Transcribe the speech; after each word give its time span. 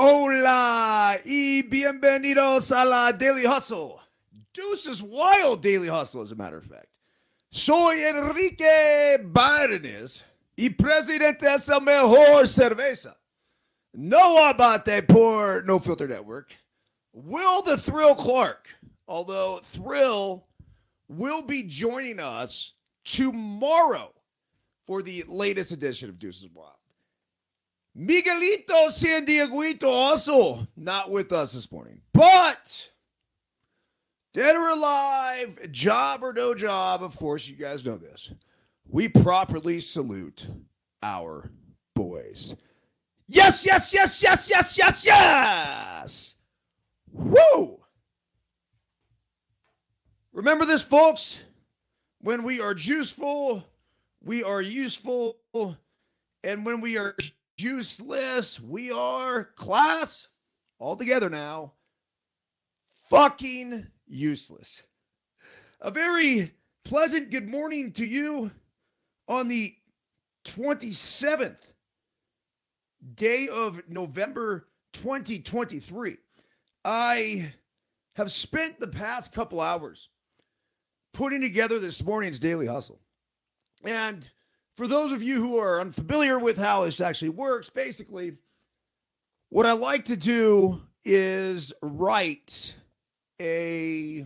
Hola 0.00 1.18
y 1.24 1.62
bienvenidos 1.62 2.70
a 2.70 2.84
la 2.84 3.10
Daily 3.10 3.44
Hustle. 3.44 3.98
Deuces 4.54 5.02
Wild 5.02 5.60
Daily 5.60 5.88
Hustle, 5.88 6.22
as 6.22 6.30
a 6.30 6.36
matter 6.36 6.58
of 6.58 6.64
fact. 6.64 6.86
Soy 7.50 8.04
Enrique 8.04 9.16
Barnes 9.24 10.22
y 10.56 10.68
presidente 10.68 11.42
es 11.52 11.68
el 11.68 11.80
mejor 11.80 12.46
cerveza. 12.46 13.16
No 13.92 14.36
abate 14.44 15.02
por 15.02 15.64
No 15.64 15.80
Filter 15.80 16.06
Network. 16.06 16.54
Will 17.12 17.62
the 17.62 17.76
Thrill 17.76 18.14
Clark, 18.14 18.68
although 19.08 19.60
Thrill 19.72 20.46
will 21.08 21.42
be 21.42 21.64
joining 21.64 22.20
us 22.20 22.74
tomorrow 23.04 24.12
for 24.86 25.02
the 25.02 25.24
latest 25.26 25.72
edition 25.72 26.08
of 26.08 26.20
Deuces 26.20 26.46
Wild. 26.54 26.77
Miguelito 27.98 28.92
San 28.92 29.26
Dieguito 29.26 29.88
also 29.88 30.66
not 30.76 31.10
with 31.10 31.32
us 31.32 31.52
this 31.52 31.72
morning, 31.72 32.00
but 32.12 32.88
dead 34.32 34.54
or 34.54 34.68
alive, 34.68 35.72
job 35.72 36.22
or 36.22 36.32
no 36.32 36.54
job, 36.54 37.02
of 37.02 37.16
course, 37.16 37.48
you 37.48 37.56
guys 37.56 37.84
know 37.84 37.96
this. 37.96 38.30
We 38.88 39.08
properly 39.08 39.80
salute 39.80 40.46
our 41.02 41.50
boys. 41.94 42.54
Yes, 43.26 43.66
yes, 43.66 43.92
yes, 43.92 44.22
yes, 44.22 44.48
yes, 44.48 44.78
yes, 44.78 45.04
yes. 45.04 46.34
Woo! 47.12 47.80
Remember 50.32 50.64
this, 50.64 50.82
folks. 50.82 51.40
When 52.20 52.44
we 52.44 52.60
are 52.60 52.74
juiceful, 52.74 53.64
we 54.22 54.44
are 54.44 54.62
useful. 54.62 55.36
And 56.44 56.64
when 56.64 56.80
we 56.80 56.96
are 56.96 57.16
useless, 57.60 58.60
we 58.60 58.90
are 58.90 59.44
class 59.56 60.28
all 60.78 60.96
together 60.96 61.28
now. 61.28 61.72
Fucking 63.10 63.86
useless. 64.06 64.82
A 65.80 65.90
very 65.90 66.52
pleasant 66.84 67.30
good 67.30 67.48
morning 67.48 67.92
to 67.92 68.04
you 68.04 68.50
on 69.28 69.48
the 69.48 69.74
27th 70.46 71.56
day 73.14 73.48
of 73.48 73.80
November 73.88 74.68
2023. 74.94 76.16
I 76.84 77.52
have 78.14 78.32
spent 78.32 78.80
the 78.80 78.88
past 78.88 79.32
couple 79.32 79.60
hours 79.60 80.08
putting 81.14 81.40
together 81.40 81.78
this 81.78 82.02
morning's 82.02 82.38
daily 82.38 82.66
hustle. 82.66 83.00
And 83.84 84.28
for 84.78 84.86
those 84.86 85.10
of 85.10 85.20
you 85.20 85.40
who 85.40 85.58
are 85.58 85.80
unfamiliar 85.80 86.38
with 86.38 86.56
how 86.56 86.84
this 86.84 87.00
actually 87.00 87.30
works, 87.30 87.68
basically, 87.68 88.36
what 89.48 89.66
I 89.66 89.72
like 89.72 90.04
to 90.04 90.16
do 90.16 90.80
is 91.04 91.72
write 91.82 92.72
a 93.40 94.24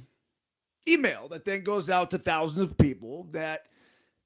email 0.87 1.29
that 1.29 1.47
then 1.47 1.65
goes 1.65 1.89
out 1.89 2.11
to 2.11 2.19
thousands 2.19 2.61
of 2.61 2.77
people 2.77 3.29
that 3.31 3.69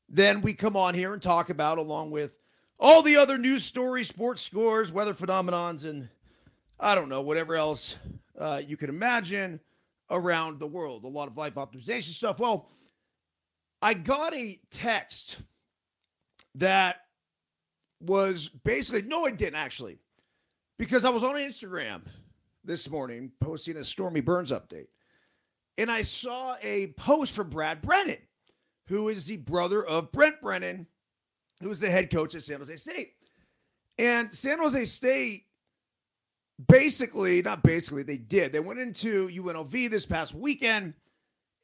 then 0.09 0.41
we 0.41 0.53
come 0.53 0.77
on 0.77 0.95
here 0.95 1.13
and 1.13 1.23
talk 1.23 1.49
about 1.49 1.79
along 1.79 2.11
with 2.11 2.33
all 2.81 3.03
the 3.03 3.17
other 3.17 3.39
news 3.39 3.65
stories, 3.65 4.09
sports 4.09 4.43
scores, 4.43 4.91
weather 4.91 5.15
phenomenons, 5.15 5.85
and 5.85 6.09
I 6.81 6.97
don't 6.97 7.09
know, 7.09 7.21
whatever 7.21 7.55
else 7.55 7.95
uh, 8.37 8.61
you 8.67 8.77
can 8.77 8.89
imagine 8.89 9.61
around 10.11 10.59
the 10.59 10.67
world. 10.67 11.05
A 11.05 11.09
lot 11.09 11.29
of 11.29 11.37
life 11.37 11.55
optimization 11.55 12.15
stuff. 12.15 12.41
Well, 12.41 12.69
I 13.81 13.95
got 13.95 14.35
a 14.35 14.59
text 14.73 15.37
that 16.57 16.97
was 18.01 18.49
basically, 18.49 19.03
no, 19.03 19.27
I 19.27 19.31
didn't 19.31 19.57
actually, 19.57 19.99
because 20.79 21.05
I 21.05 21.11
was 21.11 21.23
on 21.23 21.35
Instagram 21.35 22.03
this 22.65 22.91
morning 22.91 23.31
posting 23.41 23.77
a 23.77 23.85
Stormy 23.85 24.21
Burns 24.21 24.51
update. 24.51 24.89
And 25.79 25.91
I 25.91 26.03
saw 26.03 26.57
a 26.63 26.89
post 26.99 27.35
from 27.35 27.51
Brad 27.51 27.83
Brennan, 27.83 28.19
who 28.89 29.09
is 29.09 29.27
the 29.27 29.37
brother 29.37 29.85
of 29.85 30.11
Brent 30.11 30.41
Brennan, 30.41 30.87
who 31.63 31.71
is 31.71 31.81
the 31.81 31.91
head 31.91 32.11
coach 32.11 32.35
at 32.35 32.43
San 32.43 32.59
Jose 32.59 32.77
State. 32.77 33.13
And 33.99 34.33
San 34.33 34.59
Jose 34.59 34.85
State 34.87 35.45
basically, 36.69 37.43
not 37.43 37.63
basically, 37.63 38.03
they 38.03 38.17
did. 38.17 38.53
They 38.53 38.61
went 38.61 38.81
into 38.81 39.29
UNLV 39.29 39.91
this 39.91 40.07
past 40.07 40.35
weekend 40.35 40.95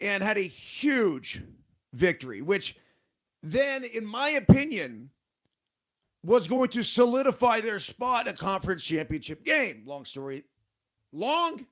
and 0.01 0.23
had 0.23 0.39
a 0.39 0.43
huge 0.43 1.43
victory, 1.95 2.43
which 2.43 2.77
then, 3.43 3.85
in 3.85 4.05
my 4.05 4.31
opinion, 4.31 5.11
was 6.25 6.47
going 6.47 6.69
to 6.71 6.83
solidify 6.83 7.61
their 7.61 7.79
spot 7.79 8.27
in 8.27 8.35
a 8.35 8.37
conference 8.37 8.85
championship 8.85 9.45
game. 9.45 9.83
Long 9.87 10.05
story 10.05 10.45
long. 11.13 11.67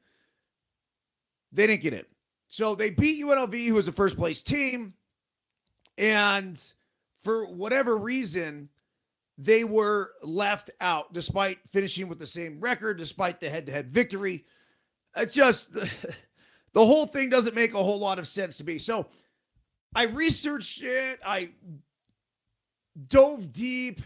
They 1.53 1.67
didn't 1.67 1.83
get 1.83 1.95
it. 1.95 2.09
So 2.49 2.75
they 2.75 2.91
beat 2.91 3.25
UNLV, 3.25 3.67
who 3.67 3.75
was 3.75 3.87
the 3.87 3.93
first 3.93 4.17
place 4.17 4.43
team. 4.43 4.95
And 5.99 6.63
for 7.25 7.47
whatever 7.47 7.97
reason, 7.97 8.69
they 9.39 9.65
were 9.65 10.13
left 10.23 10.71
out 10.81 11.13
despite 11.13 11.59
finishing 11.69 12.09
with 12.09 12.19
the 12.19 12.27
same 12.27 12.61
record, 12.61 12.99
despite 12.99 13.41
the 13.41 13.51
head 13.51 13.67
to 13.67 13.73
head 13.73 13.91
victory. 13.91 14.45
It's 15.17 15.35
just 15.35 15.73
the, 15.73 15.91
the 16.73 16.85
whole 16.85 17.07
thing 17.07 17.31
doesn't 17.31 17.55
make 17.55 17.75
a 17.75 17.83
whole 17.83 17.99
lot 17.99 18.19
of 18.19 18.29
sense 18.29 18.57
to 18.59 18.65
me. 18.65 18.79
So 18.79 19.07
I 19.95 20.05
researched 20.05 20.83
it, 20.83 21.21
I 21.25 21.51
dove 23.09 23.53
deep. 23.53 24.03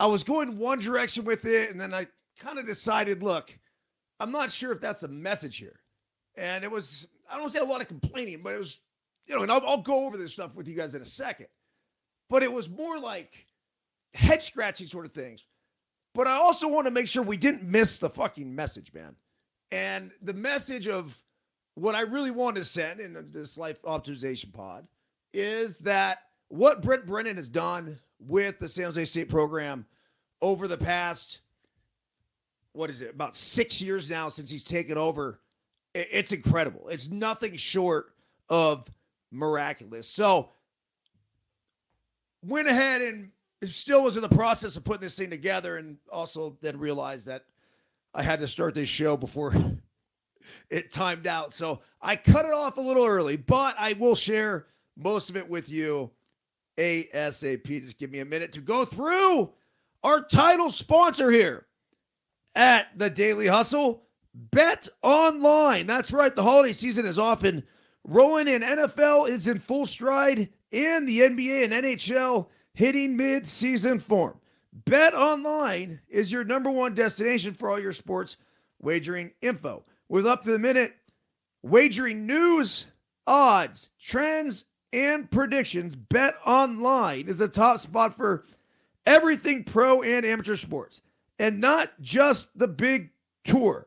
I 0.00 0.06
was 0.06 0.22
going 0.22 0.58
one 0.58 0.78
direction 0.78 1.24
with 1.24 1.44
it, 1.44 1.70
and 1.70 1.80
then 1.80 1.92
I 1.92 2.06
kind 2.38 2.58
of 2.58 2.66
decided 2.66 3.22
look, 3.22 3.52
I'm 4.20 4.30
not 4.30 4.50
sure 4.50 4.72
if 4.72 4.80
that's 4.80 5.00
the 5.00 5.08
message 5.08 5.56
here. 5.56 5.80
And 6.36 6.62
it 6.62 6.70
was, 6.70 7.08
I 7.30 7.36
don't 7.36 7.50
say 7.50 7.58
a 7.58 7.64
lot 7.64 7.80
of 7.80 7.88
complaining, 7.88 8.42
but 8.42 8.54
it 8.54 8.58
was, 8.58 8.80
you 9.26 9.34
know, 9.34 9.42
and 9.42 9.50
I'll, 9.50 9.66
I'll 9.66 9.82
go 9.82 10.06
over 10.06 10.16
this 10.16 10.32
stuff 10.32 10.54
with 10.54 10.68
you 10.68 10.76
guys 10.76 10.94
in 10.94 11.02
a 11.02 11.06
second. 11.06 11.46
But 12.30 12.42
it 12.42 12.52
was 12.52 12.68
more 12.68 12.98
like, 12.98 13.46
head 14.14 14.42
scratching 14.42 14.86
sort 14.86 15.06
of 15.06 15.12
things. 15.12 15.44
But 16.14 16.26
I 16.26 16.32
also 16.32 16.68
want 16.68 16.86
to 16.86 16.90
make 16.90 17.06
sure 17.08 17.22
we 17.22 17.36
didn't 17.36 17.62
miss 17.62 17.98
the 17.98 18.10
fucking 18.10 18.52
message, 18.54 18.92
man. 18.92 19.14
And 19.70 20.10
the 20.22 20.32
message 20.32 20.88
of 20.88 21.16
what 21.74 21.94
I 21.94 22.00
really 22.00 22.30
want 22.30 22.56
to 22.56 22.64
send 22.64 23.00
in 23.00 23.16
this 23.32 23.56
life 23.56 23.80
optimization 23.82 24.52
pod 24.52 24.86
is 25.32 25.78
that 25.80 26.18
what 26.48 26.82
Brent 26.82 27.06
Brennan 27.06 27.36
has 27.36 27.48
done 27.48 27.98
with 28.18 28.58
the 28.58 28.68
San 28.68 28.86
Jose 28.86 29.04
State 29.04 29.28
program 29.28 29.86
over 30.40 30.68
the 30.68 30.76
past, 30.76 31.40
what 32.72 32.90
is 32.90 33.02
it, 33.02 33.14
about 33.14 33.36
six 33.36 33.80
years 33.80 34.08
now 34.08 34.28
since 34.28 34.50
he's 34.50 34.64
taken 34.64 34.96
over, 34.96 35.40
it's 35.94 36.32
incredible. 36.32 36.88
It's 36.88 37.08
nothing 37.08 37.56
short 37.56 38.14
of 38.48 38.86
miraculous. 39.30 40.08
So, 40.08 40.50
went 42.42 42.68
ahead 42.68 43.02
and 43.02 43.30
still 43.64 44.04
was 44.04 44.16
in 44.16 44.22
the 44.22 44.28
process 44.28 44.76
of 44.76 44.84
putting 44.84 45.00
this 45.00 45.16
thing 45.16 45.30
together 45.30 45.78
and 45.78 45.96
also 46.12 46.56
then 46.60 46.78
realized 46.78 47.26
that 47.26 47.44
I 48.14 48.22
had 48.22 48.40
to 48.40 48.48
start 48.48 48.74
this 48.74 48.88
show 48.88 49.16
before 49.16 49.54
it 50.70 50.92
timed 50.92 51.26
out. 51.26 51.52
So 51.52 51.80
I 52.00 52.16
cut 52.16 52.44
it 52.44 52.52
off 52.52 52.76
a 52.76 52.80
little 52.80 53.04
early, 53.04 53.36
but 53.36 53.74
I 53.78 53.94
will 53.94 54.14
share 54.14 54.66
most 54.98 55.30
of 55.30 55.36
it 55.36 55.48
with 55.48 55.68
you 55.68 56.10
ASAP. 56.76 57.82
Just 57.82 57.98
give 57.98 58.10
me 58.10 58.18
a 58.20 58.24
minute 58.24 58.52
to 58.52 58.60
go 58.60 58.84
through 58.84 59.50
our 60.02 60.24
title 60.24 60.70
sponsor 60.70 61.30
here 61.30 61.66
at 62.54 62.88
the 62.96 63.08
Daily 63.08 63.46
Hustle. 63.46 64.02
Bet 64.34 64.88
online. 65.02 65.86
That's 65.86 66.12
right. 66.12 66.34
The 66.34 66.42
holiday 66.42 66.72
season 66.72 67.06
is 67.06 67.18
often 67.18 67.62
rolling 68.04 68.48
in. 68.48 68.62
NFL 68.62 69.28
is 69.28 69.48
in 69.48 69.58
full 69.58 69.86
stride, 69.86 70.48
and 70.72 71.08
the 71.08 71.20
NBA 71.20 71.64
and 71.64 71.72
NHL 71.72 72.46
hitting 72.74 73.16
mid-season 73.16 73.98
form. 73.98 74.38
Bet 74.84 75.14
Online 75.14 75.98
is 76.08 76.30
your 76.30 76.44
number 76.44 76.70
one 76.70 76.94
destination 76.94 77.54
for 77.54 77.70
all 77.70 77.80
your 77.80 77.92
sports 77.92 78.36
wagering 78.80 79.32
info. 79.42 79.84
With 80.08 80.26
up 80.26 80.42
to 80.44 80.52
the 80.52 80.58
minute 80.58 80.94
wagering 81.62 82.26
news, 82.26 82.86
odds, 83.26 83.88
trends, 84.00 84.66
and 84.92 85.30
predictions, 85.30 85.94
Bet 85.94 86.36
Online 86.46 87.28
is 87.28 87.40
a 87.40 87.48
top 87.48 87.80
spot 87.80 88.16
for 88.16 88.44
everything 89.06 89.64
pro 89.64 90.02
and 90.02 90.24
amateur 90.24 90.56
sports, 90.56 91.00
and 91.38 91.60
not 91.60 91.90
just 92.00 92.48
the 92.58 92.68
big 92.68 93.10
tour. 93.44 93.86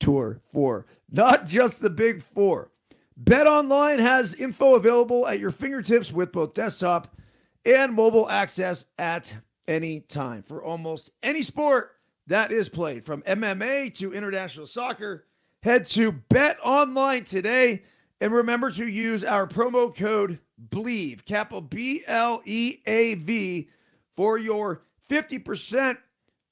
Tour 0.00 0.40
four, 0.52 0.86
not 1.10 1.46
just 1.46 1.80
the 1.80 1.90
big 1.90 2.22
four. 2.22 2.70
Bet 3.16 3.46
Online 3.46 3.98
has 3.98 4.34
info 4.34 4.74
available 4.74 5.26
at 5.26 5.38
your 5.38 5.50
fingertips 5.50 6.12
with 6.12 6.32
both 6.32 6.54
desktop 6.54 7.16
and 7.64 7.94
mobile 7.94 8.28
access 8.28 8.84
at 8.98 9.32
any 9.68 10.00
time 10.00 10.42
for 10.42 10.62
almost 10.62 11.10
any 11.22 11.42
sport 11.42 11.92
that 12.26 12.52
is 12.52 12.68
played, 12.68 13.06
from 13.06 13.22
MMA 13.22 13.94
to 13.94 14.12
international 14.12 14.66
soccer. 14.66 15.24
Head 15.62 15.86
to 15.86 16.12
Bet 16.12 16.58
Online 16.62 17.24
today 17.24 17.82
and 18.20 18.32
remember 18.32 18.70
to 18.70 18.88
use 18.88 19.24
our 19.24 19.46
promo 19.46 19.94
code 19.94 20.38
BLEAV, 20.70 21.24
capital 21.24 21.60
B 21.60 22.02
L 22.06 22.42
E 22.44 22.78
A 22.86 23.14
V, 23.14 23.68
for 24.16 24.38
your 24.38 24.82
50% 25.10 25.98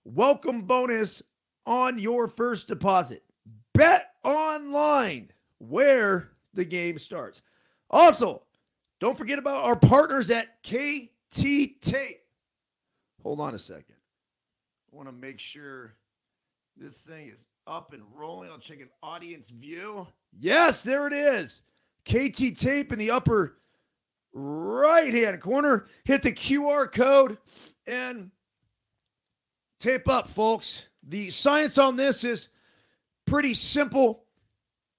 welcome 0.04 0.62
bonus 0.62 1.22
on 1.66 1.98
your 1.98 2.28
first 2.28 2.68
deposit. 2.68 3.22
Bet 3.72 4.12
online 4.22 5.30
where 5.58 6.30
the 6.52 6.64
game 6.64 6.98
starts. 6.98 7.42
Also, 7.90 8.42
don't 9.00 9.18
forget 9.18 9.38
about 9.38 9.64
our 9.64 9.76
partners 9.76 10.30
at 10.30 10.62
KT 10.62 11.80
Tape. 11.80 12.20
Hold 13.22 13.40
on 13.40 13.54
a 13.54 13.58
second. 13.58 13.96
I 14.92 14.96
want 14.96 15.08
to 15.08 15.12
make 15.12 15.40
sure 15.40 15.94
this 16.76 16.98
thing 16.98 17.28
is 17.34 17.46
up 17.66 17.92
and 17.92 18.02
rolling. 18.14 18.50
I'll 18.50 18.58
check 18.58 18.80
an 18.80 18.90
audience 19.02 19.48
view. 19.48 20.06
Yes, 20.38 20.82
there 20.82 21.06
it 21.06 21.12
is. 21.12 21.62
KT 22.04 22.56
Tape 22.56 22.92
in 22.92 22.98
the 22.98 23.10
upper 23.10 23.56
right 24.32 25.14
hand 25.14 25.40
corner. 25.40 25.86
Hit 26.04 26.22
the 26.22 26.32
QR 26.32 26.92
code 26.92 27.38
and 27.86 28.30
tape 29.80 30.08
up, 30.08 30.28
folks. 30.28 30.88
The 31.08 31.30
science 31.30 31.78
on 31.78 31.96
this 31.96 32.24
is 32.24 32.48
pretty 33.26 33.54
simple. 33.54 34.24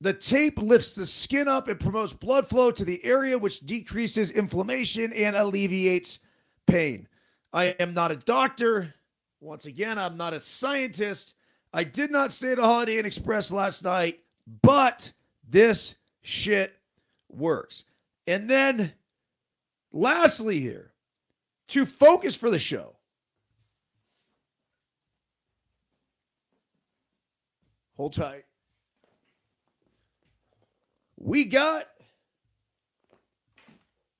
The 0.01 0.13
tape 0.13 0.57
lifts 0.57 0.95
the 0.95 1.05
skin 1.05 1.47
up 1.47 1.67
and 1.67 1.79
promotes 1.79 2.13
blood 2.13 2.47
flow 2.47 2.71
to 2.71 2.83
the 2.83 3.03
area, 3.05 3.37
which 3.37 3.61
decreases 3.61 4.31
inflammation 4.31 5.13
and 5.13 5.35
alleviates 5.35 6.19
pain. 6.67 7.07
I 7.53 7.67
am 7.79 7.93
not 7.93 8.11
a 8.11 8.17
doctor. 8.17 8.93
Once 9.39 9.65
again, 9.65 9.97
I'm 9.97 10.17
not 10.17 10.33
a 10.33 10.39
scientist. 10.39 11.34
I 11.75 11.83
did 11.83 12.09
not 12.09 12.31
stay 12.31 12.53
at 12.53 12.57
a 12.57 12.61
Holiday 12.61 12.99
Inn 12.99 13.05
Express 13.05 13.51
last 13.51 13.83
night, 13.83 14.21
but 14.61 15.11
this 15.49 15.95
shit 16.21 16.73
works. 17.27 17.83
And 18.27 18.49
then, 18.49 18.93
lastly, 19.91 20.61
here, 20.61 20.93
to 21.67 21.85
focus 21.85 22.33
for 22.33 22.49
the 22.49 22.57
show, 22.57 22.95
hold 27.97 28.13
tight. 28.13 28.45
We 31.17 31.43
got 31.43 31.87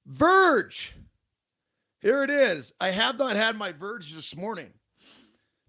Verge. 0.06 0.94
Here 2.02 2.22
it 2.22 2.30
is. 2.30 2.74
I 2.82 2.92
have 2.92 3.18
not 3.18 3.38
had 3.38 3.56
my 3.56 3.72
Verge 3.72 4.14
this 4.14 4.36
morning. 4.36 4.74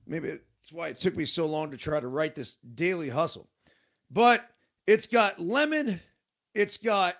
Maybe 0.04 0.40
that's 0.66 0.72
why 0.72 0.88
it 0.88 0.96
took 0.96 1.16
me 1.16 1.24
so 1.24 1.46
long 1.46 1.70
to 1.70 1.76
try 1.76 2.00
to 2.00 2.08
write 2.08 2.34
this 2.34 2.56
daily 2.74 3.08
hustle. 3.08 3.46
But 4.10 4.50
it's 4.88 5.06
got 5.06 5.38
lemon, 5.38 6.00
it's 6.56 6.76
got 6.76 7.18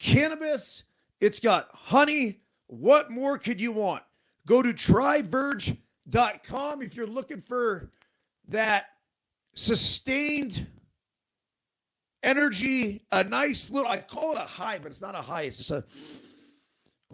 cannabis, 0.00 0.82
it's 1.20 1.38
got 1.38 1.68
honey. 1.72 2.40
What 2.66 3.12
more 3.12 3.38
could 3.38 3.60
you 3.60 3.70
want? 3.70 4.02
Go 4.44 4.60
to 4.60 4.74
tryverge.com 4.74 6.82
if 6.82 6.96
you're 6.96 7.06
looking 7.06 7.40
for 7.40 7.92
that 8.48 8.86
sustained 9.54 10.66
energy, 12.24 13.06
a 13.12 13.22
nice 13.22 13.70
little, 13.70 13.88
I 13.88 13.98
call 13.98 14.32
it 14.32 14.38
a 14.38 14.40
high, 14.40 14.80
but 14.80 14.90
it's 14.90 15.00
not 15.00 15.14
a 15.14 15.22
high. 15.22 15.42
It's 15.42 15.58
just 15.58 15.70
a 15.70 15.84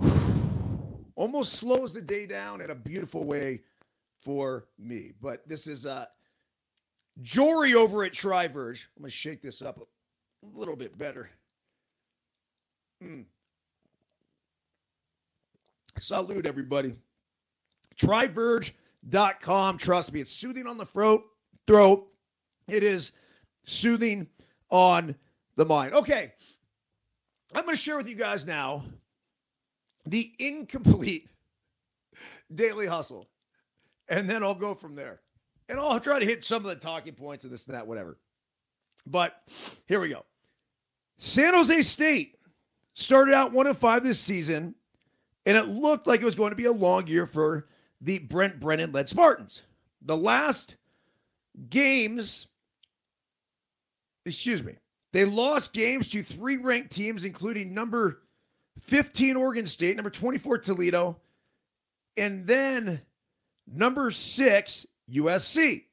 almost 1.17 1.53
slows 1.53 1.93
the 1.93 2.01
day 2.01 2.25
down 2.25 2.63
in 2.63 2.71
a 2.71 2.75
beautiful 2.75 3.25
way 3.25 3.61
for 4.23 4.67
me. 4.79 5.13
But 5.21 5.47
this 5.49 5.67
is 5.67 5.87
uh 5.87 6.07
Jory 7.23 7.75
over 7.75 8.05
at 8.05 8.13
Tryverge. 8.13 8.85
I'm 8.97 9.03
gonna 9.03 9.11
shake 9.11 9.43
this 9.43 9.63
up 9.63 9.79
a 9.79 10.59
little 10.59 10.77
bit 10.77 10.97
better. 10.99 11.31
Mm. 13.03 13.25
Salute 15.99 16.47
everybody. 16.47 16.95
Tryverge.com. 17.99 19.79
Trust 19.79 20.13
me, 20.13 20.21
it's 20.21 20.33
soothing 20.33 20.67
on 20.67 20.77
the 20.77 20.87
throat. 20.87 21.25
Throat. 21.67 22.07
It 22.69 22.83
is 22.83 23.13
soothing 23.65 24.27
on 24.71 25.15
the 25.57 25.65
mind. 25.65 25.95
Okay. 25.95 26.33
I'm 27.55 27.65
going 27.65 27.77
to 27.77 27.83
share 27.83 27.97
with 27.97 28.09
you 28.09 28.17
guys 28.17 28.45
now 28.45 28.85
the 30.05 30.33
incomplete 30.39 31.29
daily 32.55 32.87
hustle. 32.87 33.29
And 34.09 34.29
then 34.29 34.43
I'll 34.43 34.55
go 34.55 34.75
from 34.75 34.95
there. 34.95 35.21
And 35.69 35.81
I'll 35.81 35.99
try 36.01 36.19
to 36.19 36.25
hit 36.25 36.45
some 36.45 36.65
of 36.65 36.69
the 36.69 36.77
talking 36.77 37.15
points 37.15 37.45
and 37.45 37.53
this 37.53 37.67
and 37.67 37.75
that, 37.75 37.87
whatever. 37.87 38.19
But 39.07 39.43
here 39.87 40.01
we 40.01 40.11
go. 40.11 40.25
San 41.19 41.55
Jose 41.55 41.83
State 41.83 42.37
started 42.95 43.35
out 43.35 43.53
one 43.53 43.67
and 43.67 43.77
five 43.77 44.05
this 44.05 44.21
season, 44.21 44.75
and 45.45 45.57
it 45.57 45.69
looked 45.69 46.07
like 46.07 46.21
it 46.21 46.25
was 46.25 46.35
going 46.35 46.51
to 46.51 46.57
be 46.57 46.67
a 46.67 46.73
long 46.73 47.07
year 47.07 47.27
for 47.27 47.69
the 48.01 48.19
Brent 48.19 48.61
Brennan 48.61 48.93
led 48.93 49.09
Spartans. 49.09 49.63
The 50.03 50.17
last 50.17 50.77
games 51.71 52.47
excuse 54.27 54.63
me, 54.63 54.75
they 55.13 55.25
lost 55.25 55.73
games 55.73 56.09
to 56.09 56.23
three 56.23 56.57
ranked 56.57 56.93
teams, 56.93 57.25
including 57.25 57.73
number 57.73 58.23
15 58.83 59.37
Oregon 59.37 59.67
State, 59.67 59.97
number 59.97 60.11
24 60.11 60.59
Toledo, 60.59 61.17
and 62.17 62.47
then 62.47 63.01
number 63.67 64.11
six 64.11 64.87
USC. 65.11 65.85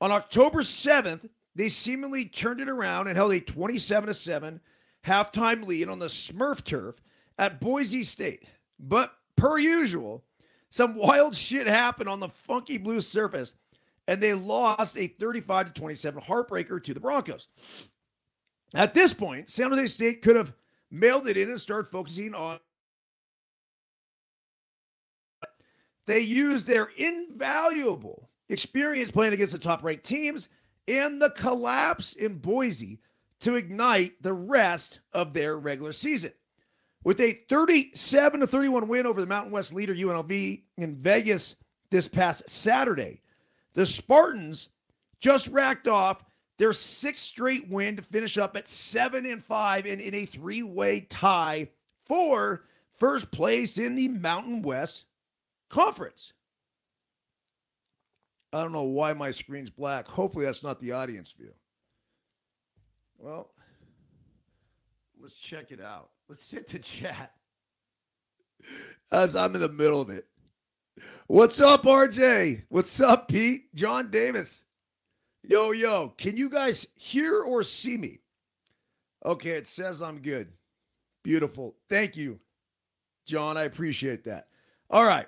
On 0.00 0.12
October 0.12 0.60
7th, 0.60 1.28
they 1.54 1.68
seemingly 1.68 2.26
turned 2.26 2.60
it 2.60 2.68
around 2.68 3.08
and 3.08 3.16
held 3.16 3.32
a 3.32 3.40
27 3.40 4.12
7 4.12 4.60
halftime 5.04 5.64
lead 5.64 5.88
on 5.88 5.98
the 5.98 6.06
Smurf 6.06 6.64
turf 6.64 6.96
at 7.38 7.60
Boise 7.60 8.02
State. 8.02 8.44
But 8.80 9.14
per 9.36 9.58
usual, 9.58 10.24
some 10.70 10.96
wild 10.96 11.36
shit 11.36 11.66
happened 11.66 12.08
on 12.08 12.20
the 12.20 12.28
funky 12.28 12.78
blue 12.78 13.00
surface 13.00 13.54
and 14.08 14.20
they 14.20 14.34
lost 14.34 14.98
a 14.98 15.06
35 15.06 15.74
27 15.74 16.22
heartbreaker 16.22 16.82
to 16.82 16.94
the 16.94 17.00
Broncos. 17.00 17.48
At 18.74 18.94
this 18.94 19.14
point, 19.14 19.48
San 19.48 19.70
Jose 19.70 19.86
State 19.86 20.22
could 20.22 20.36
have 20.36 20.52
mailed 20.90 21.28
it 21.28 21.36
in 21.36 21.50
and 21.50 21.60
started 21.60 21.90
focusing 21.90 22.34
on. 22.34 22.58
They 26.06 26.20
used 26.20 26.66
their 26.66 26.90
invaluable 26.96 28.28
experience 28.48 29.10
playing 29.10 29.32
against 29.32 29.52
the 29.52 29.58
top 29.58 29.82
ranked 29.82 30.04
teams 30.04 30.48
and 30.86 31.20
the 31.20 31.30
collapse 31.30 32.12
in 32.14 32.38
Boise 32.38 33.00
to 33.40 33.54
ignite 33.56 34.22
the 34.22 34.32
rest 34.32 35.00
of 35.12 35.32
their 35.32 35.58
regular 35.58 35.92
season. 35.92 36.32
With 37.04 37.20
a 37.20 37.32
37 37.48 38.40
to 38.40 38.46
31 38.46 38.88
win 38.88 39.06
over 39.06 39.20
the 39.20 39.26
Mountain 39.26 39.52
West 39.52 39.72
leader 39.72 39.94
UNLV 39.94 40.62
in 40.76 40.96
Vegas 40.96 41.56
this 41.90 42.08
past 42.08 42.48
Saturday, 42.48 43.20
the 43.74 43.84
Spartans 43.84 44.68
just 45.20 45.48
racked 45.48 45.88
off 45.88 46.24
their 46.58 46.72
sixth 46.72 47.24
straight 47.24 47.68
win 47.68 47.96
to 47.96 48.02
finish 48.02 48.38
up 48.38 48.56
at 48.56 48.68
seven 48.68 49.26
and 49.26 49.44
five 49.44 49.86
and 49.86 50.00
in 50.00 50.14
a 50.14 50.26
three-way 50.26 51.00
tie 51.00 51.68
for 52.06 52.64
first 52.98 53.30
place 53.30 53.76
in 53.76 53.96
the 53.96 54.08
Mountain 54.08 54.62
West 54.62 55.04
Conference. 55.74 56.32
I 58.52 58.62
don't 58.62 58.70
know 58.70 58.84
why 58.84 59.12
my 59.12 59.32
screen's 59.32 59.70
black. 59.70 60.06
Hopefully 60.06 60.44
that's 60.44 60.62
not 60.62 60.78
the 60.78 60.92
audience 60.92 61.32
view. 61.32 61.50
Well, 63.18 63.50
let's 65.20 65.34
check 65.34 65.72
it 65.72 65.80
out. 65.80 66.10
Let's 66.28 66.48
hit 66.48 66.68
the 66.68 66.78
chat 66.78 67.32
as 69.10 69.34
I'm 69.34 69.56
in 69.56 69.60
the 69.62 69.68
middle 69.68 70.00
of 70.00 70.10
it. 70.10 70.26
What's 71.26 71.60
up, 71.60 71.82
RJ? 71.82 72.62
What's 72.68 73.00
up, 73.00 73.26
Pete? 73.26 73.74
John 73.74 74.12
Davis. 74.12 74.62
Yo, 75.42 75.72
yo. 75.72 76.14
Can 76.16 76.36
you 76.36 76.48
guys 76.50 76.86
hear 76.94 77.40
or 77.40 77.64
see 77.64 77.96
me? 77.96 78.20
Okay, 79.26 79.50
it 79.50 79.66
says 79.66 80.00
I'm 80.00 80.20
good. 80.22 80.52
Beautiful. 81.24 81.74
Thank 81.88 82.16
you, 82.16 82.38
John. 83.26 83.56
I 83.56 83.64
appreciate 83.64 84.22
that. 84.26 84.46
All 84.88 85.04
right. 85.04 85.26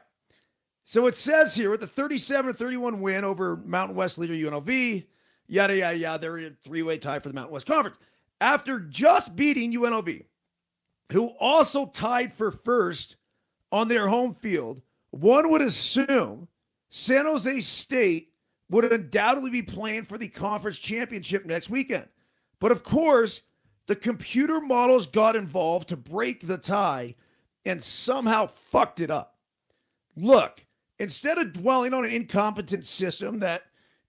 So 0.86 1.08
it 1.08 1.18
says 1.18 1.54
here 1.54 1.70
with 1.70 1.80
the 1.80 1.86
37 1.86 2.54
31 2.54 3.00
win 3.00 3.24
over 3.24 3.56
Mountain 3.56 3.96
West 3.96 4.18
leader 4.18 4.34
UNLV, 4.34 5.04
yada, 5.48 5.76
yada, 5.76 5.98
yada, 5.98 6.20
they're 6.20 6.38
in 6.38 6.52
a 6.52 6.56
three 6.64 6.82
way 6.82 6.96
tie 6.96 7.18
for 7.18 7.28
the 7.28 7.34
Mountain 7.34 7.52
West 7.52 7.66
Conference. 7.66 7.98
After 8.40 8.78
just 8.80 9.34
beating 9.34 9.72
UNLV, 9.72 10.24
who 11.10 11.26
also 11.40 11.86
tied 11.86 12.32
for 12.32 12.52
first 12.52 13.16
on 13.72 13.88
their 13.88 14.06
home 14.06 14.34
field 14.34 14.80
one 15.10 15.50
would 15.50 15.62
assume 15.62 16.46
San 16.90 17.24
Jose 17.24 17.60
State 17.62 18.32
would 18.68 18.90
undoubtedly 18.92 19.50
be 19.50 19.62
playing 19.62 20.04
for 20.04 20.18
the 20.18 20.28
conference 20.28 20.78
championship 20.78 21.46
next 21.46 21.70
weekend. 21.70 22.06
But 22.60 22.72
of 22.72 22.82
course, 22.82 23.40
the 23.86 23.96
computer 23.96 24.60
models 24.60 25.06
got 25.06 25.36
involved 25.36 25.88
to 25.88 25.96
break 25.96 26.46
the 26.46 26.58
tie 26.58 27.14
and 27.64 27.82
somehow 27.82 28.46
fucked 28.46 29.00
it 29.00 29.10
up. 29.10 29.38
Look, 30.16 30.65
instead 30.98 31.38
of 31.38 31.52
dwelling 31.52 31.94
on 31.94 32.04
an 32.04 32.10
incompetent 32.10 32.86
system 32.86 33.38
that 33.40 33.62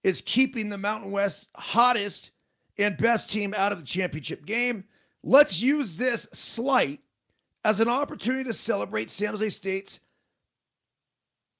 is 0.04 0.22
keeping 0.22 0.70
the 0.70 0.78
Mountain 0.78 1.12
West 1.12 1.50
hottest 1.56 2.32
and 2.78 2.98
best 2.98 3.30
team 3.30 3.54
out 3.56 3.72
of 3.72 3.80
the 3.80 3.86
championship 3.86 4.46
game, 4.46 4.84
let's 5.24 5.62
use 5.62 5.98
this 5.98 6.28
slight 6.34 7.00
as 7.66 7.80
an 7.80 7.88
opportunity 7.88 8.44
to 8.44 8.54
celebrate 8.54 9.10
San 9.10 9.32
Jose 9.32 9.50
State's 9.50 10.00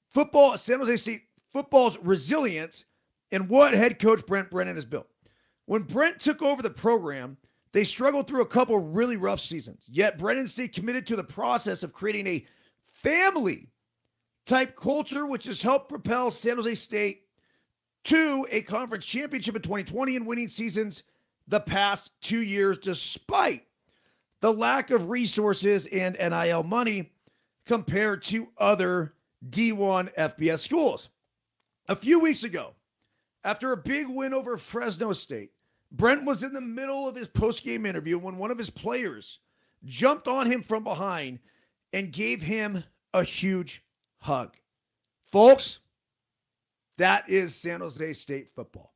football, 0.08 0.56
San 0.56 0.78
Jose 0.78 0.96
State 0.96 1.22
football's 1.52 1.98
resilience 1.98 2.84
and 3.32 3.48
what 3.48 3.74
head 3.74 3.98
coach 3.98 4.24
Brent 4.26 4.50
Brennan 4.50 4.76
has 4.76 4.84
built. 4.84 5.08
When 5.66 5.82
Brent 5.82 6.18
took 6.18 6.40
over 6.40 6.62
the 6.62 6.70
program, 6.70 7.36
they 7.72 7.84
struggled 7.84 8.26
through 8.26 8.40
a 8.40 8.46
couple 8.46 8.78
really 8.78 9.16
rough 9.16 9.40
seasons. 9.40 9.84
Yet 9.86 10.18
Brennan 10.18 10.46
stayed 10.46 10.72
committed 10.72 11.06
to 11.08 11.16
the 11.16 11.24
process 11.24 11.82
of 11.82 11.92
creating 11.92 12.26
a 12.26 12.46
family 12.92 13.68
type 14.48 14.74
culture, 14.74 15.26
which 15.26 15.44
has 15.44 15.62
helped 15.62 15.88
propel 15.88 16.30
San 16.30 16.56
Jose 16.56 16.74
State 16.74 17.22
to 18.04 18.46
a 18.50 18.62
conference 18.62 19.04
championship 19.04 19.54
in 19.54 19.62
2020 19.62 20.16
and 20.16 20.26
winning 20.26 20.48
seasons 20.48 21.02
the 21.46 21.60
past 21.60 22.10
two 22.20 22.42
years, 22.42 22.78
despite 22.78 23.64
the 24.40 24.52
lack 24.52 24.90
of 24.90 25.10
resources 25.10 25.86
and 25.88 26.16
NIL 26.18 26.62
money 26.62 27.12
compared 27.66 28.22
to 28.24 28.48
other 28.56 29.14
D1 29.50 30.14
FBS 30.16 30.60
schools. 30.60 31.10
A 31.88 31.96
few 31.96 32.18
weeks 32.18 32.44
ago, 32.44 32.74
after 33.44 33.72
a 33.72 33.76
big 33.76 34.08
win 34.08 34.32
over 34.32 34.56
Fresno 34.56 35.12
State, 35.12 35.50
Brent 35.92 36.24
was 36.24 36.42
in 36.42 36.52
the 36.52 36.60
middle 36.60 37.06
of 37.06 37.14
his 37.14 37.28
post-game 37.28 37.86
interview 37.86 38.18
when 38.18 38.36
one 38.36 38.50
of 38.50 38.58
his 38.58 38.70
players 38.70 39.38
jumped 39.84 40.28
on 40.28 40.50
him 40.50 40.62
from 40.62 40.84
behind 40.84 41.38
and 41.92 42.12
gave 42.12 42.42
him 42.42 42.82
a 43.14 43.22
huge 43.22 43.82
hug. 44.20 44.56
Folks, 45.30 45.80
that 46.96 47.28
is 47.28 47.54
San 47.54 47.80
Jose 47.80 48.12
State 48.12 48.48
football. 48.54 48.94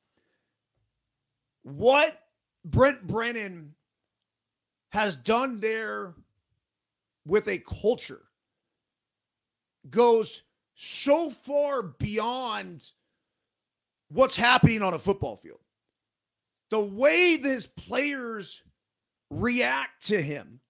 What 1.63 2.19
Brent 2.65 3.07
Brennan 3.07 3.75
has 4.91 5.17
done 5.17 5.59
there 5.59 6.15
with 7.27 7.49
a 7.49 7.59
culture 7.59 8.23
goes 9.91 10.43
so 10.75 11.31
far 11.31 11.83
beyond 11.83 12.89
what's 14.11 14.37
happening 14.37 14.83
on 14.83 14.95
a 14.95 14.99
football 14.99 15.37
field. 15.37 15.61
The 16.71 16.81
way 16.81 17.37
his 17.37 17.67
players 17.67 18.63
react 19.31 20.07
to 20.07 20.21
him, 20.21 20.61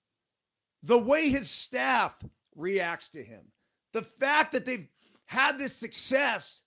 the 0.82 0.98
way 0.98 1.28
his 1.28 1.50
staff 1.50 2.14
reacts 2.56 3.08
to 3.10 3.22
him, 3.22 3.42
the 3.92 4.02
fact 4.02 4.52
that 4.52 4.64
they've 4.64 4.88
had 5.26 5.58
this 5.58 5.74
success 5.74 6.60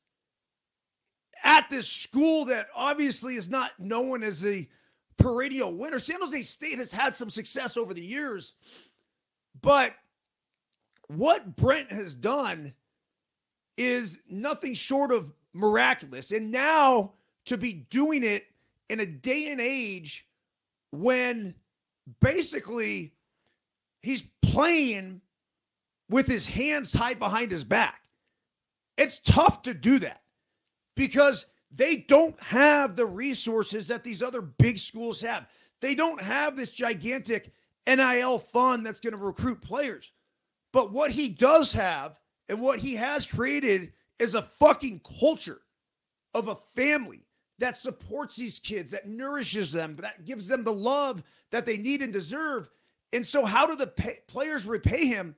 at 1.44 1.70
this 1.70 1.88
school 1.88 2.46
that 2.46 2.68
obviously 2.76 3.36
is 3.36 3.50
not 3.50 3.72
known 3.80 4.24
as 4.24 4.46
a 4.46 4.68
perennial 5.18 5.76
winner. 5.76 6.00
San 6.00 6.22
Jose 6.22 6.42
State 6.44 6.78
has 6.80 6.92
had 6.92 7.16
some 7.16 7.30
success 7.30 7.78
over 7.78 7.94
the 7.94 8.04
years, 8.04 8.54
but 9.62 9.94
what 11.08 11.56
Brent 11.56 11.92
has 11.92 12.16
done 12.16 12.74
is 13.78 14.18
nothing 14.30 14.74
short 14.74 15.12
of 15.12 15.32
miraculous. 15.54 16.32
And 16.32 16.52
now 16.52 17.14
to 17.46 17.58
be 17.58 17.74
doing 17.74 18.24
it 18.24 18.46
in 18.90 19.00
a 19.00 19.06
day 19.06 19.52
and 19.52 19.62
age 19.62 20.28
when 20.92 21.54
basically 22.22 23.14
he's 24.02 24.24
playing 24.42 25.22
with 26.10 26.28
his 26.28 26.46
hands 26.46 26.92
tied 26.92 27.20
behind 27.20 27.52
his 27.52 27.64
back. 27.64 28.02
It's 28.98 29.20
tough 29.20 29.64
to 29.64 29.74
do 29.74 30.00
that 30.00 30.22
because 30.96 31.46
they 31.72 31.98
don't 31.98 32.40
have 32.42 32.96
the 32.96 33.06
resources 33.06 33.88
that 33.88 34.04
these 34.04 34.22
other 34.24 34.42
big 34.42 34.80
schools 34.80 35.22
have. 35.22 35.48
They 35.82 35.96
don't 35.96 36.22
have 36.22 36.56
this 36.56 36.72
gigantic 36.72 37.52
NIL 37.88 38.40
fund 38.40 38.86
that's 38.86 39.00
going 39.02 39.12
to 39.12 39.18
recruit 39.18 39.62
players. 39.62 40.12
But 40.72 40.92
what 40.92 41.12
he 41.12 41.30
does 41.30 41.72
have 41.74 42.20
and 42.50 42.62
what 42.62 42.80
he 42.80 42.96
has 42.96 43.26
created 43.26 43.94
is 44.20 44.36
a 44.36 44.42
fucking 44.42 45.02
culture 45.20 45.62
of 46.34 46.48
a 46.48 46.58
family 46.76 47.26
that 47.60 47.78
supports 47.78 48.36
these 48.36 48.60
kids, 48.60 48.92
that 48.92 49.08
nourishes 49.08 49.72
them, 49.72 49.96
that 49.98 50.26
gives 50.26 50.48
them 50.48 50.64
the 50.64 50.74
love 50.74 51.24
that 51.52 51.66
they 51.66 51.78
need 51.78 52.02
and 52.02 52.12
deserve. 52.12 52.70
And 53.14 53.26
so, 53.26 53.46
how 53.46 53.66
do 53.66 53.76
the 53.76 53.88
pay- 53.88 54.20
players 54.28 54.66
repay 54.66 55.06
him? 55.06 55.36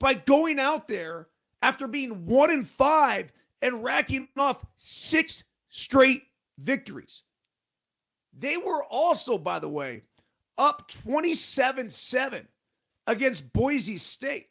By 0.00 0.14
going 0.14 0.58
out 0.58 0.88
there 0.88 1.28
after 1.62 1.86
being 1.86 2.26
one 2.26 2.50
in 2.50 2.64
five 2.64 3.30
and 3.62 3.84
racking 3.84 4.28
off 4.36 4.64
six 4.76 5.44
straight 5.68 6.24
victories. 6.58 7.22
They 8.38 8.56
were 8.56 8.84
also, 8.84 9.38
by 9.38 9.58
the 9.58 9.68
way, 9.68 10.02
up 10.58 10.88
27 10.88 11.90
7 11.90 12.48
against 13.06 13.52
Boise 13.52 13.98
State. 13.98 14.48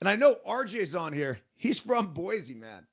And 0.00 0.08
I 0.08 0.16
know 0.16 0.36
RJ's 0.46 0.94
on 0.94 1.12
here. 1.12 1.38
He's 1.56 1.78
from 1.78 2.12
Boise, 2.12 2.54
man. 2.54 2.86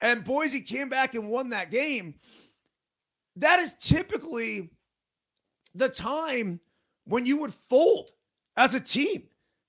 And 0.00 0.24
Boise 0.24 0.60
came 0.60 0.88
back 0.88 1.14
and 1.14 1.28
won 1.28 1.50
that 1.50 1.70
game. 1.70 2.14
That 3.36 3.60
is 3.60 3.74
typically 3.80 4.70
the 5.74 5.88
time 5.88 6.60
when 7.04 7.26
you 7.26 7.36
would 7.38 7.52
fold 7.52 8.10
as 8.56 8.74
a 8.74 8.80
team. 8.80 9.24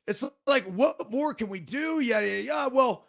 It's 0.08 0.24
like, 0.46 0.66
what 0.66 1.12
more 1.12 1.34
can 1.34 1.50
we 1.50 1.60
do? 1.60 2.00
Yeah, 2.00 2.20
yeah, 2.20 2.38
yeah. 2.38 2.68
Well, 2.68 3.08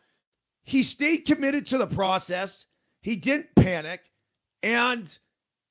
he 0.64 0.82
stayed 0.82 1.18
committed 1.18 1.66
to 1.66 1.78
the 1.78 1.86
process. 1.86 2.64
He 3.02 3.16
didn't 3.16 3.54
panic. 3.54 4.00
And 4.62 5.16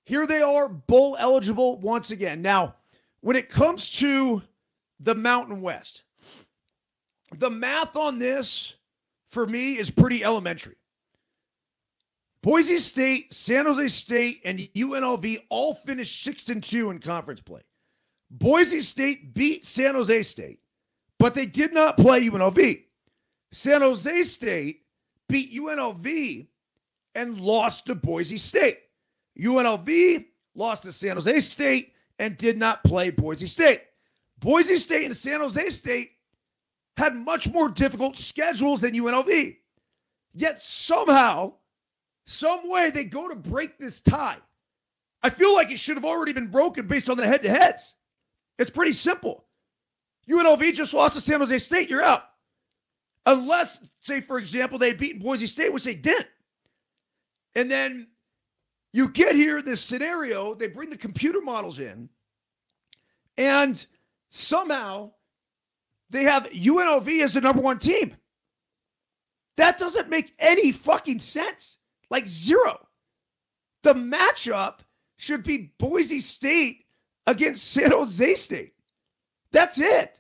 here 0.06 0.28
they 0.28 0.42
are, 0.42 0.70
bowl 0.70 1.18
eligible 1.20 1.80
once 1.80 2.12
again. 2.12 2.42
Now, 2.42 2.76
when 3.22 3.36
it 3.36 3.50
comes 3.50 3.90
to 3.92 4.42
the 5.00 5.16
Mountain 5.16 5.62
West, 5.62 6.04
the 7.38 7.50
math 7.50 7.96
on 7.96 8.20
this 8.20 8.76
for 9.32 9.48
me 9.48 9.78
is 9.78 9.90
pretty 9.90 10.24
elementary. 10.24 10.76
Boise 12.42 12.78
State, 12.78 13.34
San 13.34 13.66
Jose 13.66 13.88
State, 13.88 14.42
and 14.46 14.60
UNLV 14.60 15.42
all 15.50 15.74
finished 15.74 16.24
six 16.24 16.48
and 16.50 16.64
two 16.64 16.92
in 16.92 17.00
conference 17.00 17.42
play. 17.42 17.62
Boise 18.30 18.82
State 18.82 19.34
beat 19.34 19.66
San 19.66 19.96
Jose 19.96 20.22
State, 20.22 20.60
but 21.20 21.34
they 21.34 21.46
did 21.46 21.74
not 21.74 21.98
play 21.98 22.30
UNLV. 22.30 22.84
San 23.52 23.82
Jose 23.82 24.24
State 24.24 24.82
beat 25.30 25.54
UNLV 25.54 26.48
and 27.16 27.40
lost 27.40 27.86
to 27.86 27.96
Boise 27.96 28.38
State. 28.38 28.80
UNLV 29.40 30.26
lost 30.56 30.84
to 30.84 30.92
San 30.92 31.16
Jose 31.16 31.40
State 31.42 31.94
and 32.20 32.38
did 32.38 32.58
not 32.58 32.84
play 32.84 33.10
Boise 33.10 33.48
State. 33.48 33.82
Boise 34.40 34.78
State 34.78 35.06
and 35.06 35.16
San 35.16 35.40
Jose 35.40 35.70
State 35.70 36.12
had 36.98 37.16
much 37.16 37.50
more 37.50 37.70
difficult 37.70 38.18
schedules 38.18 38.82
than 38.82 38.94
UNLV. 38.94 39.58
Yet 40.34 40.62
somehow, 40.62 41.54
some 42.26 42.70
way, 42.70 42.90
they 42.90 43.06
go 43.06 43.30
to 43.30 43.36
break 43.36 43.78
this 43.78 44.02
tie. 44.02 44.38
I 45.24 45.30
feel 45.30 45.54
like 45.54 45.72
it 45.72 45.80
should 45.80 45.98
have 45.98 46.06
already 46.06 46.34
been 46.34 46.48
broken 46.48 46.88
based 46.88 47.10
on 47.10 47.18
the 47.18 47.26
head 47.26 47.42
to 47.44 47.50
heads. 47.50 47.96
It's 48.60 48.70
pretty 48.70 48.94
simple. 48.94 49.46
UNLV 50.30 50.74
just 50.74 50.94
lost 50.94 51.16
to 51.16 51.22
San 51.22 51.40
Jose 51.40 51.58
State, 51.60 51.90
you're 51.90 52.02
out. 52.04 52.24
Unless, 53.26 53.80
say, 54.02 54.22
for 54.22 54.38
example, 54.38 54.78
they 54.78 54.94
beat 54.94 55.22
Boise 55.22 55.48
State, 55.48 55.74
which 55.74 55.84
they 55.84 55.96
didn't. 55.96 56.28
And 57.56 57.72
then 57.72 58.08
you 58.94 59.10
get 59.10 59.36
here 59.36 59.62
this 59.62 59.82
scenario, 59.82 60.54
they 60.54 60.68
bring 60.68 60.90
the 60.90 60.98
computer 60.98 61.42
models 61.42 61.80
in, 61.80 62.10
and 63.38 63.86
somehow 64.32 65.12
they 66.10 66.24
have 66.24 66.50
UNLV 66.52 67.24
as 67.24 67.34
the 67.34 67.42
number 67.42 67.62
one 67.62 67.80
team. 67.80 68.16
That 69.58 69.80
doesn't 69.80 70.10
make 70.10 70.34
any 70.40 70.72
fucking 70.72 71.20
sense. 71.20 71.78
Like 72.10 72.28
zero. 72.28 72.78
The 73.84 73.94
matchup 73.94 74.80
should 75.18 75.44
be 75.44 75.74
Boise 75.80 76.20
State 76.20 76.86
against 77.26 77.72
San 77.72 77.92
Jose 77.92 78.36
State. 78.36 78.75
That's 79.56 79.80
it. 79.80 80.20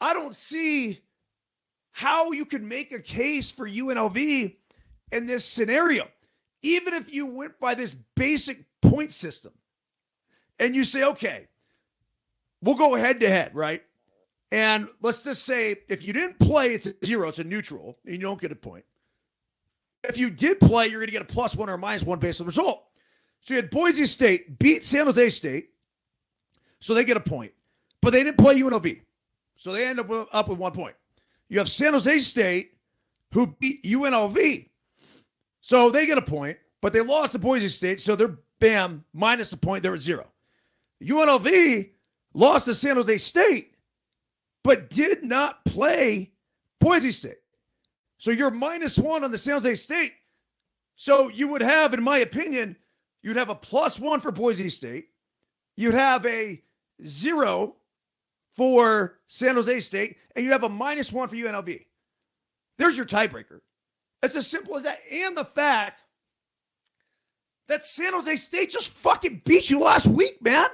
I 0.00 0.12
don't 0.12 0.34
see 0.34 1.00
how 1.92 2.32
you 2.32 2.44
can 2.44 2.66
make 2.66 2.90
a 2.90 2.98
case 2.98 3.52
for 3.52 3.68
UNLV 3.68 4.56
in 5.12 5.26
this 5.26 5.44
scenario. 5.44 6.08
Even 6.62 6.92
if 6.92 7.14
you 7.14 7.26
went 7.26 7.56
by 7.60 7.76
this 7.76 7.94
basic 8.16 8.64
point 8.80 9.12
system 9.12 9.52
and 10.58 10.74
you 10.74 10.84
say, 10.84 11.04
okay, 11.04 11.46
we'll 12.60 12.74
go 12.74 12.96
head 12.96 13.20
to 13.20 13.28
head, 13.28 13.54
right? 13.54 13.84
And 14.50 14.88
let's 15.02 15.22
just 15.22 15.44
say 15.44 15.76
if 15.88 16.02
you 16.02 16.12
didn't 16.12 16.40
play, 16.40 16.74
it's 16.74 16.86
a 16.86 16.94
zero, 17.06 17.28
it's 17.28 17.38
a 17.38 17.44
neutral, 17.44 17.96
and 18.06 18.14
you 18.16 18.22
don't 18.22 18.40
get 18.40 18.50
a 18.50 18.56
point. 18.56 18.84
If 20.02 20.18
you 20.18 20.30
did 20.30 20.58
play, 20.58 20.88
you're 20.88 20.98
going 20.98 21.06
to 21.06 21.12
get 21.12 21.22
a 21.22 21.26
plus 21.26 21.54
one 21.54 21.70
or 21.70 21.74
a 21.74 21.78
minus 21.78 22.02
one 22.02 22.18
based 22.18 22.40
on 22.40 22.46
the 22.46 22.48
result. 22.48 22.86
So 23.42 23.54
you 23.54 23.60
had 23.60 23.70
Boise 23.70 24.06
State 24.06 24.58
beat 24.58 24.84
San 24.84 25.06
Jose 25.06 25.30
State, 25.30 25.68
so 26.80 26.92
they 26.92 27.04
get 27.04 27.16
a 27.16 27.20
point, 27.20 27.52
but 28.00 28.12
they 28.12 28.22
didn't 28.22 28.38
play 28.38 28.60
UNLV, 28.60 29.00
so 29.56 29.72
they 29.72 29.86
end 29.86 30.00
up 30.00 30.08
with, 30.08 30.28
up 30.32 30.48
with 30.48 30.58
one 30.58 30.72
point. 30.72 30.94
You 31.48 31.58
have 31.58 31.70
San 31.70 31.94
Jose 31.94 32.20
State, 32.20 32.72
who 33.32 33.46
beat 33.58 33.82
UNLV. 33.84 34.68
So 35.60 35.90
they 35.90 36.06
get 36.06 36.18
a 36.18 36.22
point, 36.22 36.56
but 36.80 36.92
they 36.92 37.00
lost 37.00 37.32
to 37.32 37.38
Boise 37.38 37.68
State. 37.68 38.00
So 38.00 38.16
they're 38.16 38.38
bam, 38.60 39.04
minus 39.12 39.50
the 39.50 39.56
point. 39.56 39.82
They're 39.82 39.94
at 39.94 40.00
zero. 40.00 40.26
UNLV 41.02 41.90
lost 42.34 42.66
to 42.66 42.74
San 42.74 42.96
Jose 42.96 43.18
State, 43.18 43.74
but 44.62 44.90
did 44.90 45.24
not 45.24 45.64
play 45.64 46.30
Boise 46.78 47.12
State. 47.12 47.38
So 48.18 48.30
you're 48.30 48.50
minus 48.50 48.98
one 48.98 49.24
on 49.24 49.30
the 49.30 49.38
San 49.38 49.54
Jose 49.54 49.74
State. 49.76 50.12
So 50.96 51.28
you 51.28 51.48
would 51.48 51.62
have, 51.62 51.94
in 51.94 52.02
my 52.02 52.18
opinion, 52.18 52.76
you'd 53.22 53.36
have 53.36 53.48
a 53.48 53.54
plus 53.54 53.98
one 53.98 54.20
for 54.20 54.32
Boise 54.32 54.68
State. 54.68 55.10
You'd 55.76 55.94
have 55.94 56.26
a 56.26 56.60
zero 57.06 57.76
for 58.58 59.20
San 59.28 59.54
Jose 59.54 59.80
State, 59.80 60.16
and 60.34 60.44
you 60.44 60.50
have 60.50 60.64
a 60.64 60.68
minus 60.68 61.12
one 61.12 61.28
for 61.28 61.36
UNLV. 61.36 61.86
There's 62.76 62.96
your 62.96 63.06
tiebreaker. 63.06 63.60
It's 64.22 64.36
as 64.36 64.48
simple 64.48 64.76
as 64.76 64.82
that. 64.82 64.98
And 65.10 65.36
the 65.36 65.44
fact 65.44 66.02
that 67.68 67.86
San 67.86 68.12
Jose 68.12 68.36
State 68.36 68.70
just 68.70 68.88
fucking 68.88 69.42
beat 69.44 69.70
you 69.70 69.78
last 69.78 70.06
week, 70.06 70.42
man. 70.42 70.68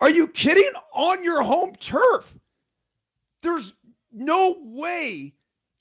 Are 0.00 0.10
you 0.10 0.28
kidding? 0.28 0.70
On 0.92 1.24
your 1.24 1.42
home 1.42 1.74
turf. 1.76 2.34
There's 3.42 3.72
no 4.12 4.56
way 4.60 5.32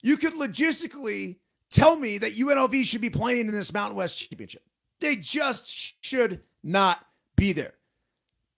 you 0.01 0.15
could 0.15 0.33
logistically 0.33 1.37
tell 1.69 1.97
me 1.97 2.17
that 2.17 2.35
UNLV 2.35 2.85
should 2.85 3.01
be 3.01 3.09
playing 3.09 3.47
in 3.47 3.51
this 3.51 3.73
Mountain 3.73 3.97
West 3.97 4.17
Championship. 4.17 4.63
They 5.01 5.17
just 5.17 6.03
should 6.03 6.41
not 6.63 7.05
be 7.35 7.51
there. 7.51 7.73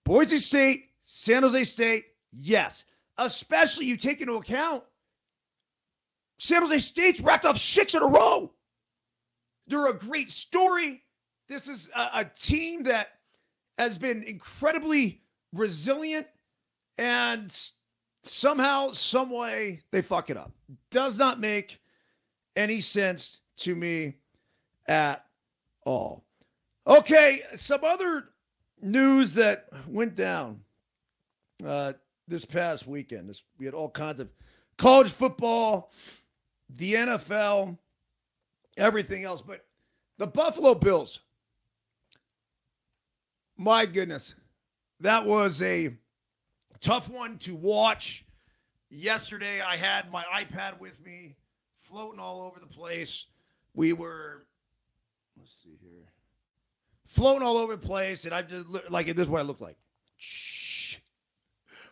Boise 0.04 0.38
State, 0.38 0.90
San 1.14 1.42
Jose 1.42 1.64
State, 1.64 2.06
yes. 2.32 2.86
Especially 3.18 3.84
you 3.84 3.98
take 3.98 4.22
into 4.22 4.36
account 4.36 4.82
San 6.38 6.62
Jose 6.62 6.78
State's 6.78 7.20
racked 7.20 7.44
up 7.44 7.58
six 7.58 7.92
in 7.94 8.02
a 8.02 8.06
row. 8.06 8.50
They're 9.66 9.88
a 9.88 9.92
great 9.92 10.30
story. 10.30 11.02
This 11.50 11.68
is 11.68 11.90
a, 11.94 12.08
a 12.14 12.24
team 12.24 12.84
that 12.84 13.08
has 13.76 13.98
been 13.98 14.22
incredibly 14.22 15.20
resilient 15.52 16.26
and 16.96 17.54
somehow, 18.24 18.92
some 18.92 19.28
way, 19.28 19.82
they 19.90 20.00
fuck 20.00 20.30
it 20.30 20.38
up. 20.38 20.50
Does 20.90 21.18
not 21.18 21.38
make 21.38 21.78
any 22.56 22.80
sense 22.80 23.40
to 23.58 23.76
me 23.76 24.14
at 24.86 25.26
all. 25.84 26.24
Okay, 26.86 27.42
some 27.54 27.84
other 27.84 28.30
news 28.80 29.34
that 29.34 29.68
went 29.86 30.16
down 30.16 30.58
uh, 31.64 31.92
this 32.28 32.44
past 32.44 32.86
weekend. 32.86 33.28
This, 33.28 33.42
we 33.58 33.66
had 33.66 33.74
all 33.74 33.90
kinds 33.90 34.20
of 34.20 34.28
college 34.78 35.10
football, 35.10 35.92
the 36.76 36.94
NFL, 36.94 37.76
everything 38.76 39.24
else. 39.24 39.42
But 39.42 39.64
the 40.18 40.26
Buffalo 40.26 40.74
Bills, 40.74 41.20
my 43.56 43.86
goodness, 43.86 44.34
that 45.00 45.24
was 45.24 45.60
a 45.62 45.94
tough 46.80 47.08
one 47.08 47.38
to 47.38 47.54
watch. 47.54 48.24
Yesterday, 48.90 49.60
I 49.60 49.76
had 49.76 50.10
my 50.10 50.24
iPad 50.24 50.78
with 50.78 51.00
me, 51.04 51.36
floating 51.82 52.20
all 52.20 52.42
over 52.42 52.60
the 52.60 52.66
place. 52.66 53.26
We 53.74 53.94
were, 53.94 54.44
let's 55.38 55.54
see 55.62 55.78
here, 55.80 56.12
floating 57.06 57.42
all 57.42 57.56
over 57.56 57.76
the 57.76 57.86
place, 57.86 58.26
and 58.26 58.34
I 58.34 58.42
just 58.42 58.66
like 58.90 59.06
this 59.06 59.24
is 59.24 59.28
what 59.28 59.40
I 59.40 59.44
looked 59.44 59.62
like. 59.62 59.76
Shh. 60.18 60.61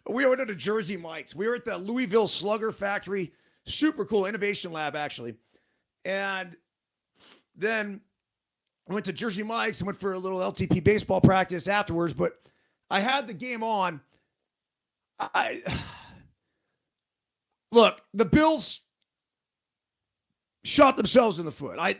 We 0.08 0.26
went 0.26 0.46
to 0.46 0.54
Jersey 0.54 0.96
Mike's. 0.96 1.34
We 1.34 1.46
were 1.46 1.56
at 1.56 1.64
the 1.64 1.76
Louisville 1.78 2.28
Slugger 2.28 2.72
Factory, 2.72 3.32
super 3.64 4.04
cool 4.04 4.26
innovation 4.26 4.72
lab 4.72 4.96
actually, 4.96 5.34
and 6.04 6.56
then 7.56 8.00
I 8.88 8.94
went 8.94 9.04
to 9.06 9.12
Jersey 9.12 9.42
Mike's 9.42 9.80
and 9.80 9.86
went 9.86 10.00
for 10.00 10.14
a 10.14 10.18
little 10.18 10.38
LTP 10.38 10.82
baseball 10.82 11.20
practice 11.20 11.68
afterwards. 11.68 12.14
But 12.14 12.40
I 12.90 13.00
had 13.00 13.26
the 13.26 13.34
game 13.34 13.62
on. 13.62 14.00
I 15.18 15.62
look, 17.72 18.02
the 18.14 18.24
Bills 18.24 18.80
shot 20.64 20.96
themselves 20.96 21.38
in 21.38 21.44
the 21.44 21.52
foot. 21.52 21.78
I 21.78 21.98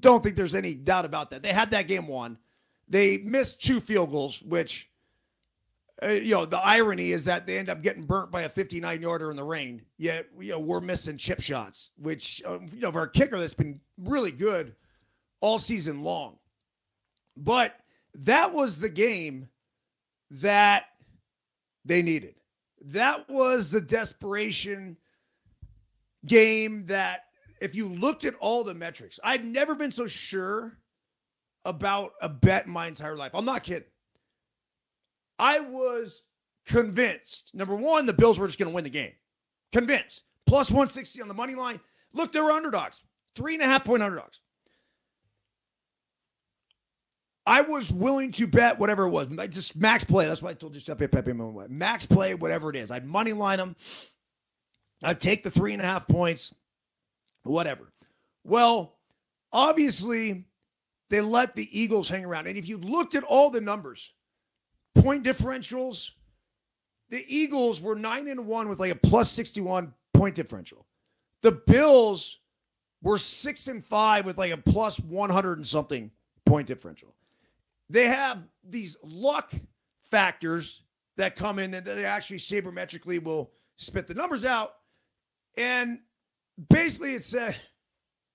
don't 0.00 0.22
think 0.22 0.36
there's 0.36 0.54
any 0.54 0.74
doubt 0.74 1.04
about 1.04 1.30
that. 1.30 1.42
They 1.42 1.52
had 1.52 1.70
that 1.72 1.88
game 1.88 2.06
won. 2.06 2.38
They 2.88 3.18
missed 3.18 3.60
two 3.60 3.80
field 3.80 4.10
goals, 4.10 4.42
which, 4.42 4.88
uh, 6.02 6.08
you 6.08 6.34
know, 6.34 6.46
the 6.46 6.58
irony 6.58 7.12
is 7.12 7.24
that 7.26 7.46
they 7.46 7.58
end 7.58 7.68
up 7.68 7.82
getting 7.82 8.04
burnt 8.04 8.30
by 8.30 8.42
a 8.42 8.48
59 8.48 9.02
yarder 9.02 9.30
in 9.30 9.36
the 9.36 9.44
rain. 9.44 9.82
Yet, 9.98 10.26
you 10.38 10.52
know, 10.52 10.60
we're 10.60 10.80
missing 10.80 11.16
chip 11.16 11.40
shots, 11.40 11.90
which, 11.96 12.42
uh, 12.46 12.58
you 12.72 12.80
know, 12.80 12.92
for 12.92 13.02
a 13.02 13.10
kicker 13.10 13.38
that's 13.38 13.54
been 13.54 13.80
really 13.98 14.32
good 14.32 14.74
all 15.40 15.58
season 15.58 16.02
long. 16.02 16.38
But 17.36 17.76
that 18.14 18.52
was 18.52 18.80
the 18.80 18.88
game 18.88 19.48
that 20.30 20.84
they 21.84 22.02
needed. 22.02 22.34
That 22.86 23.28
was 23.28 23.70
the 23.70 23.80
desperation 23.80 24.96
game 26.26 26.86
that 26.86 27.24
if 27.60 27.74
you 27.74 27.88
looked 27.88 28.24
at 28.24 28.34
all 28.36 28.64
the 28.64 28.74
metrics, 28.74 29.20
I'd 29.22 29.44
never 29.44 29.74
been 29.74 29.90
so 29.90 30.06
sure 30.06 30.78
about 31.64 32.12
a 32.20 32.28
bet 32.28 32.66
my 32.66 32.88
entire 32.88 33.16
life. 33.16 33.32
I'm 33.34 33.44
not 33.44 33.62
kidding. 33.62 33.84
I 35.38 35.60
was 35.60 36.22
convinced. 36.66 37.50
Number 37.54 37.74
one, 37.74 38.06
the 38.06 38.12
Bills 38.12 38.38
were 38.38 38.46
just 38.46 38.58
going 38.58 38.70
to 38.70 38.74
win 38.74 38.84
the 38.84 38.90
game. 38.90 39.12
Convinced. 39.72 40.22
Plus 40.46 40.70
160 40.70 41.22
on 41.22 41.28
the 41.28 41.34
money 41.34 41.54
line. 41.54 41.80
Look, 42.12 42.32
they 42.32 42.40
were 42.40 42.52
underdogs. 42.52 43.00
Three 43.34 43.54
and 43.54 43.62
a 43.62 43.66
half 43.66 43.84
point 43.84 44.02
underdogs. 44.02 44.40
I 47.44 47.62
was 47.62 47.90
willing 47.90 48.30
to 48.32 48.46
bet 48.46 48.78
whatever 48.78 49.04
it 49.04 49.10
was. 49.10 49.26
I 49.36 49.48
just 49.48 49.74
max 49.74 50.04
play. 50.04 50.26
That's 50.26 50.42
why 50.42 50.50
I 50.50 50.54
told 50.54 50.74
you 50.74 50.80
Giuseppe 50.80 51.08
Pepe 51.08 51.32
Max 51.32 52.06
play, 52.06 52.34
whatever 52.34 52.70
it 52.70 52.76
is. 52.76 52.90
I'd 52.90 53.04
money 53.04 53.32
line 53.32 53.58
them. 53.58 53.74
I'd 55.02 55.20
take 55.20 55.42
the 55.42 55.50
three 55.50 55.72
and 55.72 55.82
a 55.82 55.84
half 55.84 56.06
points 56.06 56.54
whatever. 57.42 57.92
Well, 58.44 58.98
obviously, 59.52 60.44
they 61.10 61.20
let 61.20 61.54
the 61.54 61.68
Eagles 61.78 62.08
hang 62.08 62.24
around. 62.24 62.46
And 62.46 62.56
if 62.56 62.68
you 62.68 62.78
looked 62.78 63.14
at 63.14 63.24
all 63.24 63.50
the 63.50 63.60
numbers, 63.60 64.10
point 64.94 65.24
differentials, 65.24 66.10
the 67.10 67.24
Eagles 67.28 67.80
were 67.80 67.94
9 67.94 68.28
and 68.28 68.46
1 68.46 68.68
with 68.68 68.80
like 68.80 68.92
a 68.92 68.96
plus 68.96 69.30
61 69.30 69.92
point 70.14 70.34
differential. 70.34 70.86
The 71.42 71.52
Bills 71.52 72.38
were 73.02 73.18
6 73.18 73.68
and 73.68 73.84
5 73.84 74.26
with 74.26 74.38
like 74.38 74.52
a 74.52 74.56
plus 74.56 74.98
100 75.00 75.58
and 75.58 75.66
something 75.66 76.10
point 76.46 76.66
differential. 76.66 77.14
They 77.90 78.06
have 78.06 78.44
these 78.68 78.96
luck 79.02 79.52
factors 80.02 80.82
that 81.16 81.36
come 81.36 81.58
in 81.58 81.70
that 81.72 81.84
they 81.84 82.04
actually 82.04 82.38
sabermetrically 82.38 83.22
will 83.22 83.50
spit 83.76 84.06
the 84.06 84.14
numbers 84.14 84.44
out. 84.44 84.76
And 85.56 85.98
basically 86.70 87.14
it 87.14 87.24
said 87.24 87.56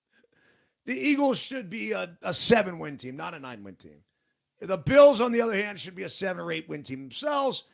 the 0.86 0.96
Eagles 0.96 1.38
should 1.38 1.70
be 1.70 1.92
a, 1.92 2.16
a 2.22 2.32
seven 2.32 2.78
win 2.78 2.96
team, 2.96 3.16
not 3.16 3.34
a 3.34 3.40
nine 3.40 3.64
win 3.64 3.74
team. 3.74 3.98
The 4.60 4.78
Bills, 4.78 5.20
on 5.20 5.32
the 5.32 5.40
other 5.40 5.56
hand, 5.56 5.78
should 5.78 5.94
be 5.94 6.02
a 6.02 6.08
seven 6.08 6.42
or 6.42 6.50
eight 6.50 6.68
win 6.68 6.82
team 6.82 7.00
themselves. 7.00 7.64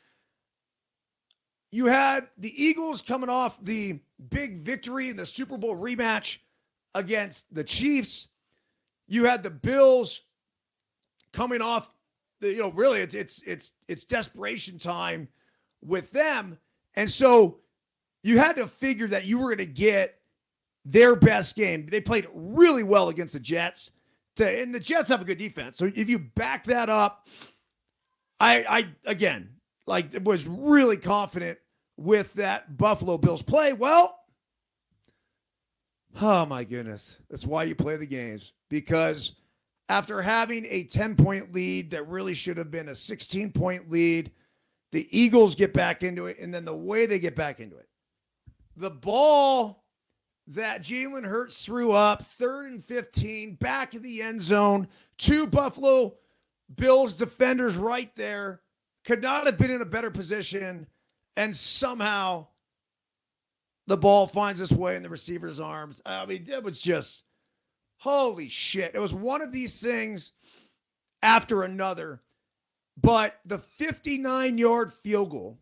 You 1.70 1.86
had 1.86 2.28
the 2.38 2.62
Eagles 2.62 3.02
coming 3.02 3.30
off 3.30 3.62
the 3.64 3.98
big 4.28 4.62
victory 4.62 5.08
in 5.08 5.16
the 5.16 5.26
Super 5.26 5.56
Bowl 5.56 5.76
rematch 5.76 6.38
against 6.94 7.52
the 7.52 7.64
Chiefs. 7.64 8.28
You 9.08 9.24
had 9.24 9.42
the 9.42 9.50
Bills 9.50 10.22
coming 11.32 11.60
off 11.60 11.90
the, 12.40 12.52
you 12.52 12.58
know, 12.58 12.70
really 12.70 13.00
it's 13.00 13.14
it's 13.14 13.42
it's 13.42 13.72
it's 13.88 14.04
desperation 14.04 14.78
time 14.78 15.28
with 15.82 16.10
them. 16.12 16.58
And 16.94 17.10
so 17.10 17.58
you 18.22 18.38
had 18.38 18.56
to 18.56 18.66
figure 18.66 19.08
that 19.08 19.24
you 19.24 19.38
were 19.38 19.46
going 19.46 19.58
to 19.58 19.66
get 19.66 20.20
their 20.84 21.16
best 21.16 21.56
game. 21.56 21.88
They 21.90 22.00
played 22.00 22.28
really 22.32 22.82
well 22.82 23.08
against 23.08 23.34
the 23.34 23.40
Jets. 23.40 23.90
To, 24.36 24.62
and 24.62 24.74
the 24.74 24.80
Jets 24.80 25.08
have 25.08 25.20
a 25.20 25.24
good 25.24 25.38
defense. 25.38 25.76
So 25.78 25.90
if 25.94 26.08
you 26.08 26.18
back 26.18 26.64
that 26.64 26.88
up, 26.88 27.28
I 28.40 28.64
I 28.68 28.86
again 29.06 29.50
like 29.86 30.10
was 30.22 30.46
really 30.46 30.96
confident 30.96 31.58
with 31.96 32.32
that 32.34 32.76
Buffalo 32.76 33.18
Bills 33.18 33.42
play. 33.42 33.72
Well, 33.72 34.18
oh 36.20 36.46
my 36.46 36.64
goodness. 36.64 37.16
That's 37.30 37.46
why 37.46 37.64
you 37.64 37.74
play 37.74 37.96
the 37.96 38.06
games. 38.06 38.52
Because 38.68 39.36
after 39.88 40.22
having 40.22 40.66
a 40.66 40.84
10 40.84 41.16
point 41.16 41.52
lead 41.52 41.90
that 41.90 42.08
really 42.08 42.34
should 42.34 42.56
have 42.56 42.70
been 42.70 42.88
a 42.88 42.94
16 42.94 43.52
point 43.52 43.90
lead, 43.90 44.30
the 44.92 45.08
Eagles 45.16 45.54
get 45.54 45.72
back 45.72 46.02
into 46.02 46.26
it. 46.26 46.38
And 46.40 46.52
then 46.52 46.64
the 46.64 46.74
way 46.74 47.06
they 47.06 47.18
get 47.18 47.36
back 47.36 47.60
into 47.60 47.76
it, 47.76 47.88
the 48.76 48.90
ball 48.90 49.83
that 50.48 50.83
Jalen 50.83 51.24
Hurts 51.24 51.64
threw 51.64 51.92
up, 51.92 52.26
third 52.38 52.70
and 52.70 52.85
15, 52.85 53.54
back 53.57 53.94
in 53.94 54.02
the 54.02 54.22
end 54.22 54.42
zone. 54.42 54.88
Two 55.18 55.46
Buffalo 55.46 56.14
Bills 56.76 57.14
defenders 57.14 57.76
right 57.76 58.14
there. 58.16 58.61
Could 59.04 59.22
not 59.22 59.46
have 59.46 59.59
been 59.59 59.70
in 59.70 59.83
a 59.83 59.87
better 59.87 60.11
position. 60.11 60.87
And 61.37 61.54
somehow 61.54 62.46
the 63.87 63.96
ball 63.96 64.26
finds 64.26 64.61
its 64.61 64.72
way 64.72 64.96
in 64.96 65.02
the 65.02 65.09
receiver's 65.09 65.61
arms. 65.61 66.00
I 66.07 66.24
mean, 66.26 66.46
it 66.48 66.62
was 66.62 66.80
just 66.80 67.22
holy 67.98 68.48
shit. 68.48 68.94
It 68.94 69.00
was 69.00 69.14
one 69.14 69.42
of 69.42 69.52
these 69.52 69.80
things 69.80 70.33
after 71.22 71.62
another. 71.62 72.20
But 73.00 73.40
the 73.44 73.59
59 73.59 74.59
yard 74.59 74.92
field 74.92 75.30
goal 75.30 75.59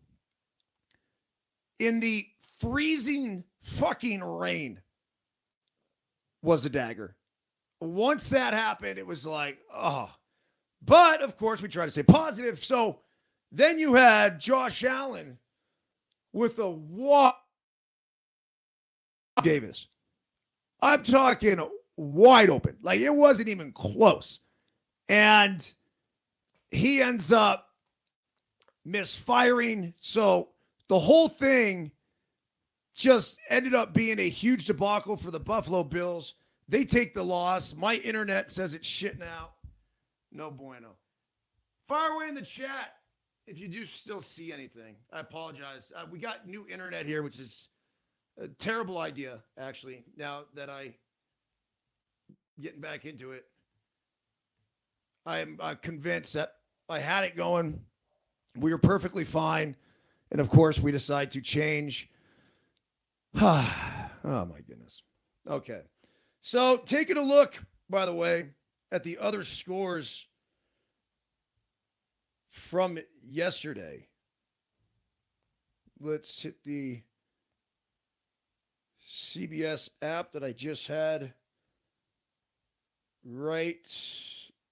in 1.79 1.99
the 1.99 2.27
freezing 2.59 3.43
fucking 3.63 4.23
rain 4.23 4.79
was 6.41 6.63
the 6.63 6.69
dagger. 6.69 7.15
once 7.79 8.29
that 8.29 8.53
happened, 8.53 8.97
it 8.97 9.07
was 9.07 9.25
like, 9.25 9.57
oh. 9.73 10.09
But 10.85 11.21
of 11.21 11.37
course, 11.37 11.61
we 11.61 11.69
try 11.69 11.85
to 11.85 11.91
stay 11.91 12.03
positive. 12.03 12.63
So 12.63 12.99
then 13.51 13.79
you 13.79 13.93
had 13.93 14.39
Josh 14.39 14.83
Allen 14.83 15.37
with 16.33 16.59
a 16.59 16.69
walk. 16.69 17.39
Davis. 19.41 19.87
I'm 20.81 21.03
talking 21.03 21.59
wide 21.97 22.49
open. 22.49 22.75
Like 22.81 22.99
it 22.99 23.13
wasn't 23.13 23.49
even 23.49 23.71
close. 23.71 24.39
And 25.09 25.65
he 26.71 27.01
ends 27.01 27.31
up 27.31 27.67
misfiring. 28.85 29.93
So 29.99 30.49
the 30.89 30.99
whole 30.99 31.29
thing 31.29 31.91
just 32.93 33.37
ended 33.49 33.73
up 33.73 33.93
being 33.93 34.19
a 34.19 34.29
huge 34.29 34.65
debacle 34.65 35.15
for 35.15 35.31
the 35.31 35.39
Buffalo 35.39 35.83
Bills. 35.83 36.35
They 36.69 36.85
take 36.85 37.13
the 37.13 37.23
loss. 37.23 37.75
My 37.75 37.95
internet 37.95 38.51
says 38.51 38.73
it's 38.73 38.87
shit 38.87 39.19
now. 39.19 39.49
No 40.31 40.49
bueno. 40.49 40.89
Fire 41.87 42.11
away 42.11 42.29
in 42.29 42.35
the 42.35 42.41
chat 42.41 42.95
if 43.45 43.59
you 43.59 43.67
do 43.67 43.85
still 43.85 44.21
see 44.21 44.53
anything. 44.53 44.95
I 45.11 45.19
apologize. 45.19 45.91
Uh, 45.95 46.05
we 46.09 46.19
got 46.19 46.47
new 46.47 46.65
internet 46.71 47.05
here, 47.05 47.23
which 47.23 47.39
is 47.39 47.67
a 48.39 48.47
terrible 48.47 48.97
idea, 48.97 49.39
actually, 49.59 50.03
now 50.17 50.43
that 50.55 50.69
I 50.69 50.95
getting 52.61 52.81
back 52.81 53.05
into 53.05 53.31
it. 53.31 53.45
I 55.25 55.39
am 55.39 55.57
uh, 55.59 55.75
convinced 55.75 56.33
that 56.33 56.53
I 56.89 56.99
had 56.99 57.23
it 57.23 57.35
going. 57.35 57.79
We 58.57 58.71
were 58.71 58.77
perfectly 58.77 59.23
fine. 59.23 59.75
And 60.31 60.39
of 60.39 60.49
course, 60.49 60.79
we 60.79 60.91
decide 60.91 61.31
to 61.31 61.41
change. 61.41 62.09
oh, 63.41 64.09
my 64.23 64.61
goodness. 64.67 65.01
Okay. 65.49 65.81
So, 66.41 66.77
taking 66.77 67.17
a 67.17 67.21
look, 67.21 67.55
by 67.89 68.05
the 68.05 68.13
way, 68.13 68.49
at 68.91 69.03
the 69.03 69.17
other 69.17 69.43
scores 69.43 70.27
from 72.51 72.99
yesterday. 73.25 74.07
Let's 75.99 76.41
hit 76.41 76.63
the 76.63 77.01
CBS 79.09 79.89
app 80.01 80.31
that 80.33 80.43
I 80.43 80.51
just 80.51 80.87
had 80.87 81.33
right 83.25 83.87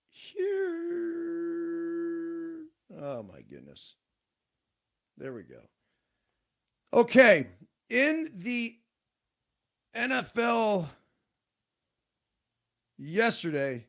here. 0.09 0.91
Oh 2.99 3.23
my 3.23 3.41
goodness. 3.49 3.95
There 5.17 5.33
we 5.33 5.43
go. 5.43 5.61
Okay. 6.93 7.47
In 7.91 8.31
the 8.37 8.77
NFL 9.93 10.87
yesterday, 12.97 13.85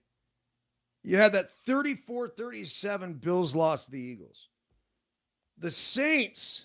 you 1.05 1.17
had 1.17 1.33
that 1.35 1.53
34 1.65 2.31
37 2.31 3.15
Bills 3.15 3.55
lost 3.55 3.85
to 3.85 3.91
the 3.93 4.01
Eagles. 4.01 4.49
The 5.59 5.71
Saints 5.71 6.65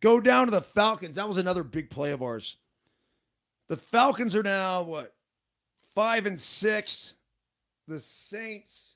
go 0.00 0.20
down 0.20 0.46
to 0.46 0.50
the 0.50 0.62
Falcons. 0.62 1.16
That 1.16 1.28
was 1.28 1.36
another 1.36 1.62
big 1.62 1.90
play 1.90 2.12
of 2.12 2.22
ours. 2.22 2.56
The 3.68 3.76
Falcons 3.76 4.34
are 4.34 4.42
now 4.42 4.82
what? 4.84 5.12
Five 5.94 6.24
and 6.24 6.40
six. 6.40 7.12
The 7.88 8.00
Saints, 8.00 8.94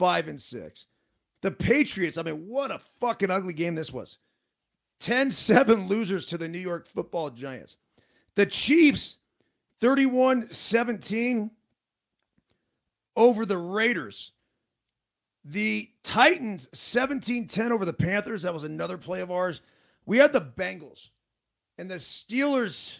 five 0.00 0.26
and 0.26 0.40
six. 0.40 0.86
The 1.42 1.52
Patriots, 1.52 2.18
I 2.18 2.22
mean, 2.22 2.48
what 2.48 2.72
a 2.72 2.80
fucking 3.00 3.30
ugly 3.30 3.52
game 3.52 3.76
this 3.76 3.92
was. 3.92 4.18
10 5.02 5.30
7 5.30 5.88
losers 5.88 6.26
to 6.26 6.38
the 6.38 6.48
New 6.48 6.58
York 6.58 6.86
football 6.88 7.30
giants. 7.30 7.76
The 8.36 8.46
Chiefs, 8.46 9.18
31 9.80 10.52
17 10.52 11.50
over 13.16 13.44
the 13.44 13.58
Raiders. 13.58 14.32
The 15.44 15.90
Titans 16.04 16.68
17-10 16.72 17.72
over 17.72 17.84
the 17.84 17.92
Panthers. 17.92 18.42
That 18.42 18.54
was 18.54 18.62
another 18.62 18.96
play 18.96 19.20
of 19.20 19.30
ours. 19.32 19.60
We 20.06 20.18
had 20.18 20.32
the 20.32 20.40
Bengals. 20.40 21.08
And 21.78 21.90
the 21.90 21.96
Steelers 21.96 22.98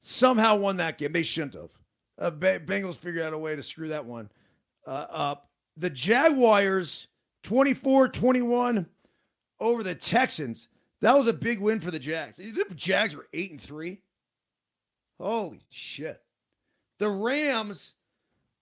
somehow 0.00 0.56
won 0.56 0.78
that 0.78 0.96
game. 0.96 1.12
They 1.12 1.22
shouldn't 1.22 1.54
have. 1.54 1.70
Uh, 2.18 2.30
Bengals 2.30 2.96
figured 2.96 3.24
out 3.24 3.34
a 3.34 3.38
way 3.38 3.54
to 3.54 3.62
screw 3.62 3.88
that 3.88 4.04
one 4.04 4.30
uh, 4.86 5.06
up. 5.10 5.50
The 5.76 5.90
Jaguars 5.90 7.08
24-21 7.44 8.86
over 9.60 9.82
the 9.82 9.94
Texans. 9.94 10.68
That 11.02 11.18
was 11.18 11.26
a 11.26 11.32
big 11.32 11.58
win 11.58 11.80
for 11.80 11.90
the 11.90 11.98
Jags. 11.98 12.36
The 12.36 12.64
Jags 12.76 13.14
were 13.14 13.26
8 13.32 13.50
and 13.50 13.60
3. 13.60 14.00
Holy 15.20 15.60
shit. 15.68 16.22
The 16.98 17.10
Rams 17.10 17.92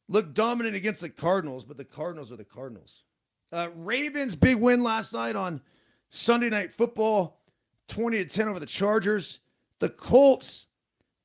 looked 0.09 0.33
dominant 0.33 0.75
against 0.75 1.03
the 1.03 1.11
Cardinals, 1.11 1.65
but 1.65 1.77
the 1.77 1.85
Cardinals 1.85 2.33
are 2.33 2.37
the 2.37 2.45
Cardinals. 2.45 3.05
Uh, 3.53 3.69
Ravens 3.77 4.35
big 4.35 4.57
win 4.57 4.83
last 4.83 5.13
night 5.13 5.37
on 5.37 5.61
Sunday 6.09 6.49
Night 6.49 6.73
Football, 6.73 7.41
20 7.89 8.25
to 8.25 8.25
10 8.25 8.49
over 8.49 8.59
the 8.59 8.67
Chargers. 8.67 9.41
The 9.79 9.91
Colts 9.91 10.67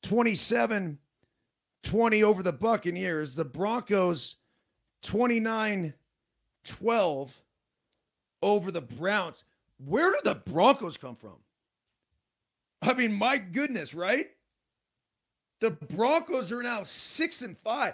27 0.04 0.98
20 1.84 2.24
over 2.24 2.44
the 2.44 2.52
Buccaneers. 2.52 3.36
The 3.36 3.46
Broncos 3.46 4.36
29 5.04 5.94
12 6.66 7.34
over 8.42 8.72
the 8.72 8.82
Browns. 8.82 9.46
Where 9.78 10.12
did 10.12 10.24
the 10.24 10.36
Broncos 10.36 10.98
come 10.98 11.16
from? 11.16 11.36
I 12.82 12.94
mean, 12.94 13.14
my 13.14 13.38
goodness, 13.38 13.94
right? 13.94 14.28
The 15.62 15.72
Broncos 15.72 16.52
are 16.52 16.64
now 16.64 16.84
6 16.84 17.42
and 17.42 17.58
5. 17.58 17.94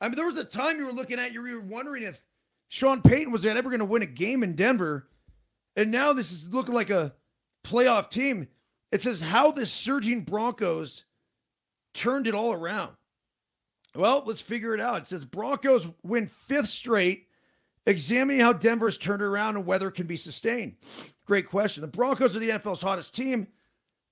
I 0.00 0.08
mean, 0.08 0.16
there 0.16 0.26
was 0.26 0.38
a 0.38 0.44
time 0.44 0.78
you 0.78 0.86
were 0.86 0.92
looking 0.92 1.18
at, 1.18 1.32
you 1.32 1.42
were 1.42 1.60
wondering 1.60 2.02
if 2.02 2.20
Sean 2.68 3.02
Payton 3.02 3.30
was 3.30 3.46
ever 3.46 3.68
going 3.68 3.80
to 3.80 3.84
win 3.84 4.02
a 4.02 4.06
game 4.06 4.42
in 4.42 4.56
Denver. 4.56 5.08
And 5.76 5.90
now 5.90 6.12
this 6.12 6.32
is 6.32 6.48
looking 6.48 6.74
like 6.74 6.90
a 6.90 7.14
playoff 7.64 8.10
team. 8.10 8.48
It 8.90 9.02
says 9.02 9.20
how 9.20 9.52
the 9.52 9.64
surging 9.64 10.22
Broncos 10.22 11.04
turned 11.94 12.26
it 12.26 12.34
all 12.34 12.52
around. 12.52 12.92
Well, 13.94 14.22
let's 14.24 14.40
figure 14.40 14.74
it 14.74 14.80
out. 14.80 15.02
It 15.02 15.06
says 15.06 15.24
Broncos 15.24 15.86
win 16.02 16.30
fifth 16.48 16.68
straight, 16.68 17.26
examining 17.86 18.40
how 18.40 18.52
Denver's 18.52 18.98
turned 18.98 19.22
around 19.22 19.56
and 19.56 19.66
whether 19.66 19.88
it 19.88 19.94
can 19.94 20.06
be 20.06 20.16
sustained. 20.16 20.76
Great 21.26 21.48
question. 21.48 21.80
The 21.80 21.88
Broncos 21.88 22.36
are 22.36 22.40
the 22.40 22.50
NFL's 22.50 22.82
hottest 22.82 23.14
team. 23.14 23.46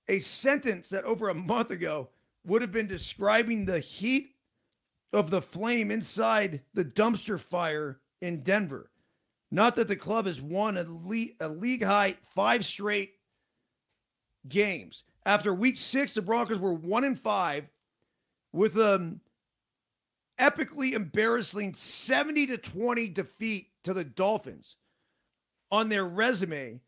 A 0.09 0.19
sentence 0.19 0.89
that 0.89 1.05
over 1.05 1.29
a 1.29 1.33
month 1.33 1.71
ago 1.71 2.09
would 2.45 2.61
have 2.61 2.71
been 2.71 2.87
describing 2.87 3.65
the 3.65 3.79
heat 3.79 4.35
of 5.13 5.29
the 5.29 5.41
flame 5.41 5.91
inside 5.91 6.61
the 6.73 6.85
dumpster 6.85 7.39
fire 7.39 7.99
in 8.21 8.43
Denver. 8.43 8.89
Not 9.51 9.75
that 9.75 9.87
the 9.87 9.95
club 9.95 10.25
has 10.25 10.41
won 10.41 10.77
a 10.77 10.83
league, 10.83 11.35
a 11.41 11.47
league 11.47 11.83
high 11.83 12.15
five 12.33 12.65
straight 12.65 13.11
games. 14.47 15.03
After 15.25 15.53
week 15.53 15.77
six, 15.77 16.13
the 16.13 16.21
Broncos 16.21 16.59
were 16.59 16.73
one 16.73 17.03
and 17.03 17.19
five 17.19 17.65
with 18.53 18.77
an 18.77 19.19
epically 20.39 20.93
embarrassing 20.93 21.73
70 21.73 22.47
to 22.47 22.57
20 22.57 23.07
defeat 23.09 23.67
to 23.83 23.93
the 23.93 24.03
Dolphins 24.03 24.75
on 25.71 25.89
their 25.89 26.05
resume 26.05 26.79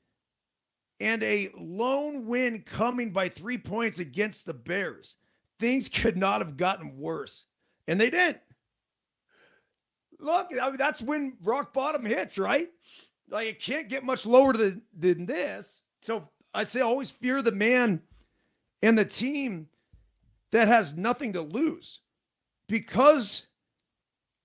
and 1.00 1.24
a 1.24 1.50
lone 1.58 2.26
win 2.26 2.64
coming 2.66 3.12
by 3.12 3.30
three 3.30 3.58
points 3.58 4.00
against 4.00 4.46
the 4.46 4.54
Bears. 4.54 5.16
Things 5.60 5.90
could 5.94 6.18
not 6.18 6.42
have 6.42 6.58
gotten 6.58 6.98
worse. 6.98 7.46
And 7.88 8.00
they 8.00 8.10
didn't. 8.10 8.40
Look, 10.20 10.52
I 10.62 10.68
mean, 10.68 10.78
that's 10.78 11.02
when 11.02 11.34
rock 11.44 11.74
bottom 11.74 12.06
hits, 12.06 12.38
right? 12.38 12.70
Like 13.30 13.48
it 13.48 13.62
can't 13.62 13.90
get 13.90 14.06
much 14.06 14.26
lower 14.26 14.54
than, 14.54 14.82
than 14.98 15.26
this. 15.26 15.82
So 16.02 16.30
I 16.54 16.64
say 16.64 16.82
always 16.82 17.12
fear 17.12 17.42
the 17.42 17.52
man 17.52 18.02
and 18.82 18.98
the 18.98 19.06
team 19.06 19.68
that 20.52 20.68
has 20.68 20.96
nothing 20.96 21.34
to 21.34 21.42
lose. 21.42 22.00
Because 22.74 23.44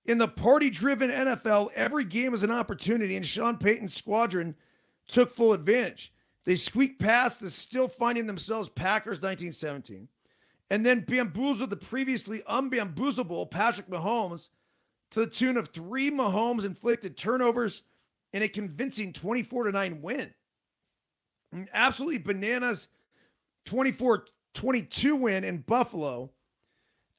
in 0.05 0.19
the 0.19 0.27
party 0.27 0.69
driven 0.69 1.09
NFL, 1.09 1.71
every 1.73 2.03
game 2.03 2.35
is 2.35 2.43
an 2.43 2.51
opportunity, 2.51 3.15
and 3.15 3.25
Sean 3.25 3.57
Payton's 3.57 3.95
squadron 3.95 4.53
took 5.07 5.35
full 5.35 5.53
advantage. 5.53 6.13
They 6.45 6.55
squeaked 6.55 7.01
past 7.01 7.39
the 7.39 7.49
still 7.49 7.87
finding 7.87 8.27
themselves 8.27 8.69
Packers 8.69 9.19
1917 9.19 10.07
and 10.69 10.85
then 10.85 10.99
bamboozled 11.07 11.71
the 11.71 11.75
previously 11.75 12.43
unbamboozlable 12.47 13.49
Patrick 13.49 13.89
Mahomes 13.89 14.49
to 15.09 15.21
the 15.21 15.25
tune 15.25 15.57
of 15.57 15.69
three 15.69 16.11
Mahomes 16.11 16.65
inflicted 16.65 17.17
turnovers 17.17 17.81
in 18.33 18.43
a 18.43 18.47
convincing 18.47 19.11
24 19.11 19.63
to 19.63 19.71
9 19.71 20.01
win. 20.03 20.31
absolutely 21.73 22.19
bananas 22.19 22.89
24 23.65 24.27
22 24.53 25.15
win 25.15 25.43
in 25.43 25.61
Buffalo 25.61 26.29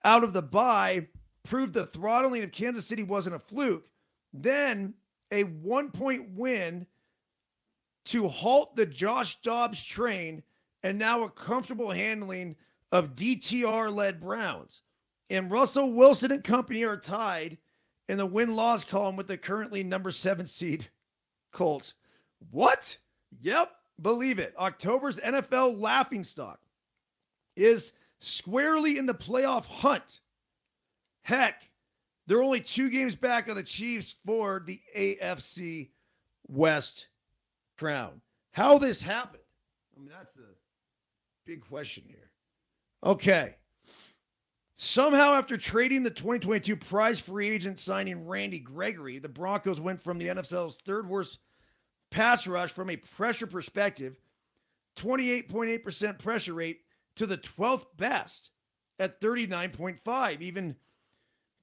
out 0.04 0.24
of 0.24 0.32
the 0.32 0.42
bye 0.42 1.06
proved 1.44 1.74
the 1.74 1.86
throttling 1.86 2.42
of 2.42 2.52
Kansas 2.52 2.86
City 2.86 3.02
wasn't 3.02 3.36
a 3.36 3.38
fluke. 3.38 3.86
Then 4.32 4.94
a 5.32 5.42
one 5.44 5.90
point 5.90 6.28
win 6.34 6.86
to 8.06 8.28
halt 8.28 8.76
the 8.76 8.86
Josh 8.86 9.40
Dobbs 9.42 9.82
train 9.84 10.42
and 10.82 10.98
now 10.98 11.24
a 11.24 11.30
comfortable 11.30 11.90
handling 11.90 12.56
of 12.92 13.14
DTR 13.14 13.94
led 13.94 14.20
Browns. 14.20 14.82
And 15.28 15.50
Russell 15.50 15.92
Wilson 15.92 16.32
and 16.32 16.42
company 16.42 16.82
are 16.84 16.96
tied 16.96 17.58
in 18.08 18.18
the 18.18 18.26
win 18.26 18.56
loss 18.56 18.82
column 18.82 19.16
with 19.16 19.28
the 19.28 19.38
currently 19.38 19.84
number 19.84 20.10
seven 20.10 20.46
seed 20.46 20.88
Colts. 21.52 21.94
What? 22.50 22.96
Yep, 23.40 23.70
believe 24.02 24.38
it. 24.38 24.54
October's 24.58 25.18
NFL 25.18 25.78
laughingstock 25.78 26.58
is 27.56 27.92
squarely 28.20 28.98
in 28.98 29.06
the 29.06 29.14
playoff 29.14 29.64
hunt. 29.66 30.20
Heck, 31.22 31.62
they're 32.26 32.42
only 32.42 32.60
two 32.60 32.90
games 32.90 33.14
back 33.14 33.48
on 33.48 33.56
the 33.56 33.62
Chiefs 33.62 34.14
for 34.24 34.62
the 34.66 34.80
AFC 34.96 35.90
West 36.48 37.08
crown. 37.78 38.20
How 38.52 38.78
this 38.78 39.02
happened? 39.02 39.42
I 39.96 40.00
mean, 40.00 40.10
that's 40.10 40.32
the 40.32 40.46
big 41.46 41.60
question 41.66 42.04
here. 42.06 42.30
Okay. 43.04 43.56
Somehow, 44.76 45.34
after 45.34 45.58
trading 45.58 46.02
the 46.02 46.10
2022 46.10 46.74
prize 46.76 47.18
free 47.18 47.50
agent 47.50 47.78
signing 47.78 48.26
Randy 48.26 48.60
Gregory, 48.60 49.18
the 49.18 49.28
Broncos 49.28 49.80
went 49.80 50.02
from 50.02 50.18
the 50.18 50.28
NFL's 50.28 50.78
third 50.78 51.06
worst 51.06 51.38
pass 52.10 52.46
rush 52.46 52.72
from 52.72 52.90
a 52.90 52.96
pressure 52.96 53.46
perspective, 53.46 54.16
28.8% 54.96 56.18
pressure 56.18 56.54
rate, 56.54 56.80
to 57.16 57.26
the 57.26 57.38
12th 57.38 57.86
best 57.96 58.50
at 58.98 59.20
39.5. 59.20 60.40
Even 60.40 60.76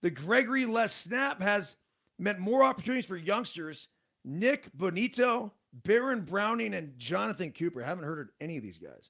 the 0.01 0.09
Gregory 0.09 0.65
less 0.65 0.93
snap 0.93 1.41
has 1.41 1.77
meant 2.19 2.39
more 2.39 2.63
opportunities 2.63 3.05
for 3.05 3.17
youngsters. 3.17 3.87
Nik 4.25 4.69
Bonitto, 4.77 5.51
Baron 5.73 6.21
Browning, 6.21 6.73
and 6.73 6.97
Jonathan 6.97 7.51
Cooper. 7.51 7.83
I 7.83 7.87
haven't 7.87 8.03
heard 8.03 8.19
of 8.19 8.29
any 8.41 8.57
of 8.57 8.63
these 8.63 8.77
guys. 8.77 9.09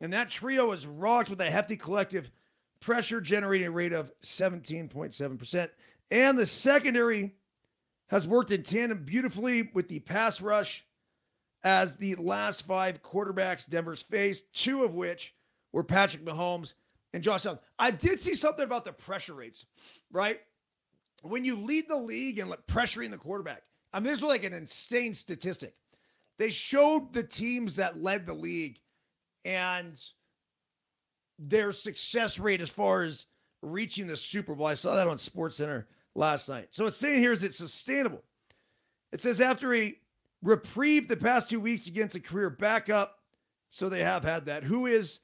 And 0.00 0.12
that 0.12 0.30
trio 0.30 0.72
is 0.72 0.86
rocked 0.86 1.30
with 1.30 1.40
a 1.40 1.50
hefty 1.50 1.76
collective 1.76 2.30
pressure 2.80 3.20
generating 3.20 3.72
rate 3.72 3.92
of 3.92 4.12
17.7%. 4.22 5.68
And 6.10 6.38
the 6.38 6.46
secondary 6.46 7.34
has 8.08 8.26
worked 8.26 8.50
in 8.50 8.62
tandem 8.62 9.04
beautifully 9.04 9.70
with 9.74 9.88
the 9.88 10.00
pass 10.00 10.40
rush 10.40 10.84
as 11.62 11.96
the 11.96 12.14
last 12.16 12.62
five 12.62 13.02
quarterbacks 13.02 13.68
Denver's 13.68 14.02
faced, 14.02 14.52
two 14.52 14.82
of 14.82 14.94
which 14.94 15.34
were 15.72 15.84
Patrick 15.84 16.24
Mahomes 16.24 16.74
and 17.12 17.22
Josh 17.22 17.46
Allen. 17.46 17.58
I 17.78 17.90
did 17.90 18.20
see 18.20 18.34
something 18.34 18.64
about 18.64 18.84
the 18.84 18.92
pressure 18.92 19.34
rates, 19.34 19.64
right? 20.12 20.40
When 21.22 21.44
you 21.44 21.56
lead 21.56 21.88
the 21.88 21.96
league 21.96 22.38
and 22.38 22.48
like 22.48 22.66
pressuring 22.66 23.10
the 23.10 23.18
quarterback, 23.18 23.62
I 23.92 23.98
mean, 23.98 24.04
this 24.04 24.20
was 24.20 24.30
like 24.30 24.44
an 24.44 24.54
insane 24.54 25.14
statistic. 25.14 25.74
They 26.38 26.50
showed 26.50 27.12
the 27.12 27.22
teams 27.22 27.76
that 27.76 28.02
led 28.02 28.24
the 28.26 28.34
league 28.34 28.80
and 29.44 30.00
their 31.38 31.72
success 31.72 32.38
rate 32.38 32.60
as 32.60 32.70
far 32.70 33.02
as 33.02 33.26
reaching 33.62 34.06
the 34.06 34.16
Super 34.16 34.54
Bowl. 34.54 34.66
I 34.66 34.74
saw 34.74 34.94
that 34.94 35.08
on 35.08 35.18
Sports 35.18 35.56
Center 35.56 35.86
last 36.14 36.48
night. 36.48 36.68
So 36.70 36.86
it's 36.86 36.96
saying 36.96 37.20
here 37.20 37.32
is 37.32 37.42
it's 37.42 37.56
sustainable. 37.56 38.22
It 39.12 39.20
says 39.20 39.40
after 39.40 39.74
a 39.74 39.94
reprieve 40.42 41.08
the 41.08 41.16
past 41.16 41.50
two 41.50 41.60
weeks 41.60 41.86
against 41.86 42.14
a 42.14 42.20
career 42.20 42.50
backup, 42.50 43.18
so 43.68 43.88
they 43.88 44.02
have 44.02 44.24
had 44.24 44.46
that. 44.46 44.64
Who 44.64 44.86
is 44.86 45.20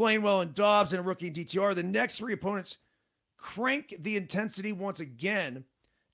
playing 0.00 0.22
well 0.22 0.40
in 0.40 0.50
Dobbs 0.54 0.94
and 0.94 1.00
a 1.00 1.02
rookie 1.02 1.26
in 1.26 1.34
DTR. 1.34 1.74
The 1.74 1.82
next 1.82 2.16
three 2.16 2.32
opponents 2.32 2.78
crank 3.36 3.94
the 3.98 4.16
intensity 4.16 4.72
once 4.72 5.00
again 5.00 5.62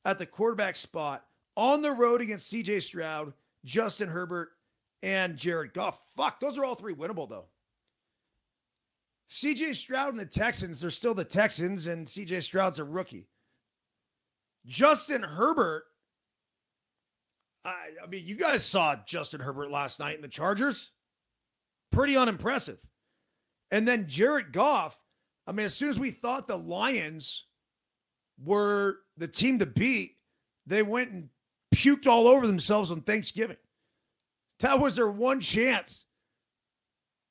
at 0.04 0.18
the 0.18 0.26
quarterback 0.26 0.74
spot 0.74 1.24
on 1.56 1.82
the 1.82 1.92
road 1.92 2.20
against 2.20 2.52
CJ 2.52 2.82
Stroud, 2.82 3.32
Justin 3.64 4.08
Herbert, 4.08 4.48
and 5.04 5.36
Jared 5.36 5.72
Goff. 5.72 6.00
Fuck, 6.16 6.40
those 6.40 6.58
are 6.58 6.64
all 6.64 6.74
three 6.74 6.96
winnable, 6.96 7.28
though. 7.28 7.44
CJ 9.30 9.76
Stroud 9.76 10.08
and 10.08 10.18
the 10.18 10.26
Texans, 10.26 10.80
they're 10.80 10.90
still 10.90 11.14
the 11.14 11.22
Texans, 11.22 11.86
and 11.86 12.08
CJ 12.08 12.42
Stroud's 12.42 12.80
a 12.80 12.84
rookie. 12.84 13.28
Justin 14.66 15.22
Herbert, 15.22 15.84
I, 17.64 17.90
I 18.02 18.08
mean, 18.08 18.26
you 18.26 18.34
guys 18.34 18.64
saw 18.64 18.96
Justin 19.06 19.38
Herbert 19.38 19.70
last 19.70 20.00
night 20.00 20.16
in 20.16 20.22
the 20.22 20.28
Chargers. 20.28 20.90
Pretty 21.92 22.16
unimpressive. 22.16 22.78
And 23.70 23.86
then 23.86 24.08
Jared 24.08 24.52
Goff, 24.52 24.98
I 25.46 25.52
mean, 25.52 25.66
as 25.66 25.74
soon 25.74 25.90
as 25.90 25.98
we 25.98 26.10
thought 26.10 26.46
the 26.46 26.56
Lions 26.56 27.46
were 28.42 28.98
the 29.16 29.28
team 29.28 29.58
to 29.58 29.66
beat, 29.66 30.16
they 30.66 30.82
went 30.82 31.10
and 31.10 31.28
puked 31.74 32.06
all 32.06 32.26
over 32.28 32.46
themselves 32.46 32.90
on 32.90 33.00
Thanksgiving. 33.02 33.56
That 34.60 34.78
was 34.78 34.96
their 34.96 35.10
one 35.10 35.40
chance 35.40 36.04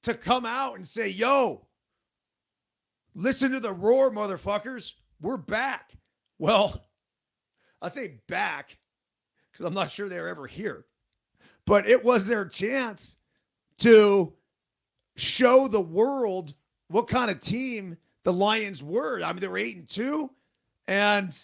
to 0.03 0.13
come 0.13 0.45
out 0.45 0.75
and 0.75 0.85
say, 0.85 1.09
yo, 1.09 1.65
listen 3.15 3.51
to 3.51 3.59
the 3.59 3.73
roar, 3.73 4.11
motherfuckers. 4.11 4.93
We're 5.21 5.37
back. 5.37 5.91
Well, 6.37 6.85
I 7.81 7.89
say 7.89 8.19
back 8.27 8.77
because 9.51 9.65
I'm 9.65 9.73
not 9.73 9.89
sure 9.89 10.09
they 10.09 10.19
were 10.19 10.27
ever 10.27 10.47
here, 10.47 10.85
but 11.65 11.87
it 11.87 12.03
was 12.03 12.27
their 12.27 12.45
chance 12.45 13.15
to 13.79 14.33
show 15.15 15.67
the 15.67 15.81
world 15.81 16.53
what 16.87 17.07
kind 17.07 17.31
of 17.31 17.39
team 17.41 17.97
the 18.23 18.33
Lions 18.33 18.83
were. 18.83 19.21
I 19.23 19.31
mean, 19.31 19.41
they 19.41 19.47
were 19.47 19.57
eight 19.57 19.77
and 19.77 19.87
two, 19.87 20.29
and 20.87 21.35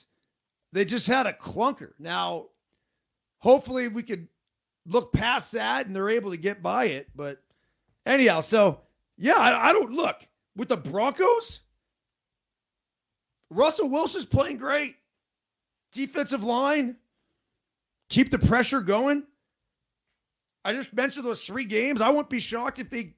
they 0.73 0.85
just 0.85 1.07
had 1.07 1.27
a 1.27 1.33
clunker. 1.33 1.91
Now, 1.99 2.47
hopefully, 3.39 3.87
we 3.87 4.03
could 4.03 4.27
look 4.87 5.13
past 5.13 5.51
that 5.51 5.85
and 5.85 5.95
they're 5.95 6.09
able 6.09 6.31
to 6.31 6.37
get 6.37 6.63
by 6.63 6.85
it. 6.85 7.09
But 7.15 7.41
anyhow, 8.05 8.41
so 8.41 8.79
yeah, 9.17 9.35
I, 9.37 9.69
I 9.69 9.73
don't 9.73 9.91
look 9.91 10.27
with 10.55 10.69
the 10.69 10.77
Broncos. 10.77 11.61
Russell 13.49 13.89
Wilson's 13.89 14.25
playing 14.25 14.57
great. 14.57 14.95
Defensive 15.91 16.43
line, 16.43 16.95
keep 18.09 18.31
the 18.31 18.39
pressure 18.39 18.79
going. 18.79 19.23
I 20.63 20.73
just 20.73 20.93
mentioned 20.93 21.25
those 21.25 21.43
three 21.43 21.65
games. 21.65 21.99
I 21.99 22.09
wouldn't 22.09 22.29
be 22.29 22.39
shocked 22.39 22.79
if 22.79 22.89
they 22.89 23.13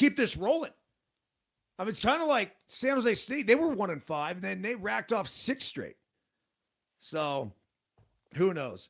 keep 0.00 0.16
this 0.16 0.36
rolling. 0.36 0.72
I 1.78 1.84
mean, 1.84 1.90
it's 1.90 2.00
kind 2.00 2.22
of 2.22 2.28
like 2.28 2.52
San 2.66 2.96
Jose 2.96 3.14
State. 3.14 3.46
They 3.46 3.54
were 3.54 3.68
one 3.68 3.90
and 3.90 4.02
five, 4.02 4.36
and 4.36 4.44
then 4.44 4.62
they 4.62 4.74
racked 4.74 5.12
off 5.12 5.28
six 5.28 5.64
straight. 5.64 5.96
So, 7.00 7.52
who 8.34 8.54
knows? 8.54 8.88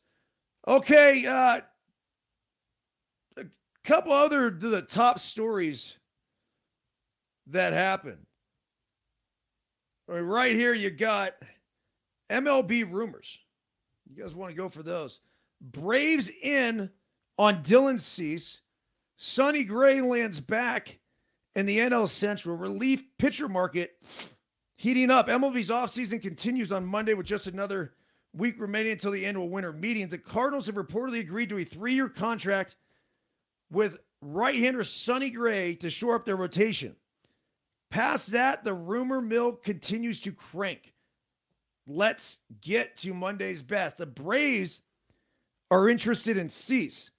Okay, 0.68 1.27
uh, 1.27 1.61
a 3.37 3.44
couple 3.85 4.12
other 4.12 4.51
the 4.51 4.83
top 4.83 5.18
stories 5.18 5.94
that 7.49 7.73
happened. 7.73 8.25
Right 10.07 10.55
here, 10.55 10.75
you 10.75 10.90
got 10.90 11.35
MLB 12.31 12.90
rumors. 12.90 13.38
You 14.09 14.23
guys 14.23 14.35
want 14.35 14.51
to 14.51 14.57
go 14.57 14.68
for 14.68 14.83
those? 14.83 15.20
Braves 15.61 16.31
in 16.42 16.90
on 17.38 17.62
Dylan 17.62 18.01
Cease. 18.01 18.61
Sonny 19.16 19.64
Gray 19.64 20.01
lands 20.01 20.40
back 20.40 21.00
in 21.57 21.67
the 21.67 21.79
NL 21.79 22.09
Central. 22.09 22.57
Relief 22.57 23.03
pitcher 23.19 23.49
market 23.49 23.93
heating 24.77 25.11
up. 25.11 25.29
MLB's 25.29 25.69
offseason 25.69 26.23
continues 26.23 26.73
on 26.73 26.85
Monday 26.85 27.15
with 27.15 27.27
just 27.27 27.47
another 27.47 27.95
week 28.35 28.55
remaining 28.59 28.93
until 28.93 29.11
the 29.11 29.27
annual 29.27 29.49
winter 29.49 29.73
meetings. 29.73 30.11
The 30.11 30.19
Cardinals 30.19 30.67
have 30.67 30.77
reportedly 30.77 31.21
agreed 31.21 31.49
to 31.51 31.59
a 31.59 31.65
three 31.65 31.95
year 31.95 32.09
contract 32.09 32.77
with 33.71 33.99
right 34.23 34.59
hander 34.59 34.85
Sonny 34.85 35.31
Gray 35.31 35.75
to 35.77 35.91
shore 35.91 36.15
up 36.15 36.25
their 36.25 36.37
rotation. 36.37 36.95
Past 37.91 38.31
that, 38.31 38.63
the 38.63 38.73
rumor 38.73 39.21
mill 39.21 39.53
continues 39.53 40.21
to 40.21 40.33
crank. 40.33 40.95
Let's 41.87 42.39
get 42.61 42.97
to 42.99 43.13
Monday's 43.13 43.63
best. 43.63 43.99
The 43.99 44.07
Braves 44.07 44.83
are 45.71 45.89
interested 45.89 46.37
in 46.37 46.49
Cease. 46.49 47.11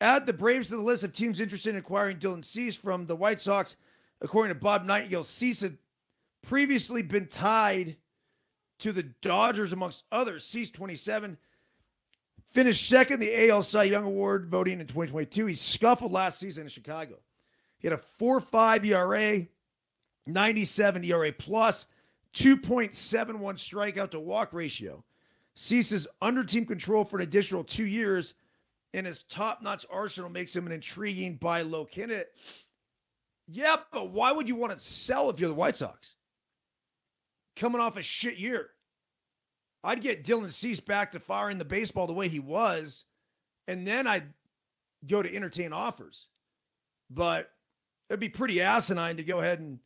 Add 0.00 0.26
the 0.26 0.32
Braves 0.32 0.68
to 0.68 0.76
the 0.76 0.82
list 0.82 1.02
of 1.02 1.12
teams 1.12 1.40
interested 1.40 1.70
in 1.70 1.76
acquiring 1.76 2.18
Dylan 2.18 2.44
Cease 2.44 2.76
from 2.76 3.06
the 3.06 3.16
White 3.16 3.40
Sox. 3.40 3.76
According 4.20 4.54
to 4.54 4.60
Bob 4.60 4.84
Nightingale, 4.84 5.24
Cease 5.24 5.60
had 5.60 5.76
previously 6.42 7.02
been 7.02 7.26
tied 7.26 7.96
to 8.78 8.92
the 8.92 9.02
Dodgers, 9.22 9.72
amongst 9.72 10.04
others. 10.12 10.44
Cease 10.44 10.70
27 10.70 11.36
finished 12.52 12.88
second 12.88 13.20
the 13.20 13.50
AL 13.50 13.62
Cy 13.62 13.84
Young 13.84 14.04
Award 14.04 14.48
voting 14.48 14.80
in 14.80 14.86
2022. 14.86 15.46
He 15.46 15.54
scuffled 15.54 16.12
last 16.12 16.38
season 16.38 16.64
in 16.64 16.68
Chicago. 16.68 17.16
He 17.78 17.88
had 17.88 17.98
a 17.98 18.02
4.5 18.20 18.84
ERA, 18.86 19.46
97 20.26 21.04
ERA 21.04 21.32
plus, 21.32 21.86
2.71 22.34 22.90
strikeout 23.54 24.10
to 24.10 24.20
walk 24.20 24.52
ratio. 24.52 25.02
Cease's 25.54 26.06
under 26.22 26.44
team 26.44 26.64
control 26.64 27.04
for 27.04 27.16
an 27.16 27.22
additional 27.22 27.64
two 27.64 27.86
years 27.86 28.34
and 28.94 29.06
his 29.06 29.22
top 29.24 29.62
notch 29.62 29.86
arsenal 29.90 30.30
makes 30.30 30.54
him 30.54 30.66
an 30.66 30.72
intriguing 30.72 31.36
buy 31.36 31.62
low 31.62 31.84
candidate. 31.84 32.28
Yeah, 33.46 33.76
but 33.92 34.10
why 34.10 34.32
would 34.32 34.48
you 34.48 34.56
want 34.56 34.72
to 34.72 34.78
sell 34.78 35.30
if 35.30 35.40
you're 35.40 35.48
the 35.48 35.54
White 35.54 35.76
Sox? 35.76 36.14
Coming 37.56 37.80
off 37.80 37.96
a 37.96 38.02
shit 38.02 38.36
year. 38.36 38.70
I'd 39.84 40.02
get 40.02 40.24
Dylan 40.24 40.50
Cease 40.50 40.80
back 40.80 41.12
to 41.12 41.20
firing 41.20 41.58
the 41.58 41.64
baseball 41.64 42.06
the 42.06 42.12
way 42.12 42.28
he 42.28 42.40
was, 42.40 43.04
and 43.66 43.86
then 43.86 44.06
I'd 44.06 44.32
go 45.06 45.22
to 45.22 45.34
entertain 45.34 45.72
offers. 45.72 46.26
But 47.10 47.50
it'd 48.10 48.20
be 48.20 48.28
pretty 48.28 48.60
asinine 48.60 49.16
to 49.16 49.24
go 49.24 49.40
ahead 49.40 49.60
and 49.60 49.78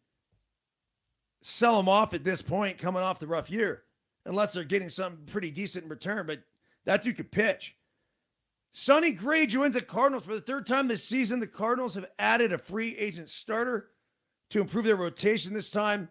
sell 1.42 1.78
him 1.78 1.88
off 1.88 2.14
at 2.14 2.24
this 2.24 2.42
point, 2.42 2.78
coming 2.78 3.02
off 3.02 3.20
the 3.20 3.26
rough 3.26 3.50
year, 3.50 3.84
unless 4.26 4.52
they're 4.52 4.64
getting 4.64 4.88
something 4.88 5.24
pretty 5.26 5.50
decent 5.50 5.84
in 5.84 5.90
return. 5.90 6.26
But 6.26 6.40
that 6.84 7.02
dude 7.02 7.16
could 7.16 7.30
pitch. 7.30 7.76
Sonny 8.72 9.12
Gray 9.12 9.46
joins 9.46 9.74
the 9.74 9.82
Cardinals 9.82 10.24
for 10.24 10.35
the 10.35 10.40
third 10.40 10.66
time 10.66 10.88
this 10.88 11.04
season. 11.04 11.40
The 11.40 11.46
Cardinals 11.46 11.94
have 11.94 12.06
added 12.18 12.52
a 12.52 12.58
free 12.58 12.96
agent 12.96 13.28
starter 13.30 13.90
to 14.50 14.61
improve 14.61 14.87
their 14.87 14.96
rotation 14.96 15.52
this 15.52 15.70
time. 15.70 16.08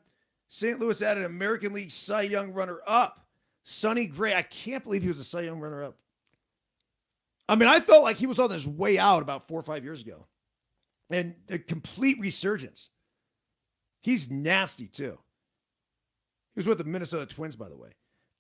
St. 0.50 0.80
Louis 0.80 1.02
added 1.02 1.26
American 1.26 1.74
League 1.74 1.92
Cy 1.92 2.24
Young 2.24 2.52
runner 2.52 2.80
up, 2.86 3.26
Sonny 3.64 4.06
Gray. 4.06 4.36
I 4.36 4.44
can't 4.44 4.84
believe 4.84 5.02
he 5.02 5.08
was 5.08 5.20
a 5.20 5.24
Cy 5.24 5.42
Young 5.42 5.60
runner 5.60 5.84
up. 5.84 5.98
I 7.50 7.56
mean, 7.56 7.68
I 7.68 7.80
felt 7.80 8.04
like 8.04 8.18
he 8.18 8.28
was 8.28 8.40
on 8.40 8.52
his 8.52 8.68
way 8.68 8.98
out 9.00 9.22
about 9.22 9.48
four 9.48 9.60
or 9.60 9.64
five 9.64 9.84
years 9.84 10.02
ago 10.02 10.28
and 11.10 11.36
a 11.50 11.58
complete 11.58 12.20
resurgence. 12.20 12.90
He's 14.02 14.30
nasty 14.30 14.88
too. 14.88 15.18
He 16.54 16.60
was 16.60 16.68
with 16.68 16.78
the 16.78 16.84
Minnesota 16.84 17.26
Twins, 17.26 17.56
by 17.56 17.70
the 17.70 17.78
way. 17.78 17.90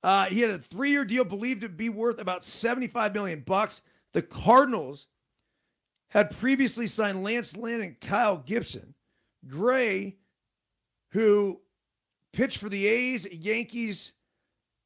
Uh, 0.04 0.26
he 0.26 0.42
had 0.42 0.52
a 0.52 0.60
three-year 0.60 1.06
deal 1.06 1.24
believed 1.24 1.62
to 1.62 1.70
be 1.70 1.90
worth 1.90 2.20
about 2.20 2.44
75 2.44 3.14
million 3.14 3.42
bucks. 3.46 3.82
The 4.14 4.22
Cardinals 4.22 5.08
had 6.10 6.38
previously 6.38 6.88
signed 6.88 7.24
Lance 7.24 7.56
Lynn 7.56 7.82
and 7.82 8.00
Kyle 8.00 8.38
Gibson. 8.38 8.94
Gray, 9.48 10.18
who 11.12 11.60
pitched 12.34 12.58
for 12.58 12.70
the 12.70 12.86
A's, 12.86 13.26
Yankees, 13.32 14.12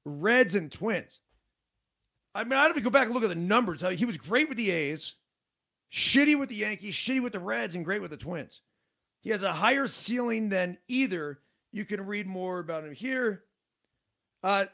Reds, 0.06 0.56
and 0.56 0.72
Twins. 0.72 1.20
I 2.34 2.44
mean, 2.44 2.54
I 2.54 2.64
have 2.64 2.76
to 2.76 2.82
go 2.82 2.90
back 2.90 3.06
and 3.06 3.14
look 3.14 3.24
at 3.24 3.30
the 3.30 3.36
numbers. 3.36 3.84
He 3.96 4.06
was 4.06 4.18
great 4.18 4.50
with 4.50 4.58
the 4.58 4.72
A's, 4.72 5.14
shitty 5.92 6.38
with 6.38 6.50
the 6.50 6.56
Yankees, 6.56 6.96
shitty 6.96 7.22
with 7.22 7.34
the 7.34 7.40
Reds, 7.40 7.76
and 7.76 7.86
great 7.86 8.02
with 8.02 8.12
the 8.12 8.18
Twins. 8.18 8.62
He 9.22 9.32
has 9.32 9.42
a 9.42 9.54
higher 9.54 9.88
ceiling 9.88 10.50
than 10.50 10.78
either. 10.88 11.40
You 11.72 11.86
can 11.86 12.06
read 12.06 12.28
more 12.28 12.60
about 12.60 12.84
him 12.84 12.94
here. 12.94 13.44
Uh, 14.44 14.66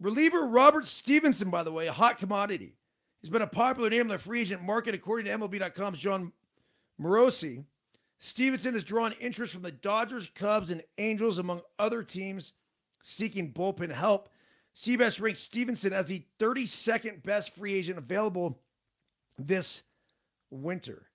reliever 0.00 0.46
Robert 0.46 0.88
Stephenson, 0.88 1.50
by 1.50 1.62
the 1.62 1.72
way, 1.72 1.86
a 1.86 1.92
hot 1.92 2.18
commodity. 2.18 2.74
He's 3.22 3.30
been 3.30 3.42
a 3.42 3.46
popular 3.46 3.88
name 3.88 4.02
in 4.02 4.08
the 4.08 4.18
free 4.18 4.40
agent 4.40 4.62
market, 4.62 4.94
according 4.96 5.26
to 5.26 5.38
MLB.com's 5.38 6.00
Jon 6.00 6.32
Morosi. 7.00 7.64
Stephenson 8.18 8.74
has 8.74 8.82
drawn 8.82 9.12
interest 9.20 9.52
from 9.52 9.62
the 9.62 9.70
Dodgers, 9.70 10.28
Cubs, 10.34 10.72
and 10.72 10.82
Angels, 10.98 11.38
among 11.38 11.62
other 11.78 12.02
teams 12.02 12.52
seeking 13.02 13.52
bullpen 13.52 13.92
help. 13.92 14.28
CBS 14.76 15.20
ranks 15.20 15.40
Stephenson 15.40 15.92
as 15.92 16.06
the 16.06 16.24
32nd 16.40 17.22
best 17.22 17.54
free 17.54 17.74
agent 17.74 17.98
available 17.98 18.60
this 19.38 19.82
winter. 20.50 21.06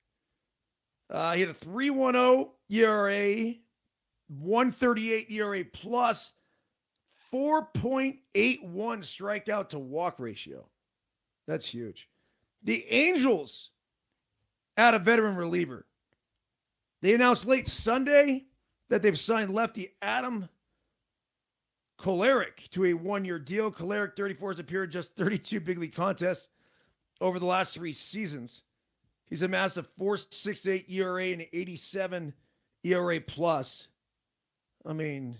Uh, 1.09 1.33
he 1.33 1.41
had 1.41 1.49
a 1.49 1.53
310 1.53 2.47
ERA, 2.69 3.53
138 4.27 5.31
ERA 5.31 5.65
plus, 5.73 6.33
4.81 7.33 8.19
strikeout 8.63 9.69
to 9.69 9.79
walk 9.79 10.19
ratio. 10.19 10.65
That's 11.47 11.65
huge. 11.65 12.09
The 12.63 12.85
Angels 12.89 13.71
add 14.75 14.93
a 14.93 14.99
veteran 14.99 15.35
reliever. 15.35 15.85
They 17.01 17.13
announced 17.13 17.45
late 17.45 17.67
Sunday 17.67 18.45
that 18.89 19.01
they've 19.01 19.19
signed 19.19 19.53
lefty 19.53 19.95
Adam 20.01 20.49
Kolarek 21.99 22.69
to 22.71 22.85
a 22.85 22.93
one 22.93 23.25
year 23.25 23.39
deal. 23.39 23.71
Kolarek, 23.71 24.15
34, 24.15 24.51
has 24.51 24.59
appeared 24.59 24.91
just 24.91 25.15
32 25.15 25.59
big 25.59 25.77
league 25.77 25.95
contests 25.95 26.47
over 27.21 27.39
the 27.39 27.45
last 27.45 27.73
three 27.73 27.93
seasons. 27.93 28.63
He's 29.25 29.41
amassed 29.41 29.77
a 29.77 29.83
4.68 29.83 30.85
ERA 30.89 31.25
and 31.31 31.45
87 31.51 32.33
ERA 32.83 33.21
plus. 33.21 33.87
I 34.85 34.93
mean, 34.93 35.37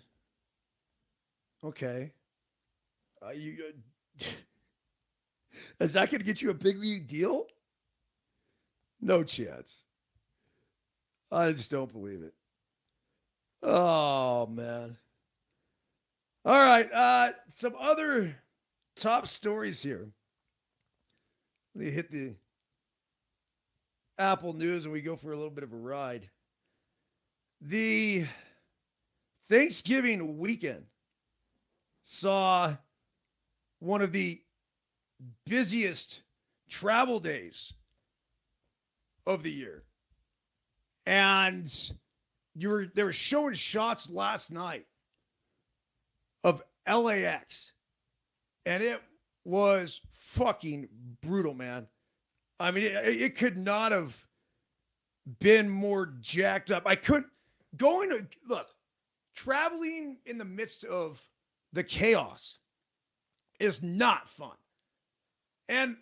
okay. 1.64 2.12
Uh, 3.26 3.32
you, 3.32 3.64
uh, 4.22 4.26
is 5.80 5.94
that 5.94 6.12
going 6.12 6.20
to 6.20 6.26
get 6.26 6.42
you 6.42 6.50
a 6.50 6.54
big 6.54 6.80
league 6.80 7.08
deal? 7.08 7.48
No 9.02 9.24
chance. 9.24 9.84
I 11.32 11.52
just 11.52 11.70
don't 11.70 11.92
believe 11.92 12.24
it. 12.24 12.34
Oh 13.64 14.48
man. 14.48 14.98
All 16.46 16.54
right. 16.54 16.92
Uh, 16.92 17.32
some 17.50 17.76
other 17.80 18.36
top 18.96 19.28
stories 19.28 19.82
here. 19.82 20.08
Let 21.76 21.86
me 21.86 21.92
hit 21.92 22.12
the 22.12 22.34
Apple 24.18 24.54
News 24.54 24.86
and 24.86 24.94
we 24.94 25.02
go 25.02 25.16
for 25.16 25.32
a 25.32 25.36
little 25.36 25.52
bit 25.52 25.64
of 25.64 25.74
a 25.74 25.78
ride. 25.78 26.30
The 27.62 28.26
Thanksgiving 29.50 30.38
weekend 30.38 30.86
saw 32.04 32.76
one 33.80 34.02
of 34.02 34.12
the 34.12 34.42
busiest 35.46 36.22
travel 36.70 37.20
days 37.20 37.74
of 39.26 39.44
the 39.44 39.52
year. 39.52 39.84
And 41.06 41.72
you 42.56 42.70
were 42.70 42.88
they 42.94 43.04
were 43.04 43.14
showing 43.14 43.54
shots 43.54 44.10
last 44.10 44.52
night 44.52 44.86
of 46.44 46.62
LAX. 46.88 47.72
And 48.66 48.84
it 48.84 49.02
was 49.46 50.02
fucking 50.12 50.90
brutal, 51.22 51.54
man. 51.54 51.88
I 52.60 52.72
mean, 52.72 52.86
it, 52.86 53.22
it 53.22 53.38
could 53.38 53.58
not 53.58 53.92
have 53.92 54.16
been 55.40 55.70
more 55.70 56.14
jacked 56.22 56.72
up. 56.72 56.84
I 56.86 56.96
couldn't 56.96 57.28
going 57.76 58.10
to 58.10 58.26
look, 58.48 58.68
traveling 59.36 60.18
in 60.26 60.38
the 60.38 60.46
midst 60.46 60.84
of 60.84 61.22
the 61.74 61.84
chaos 61.84 62.58
is 63.60 63.82
not 63.84 64.28
fun. 64.28 64.56
And 65.70 65.98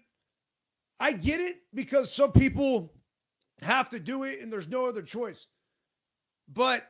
I 0.99 1.11
get 1.11 1.41
it 1.41 1.57
because 1.73 2.13
some 2.13 2.31
people 2.31 2.93
have 3.61 3.89
to 3.89 3.99
do 3.99 4.23
it 4.23 4.41
and 4.41 4.51
there's 4.51 4.67
no 4.67 4.85
other 4.85 5.01
choice. 5.01 5.47
But 6.53 6.87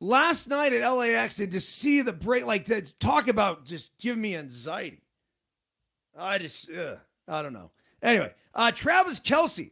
last 0.00 0.48
night 0.48 0.72
at 0.72 0.88
LAX 0.88 1.38
and 1.40 1.50
to 1.52 1.60
see 1.60 2.02
the 2.02 2.12
break, 2.12 2.44
like 2.44 2.66
to 2.66 2.82
talk 2.98 3.28
about 3.28 3.64
just 3.64 3.96
give 3.98 4.18
me 4.18 4.36
anxiety. 4.36 5.00
I 6.16 6.38
just, 6.38 6.70
I 7.28 7.42
don't 7.42 7.52
know. 7.52 7.70
Anyway, 8.02 8.32
uh, 8.54 8.70
Travis 8.70 9.18
Kelce 9.18 9.70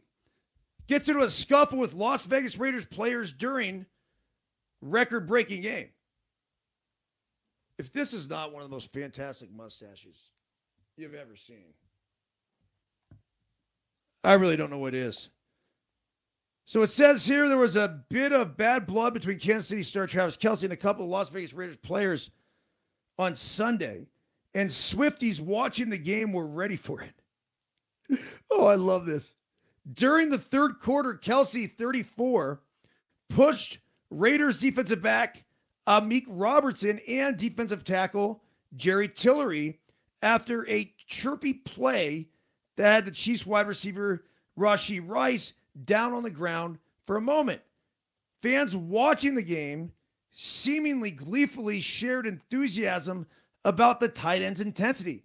gets 0.87 1.07
into 1.07 1.21
a 1.21 1.29
scuffle 1.29 1.79
with 1.79 1.93
Las 1.93 2.25
Vegas 2.25 2.57
Raiders 2.57 2.85
players 2.85 3.31
during 3.31 3.85
record 4.81 5.27
breaking 5.27 5.61
game. 5.61 5.89
If 7.77 7.93
this 7.93 8.13
is 8.13 8.27
not 8.29 8.51
one 8.51 8.61
of 8.61 8.69
the 8.69 8.75
most 8.75 8.91
fantastic 8.91 9.51
mustaches 9.51 10.17
you've 10.97 11.15
ever 11.15 11.35
seen, 11.35 11.73
I 14.23 14.33
really 14.33 14.55
don't 14.55 14.69
know 14.69 14.77
what 14.77 14.93
is. 14.93 15.29
So 16.65 16.81
it 16.81 16.89
says 16.89 17.25
here 17.25 17.49
there 17.49 17.57
was 17.57 17.75
a 17.75 18.01
bit 18.09 18.31
of 18.31 18.55
bad 18.55 18.85
blood 18.85 19.13
between 19.13 19.39
Kansas 19.39 19.67
City 19.67 19.83
star 19.83 20.07
Travis 20.07 20.37
Kelce 20.37 20.63
and 20.63 20.71
a 20.71 20.77
couple 20.77 21.03
of 21.03 21.11
Las 21.11 21.29
Vegas 21.29 21.53
Raiders 21.53 21.77
players 21.83 22.31
on 23.19 23.35
Sunday, 23.35 24.07
and 24.55 24.69
Swifties 24.69 25.39
watching 25.39 25.89
the 25.89 25.97
game 25.97 26.31
were 26.31 26.47
ready 26.47 26.77
for 26.77 27.01
it. 27.01 28.19
oh, 28.51 28.65
I 28.65 28.75
love 28.75 29.05
this. 29.05 29.35
During 29.93 30.29
the 30.29 30.37
third 30.37 30.79
quarter, 30.79 31.19
Kelce 31.21 31.69
34, 31.77 32.61
pushed 33.29 33.79
Raiders 34.09 34.59
defensive 34.59 35.01
back 35.01 35.43
uh, 35.85 35.99
Amik 35.99 36.25
Robertson 36.27 36.99
and 37.07 37.35
defensive 37.35 37.83
tackle 37.83 38.41
Jerry 38.77 39.09
Tillery 39.09 39.79
after 40.21 40.67
a 40.69 40.93
chirpy 41.07 41.53
play 41.53 42.27
that 42.77 42.91
had 42.91 43.05
the 43.05 43.11
Chiefs 43.11 43.45
wide 43.45 43.67
receiver 43.67 44.23
Rashee 44.57 45.03
Rice 45.05 45.53
down 45.85 46.13
on 46.13 46.23
the 46.23 46.29
ground 46.29 46.77
for 47.05 47.17
a 47.17 47.21
moment. 47.21 47.61
Fans 48.41 48.75
watching 48.75 49.35
the 49.35 49.41
game 49.41 49.91
seemingly 50.31 51.11
gleefully 51.11 51.79
shared 51.79 52.27
enthusiasm 52.27 53.25
about 53.65 53.99
the 53.99 54.07
tight 54.07 54.41
end's 54.41 54.61
intensity. 54.61 55.23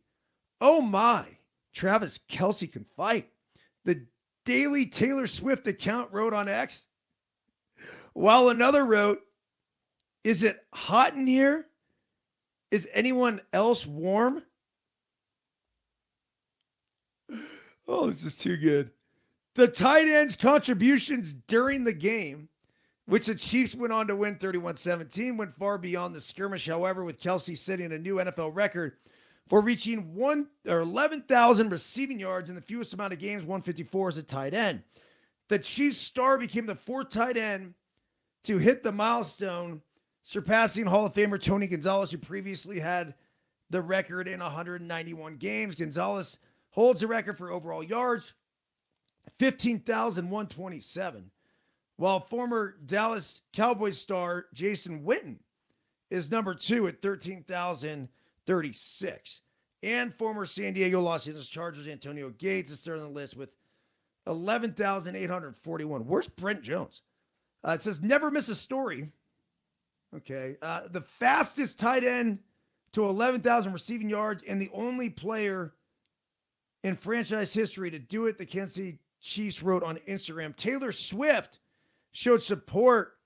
Oh 0.61 0.81
my, 0.81 1.25
Travis 1.73 2.21
Kelce 2.31 2.71
can 2.71 2.85
fight. 2.97 3.29
The 3.85 4.05
Daily 4.45 4.87
Taylor 4.87 5.27
Swift 5.27 5.67
account 5.67 6.13
wrote 6.13 6.33
on 6.33 6.49
X, 6.49 6.87
while 8.13 8.49
another 8.49 8.85
wrote, 8.85 9.21
Is 10.25 10.43
it 10.43 10.65
hot 10.73 11.15
in 11.15 11.27
here? 11.27 11.67
Is 12.71 12.89
anyone 12.93 13.41
else 13.53 13.87
warm? 13.87 14.43
Oh, 17.89 18.07
this 18.07 18.23
is 18.23 18.37
too 18.37 18.57
good. 18.57 18.91
The 19.55 19.67
tight 19.67 20.07
end's 20.07 20.37
contributions 20.37 21.35
during 21.47 21.83
the 21.83 21.93
game, 21.93 22.49
which 23.07 23.27
the 23.27 23.35
Chiefs 23.35 23.75
went 23.75 23.93
on 23.93 24.07
to 24.07 24.15
win 24.15 24.37
31 24.37 24.77
17, 24.77 25.37
went 25.37 25.57
far 25.57 25.79
beyond 25.79 26.15
the 26.15 26.21
skirmish, 26.21 26.67
however, 26.67 27.03
with 27.03 27.21
Kelce 27.21 27.57
setting 27.57 27.93
a 27.93 27.99
new 27.99 28.17
NFL 28.17 28.55
record 28.55 28.99
for 29.49 29.63
reaching 29.63 30.15
one 30.15 30.47
or 30.69 30.81
11,000 30.81 31.71
receiving 31.71 32.21
yards 32.21 32.51
in 32.51 32.55
the 32.55 32.61
fewest 32.61 32.93
amount 32.93 33.15
of 33.15 33.19
games, 33.19 33.45
154 33.45 34.09
as 34.11 34.17
a 34.19 34.23
tight 34.23 34.53
end. 34.53 34.83
The 35.49 35.59
Chiefs 35.59 35.97
star 35.97 36.37
became 36.37 36.67
the 36.67 36.75
fourth 36.75 37.09
tight 37.09 37.39
end 37.39 37.73
to 38.45 38.59
hit 38.59 38.83
the 38.83 38.93
milestone 38.93 39.81
surpassing 40.23 40.85
Hall 40.85 41.07
of 41.07 41.15
Famer 41.15 41.43
Tony 41.43 41.67
Gonzalez, 41.67 42.11
who 42.11 42.19
previously 42.19 42.79
had 42.79 43.15
the 43.71 43.81
record 43.81 44.29
in 44.29 44.41
191 44.41 45.37
games. 45.37 45.75
Gonzalez 45.75 46.37
holds 46.79 47.01
the 47.01 47.07
record 47.09 47.37
for 47.37 47.51
overall 47.51 47.83
yards, 47.83 48.35
15,127, 49.41 51.29
while 51.97 52.21
former 52.21 52.77
Dallas 52.87 53.41
Cowboys 53.53 53.99
star 53.99 54.47
Jason 54.55 55.03
Witten 55.03 55.39
is 56.11 56.31
number 56.31 56.55
two 56.55 56.87
at 56.87 57.03
13,036. 57.03 59.41
And 59.83 60.15
former 60.15 60.47
San 60.47 60.73
Diego 60.73 61.01
Los 61.01 61.27
Angeles 61.27 61.49
Chargers 61.49 61.89
Antonio 61.89 62.31
Gates 62.39 62.71
is 62.71 62.81
third 62.81 63.01
on 63.01 63.07
the 63.07 63.11
list 63.11 63.37
with 63.37 63.51
11,841. 64.29 66.07
Where's 66.07 66.29
Brent 66.29 66.63
Jones? 66.63 67.03
Uh, 67.67 67.73
it 67.73 67.83
says 67.83 68.03
never 68.03 68.31
miss 68.31 68.49
a 68.49 68.55
story. 68.55 69.09
Okay. 70.15 70.57
Uh, 70.63 70.83
the 70.93 71.01
fastest 71.01 71.81
tight 71.81 72.05
end 72.05 72.39
to 72.93 73.05
11,000 73.05 73.73
receiving 73.73 74.09
yards 74.09 74.45
and 74.47 74.63
the 74.63 74.71
only 74.73 75.11
player 75.11 75.73
in 76.85 76.97
franchise 76.97 77.53
history 77.53 77.91
to 77.91 77.99
do 77.99 78.27
it, 78.27 78.39
the 78.39 78.47
Kansas 78.47 78.75
City 78.75 78.99
Chiefs 79.21 79.63
wrote 79.63 79.83
on 79.83 79.99
Instagram. 80.09 80.57
Taylor 80.57 80.93
Swift 80.93 81.59
showed 82.13 82.43
support 82.43 83.19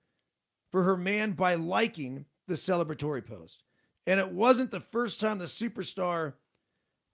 for 0.70 0.82
her 0.82 0.96
man 0.96 1.32
by 1.32 1.55
liking 1.55 2.24
the 2.48 2.55
celebratory 2.55 3.24
post. 3.24 3.62
And 4.07 4.18
it 4.18 4.30
wasn't 4.30 4.70
the 4.70 4.80
first 4.80 5.20
time 5.20 5.38
the 5.38 5.44
superstar 5.44 6.32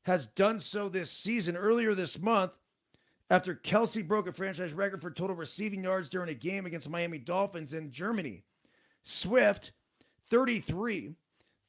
has 0.03 0.27
done 0.29 0.59
so 0.61 0.89
this 0.89 1.11
season. 1.11 1.57
Earlier 1.57 1.95
this 1.95 2.19
month, 2.19 2.53
after 3.31 3.55
Kelce 3.55 4.07
broke 4.07 4.27
a 4.27 4.33
franchise 4.33 4.73
record 4.73 5.03
for 5.03 5.11
total 5.11 5.37
receiving 5.37 5.85
yards 5.85 6.09
during 6.09 6.31
a 6.31 6.35
game 6.35 6.65
against 6.65 6.89
Miami 6.89 7.19
Dolphins 7.19 7.75
in 7.75 7.91
Germany, 7.91 8.43
Swift, 9.05 9.73
33, 10.31 11.15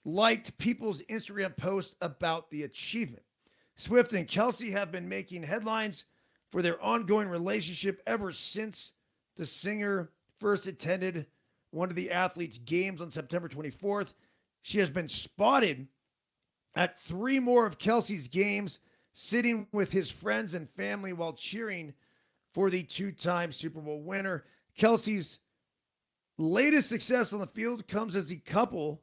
liked 0.05 0.57
people's 0.57 1.01
Instagram 1.09 1.55
posts 1.57 1.95
about 2.01 2.49
the 2.49 2.63
achievement. 2.63 3.23
Swift 3.79 4.11
and 4.11 4.27
Kelce 4.27 4.71
have 4.71 4.91
been 4.91 5.07
making 5.07 5.41
headlines 5.41 6.03
for 6.51 6.61
their 6.61 6.81
ongoing 6.83 7.29
relationship 7.29 8.01
ever 8.05 8.33
since 8.33 8.91
the 9.37 9.45
singer 9.45 10.11
first 10.37 10.67
attended 10.67 11.25
one 11.71 11.89
of 11.89 11.95
the 11.95 12.11
athletes' 12.11 12.57
games 12.57 12.99
on 12.99 13.09
September 13.09 13.47
24th. 13.47 14.09
She 14.63 14.79
has 14.79 14.89
been 14.89 15.07
spotted 15.07 15.87
at 16.75 16.99
three 16.99 17.39
more 17.39 17.65
of 17.65 17.77
Kelce's 17.77 18.27
games, 18.27 18.79
sitting 19.13 19.65
with 19.71 19.89
his 19.91 20.11
friends 20.11 20.55
and 20.55 20.69
family 20.71 21.13
while 21.13 21.33
cheering 21.33 21.93
for 22.53 22.69
the 22.69 22.83
two 22.83 23.13
time 23.13 23.53
Super 23.53 23.79
Bowl 23.79 24.01
winner. 24.01 24.43
Kelce's 24.77 25.39
latest 26.37 26.89
success 26.89 27.31
on 27.31 27.39
the 27.39 27.47
field 27.47 27.87
comes 27.87 28.17
as 28.17 28.27
the 28.27 28.39
couple 28.39 29.01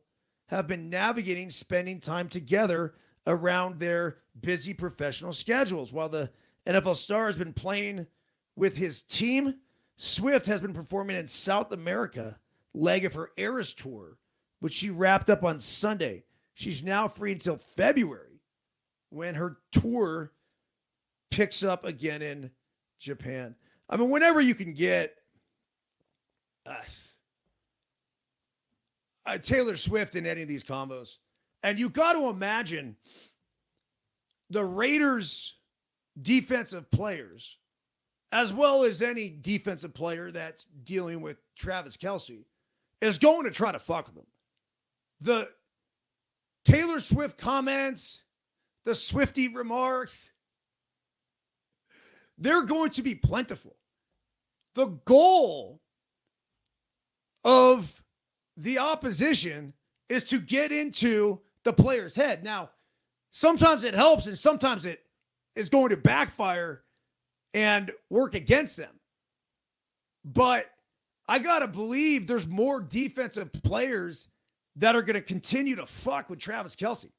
have 0.49 0.67
been 0.67 0.91
navigating 0.91 1.49
spending 1.49 1.99
time 1.99 2.29
together 2.29 2.93
around 3.27 3.79
their 3.79 4.19
busy 4.41 4.73
professional 4.73 5.33
schedules. 5.33 5.93
While 5.93 6.09
the 6.09 6.31
NFL 6.67 6.97
star 6.97 7.27
has 7.27 7.37
been 7.37 7.53
playing 7.53 8.07
with 8.57 8.77
his 8.77 9.03
team, 9.03 9.55
Swift 9.97 10.47
has 10.47 10.61
been 10.61 10.75
performing 10.75 11.17
in 11.17 11.27
South 11.27 11.73
America, 11.73 12.39
leg 12.75 13.05
of 13.05 13.15
her 13.15 13.31
Eras 13.37 13.75
tour, 13.75 14.19
which 14.61 14.75
she 14.75 14.91
wrapped 14.91 15.31
up 15.31 15.45
on 15.45 15.59
Sunday. 15.59 16.25
She's 16.55 16.83
now 16.83 17.09
free 17.09 17.33
until 17.33 17.57
February 17.57 18.41
when 19.11 19.35
her 19.35 19.59
tour 19.73 20.33
picks 21.31 21.63
up 21.63 21.85
again 21.85 22.23
in 22.23 22.51
Japan. 22.99 23.55
I 23.89 23.97
mean, 23.97 24.11
whenever 24.11 24.41
you 24.41 24.55
can 24.55 24.73
get 24.73 25.15
uh, 26.67 26.75
uh, 29.27 29.39
Taylor 29.39 29.77
Swift 29.77 30.15
in 30.15 30.27
any 30.27 30.43
of 30.43 30.49
these 30.49 30.65
combos, 30.65 31.17
and 31.67 31.81
you 31.81 31.91
got 31.91 32.13
to 32.13 32.29
imagine 32.29 32.95
the 34.51 34.65
Raiders' 34.65 35.57
defensive 36.23 36.89
players, 36.93 37.59
as 38.31 38.53
well 38.53 38.85
as 38.85 39.03
any 39.03 39.37
defensive 39.41 39.93
player 39.93 40.31
that's 40.31 40.67
dealing 40.85 41.21
with 41.21 41.39
Travis 41.59 41.97
Kelce, 41.97 42.45
is 43.01 43.19
going 43.19 43.47
to 43.47 43.51
try 43.51 43.73
to 43.73 43.81
fuck 43.81 44.07
with 44.07 44.15
them. 44.15 44.27
The 45.23 45.49
Taylor 46.65 47.01
Swift 47.01 47.37
comments, 47.37 48.23
the 48.85 48.95
Swifty 48.95 49.49
remarks, 49.49 50.31
they're 52.39 52.63
going 52.63 52.91
to 52.91 53.03
be 53.03 53.17
plentiful. 53.17 53.75
The 54.77 54.87
goal 55.05 55.81
of 57.43 58.01
the 58.57 58.79
opposition 58.79 59.73
is 60.09 60.23
to 60.27 60.39
get 60.39 60.71
into 60.71 61.41
the 61.67 61.73
player's 61.73 62.15
head. 62.15 62.45
Now, 62.45 62.71
sometimes 63.33 63.83
it 63.83 63.93
helps 63.93 64.27
and 64.27 64.39
sometimes 64.39 64.87
it 64.87 65.01
is 65.57 65.69
going 65.69 65.91
to 65.91 65.97
backfire 65.97 66.85
and 67.53 67.91
work 68.09 68.35
against 68.35 68.77
them. 68.77 68.95
But 70.25 70.67
I 71.29 71.41
got 71.41 71.59
to 71.59 71.69
believe 71.69 72.27
there's 72.27 72.47
more 72.47 72.81
defensive 72.81 73.53
players 73.53 74.29
that 74.77 74.95
are 74.95 75.03
going 75.03 75.15
to 75.15 75.23
continue 75.23 75.77
to 75.77 75.87
fuck 75.87 76.31
with 76.31 76.39
Travis 76.39 76.77
Kelce. 76.77 77.11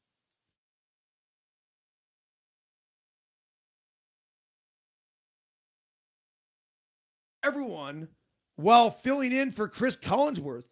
Everyone 7.44 8.08
while 8.56 8.92
filling 8.92 9.34
in 9.34 9.52
for 9.52 9.68
Cris 9.68 9.98
Collinsworth 9.98 10.66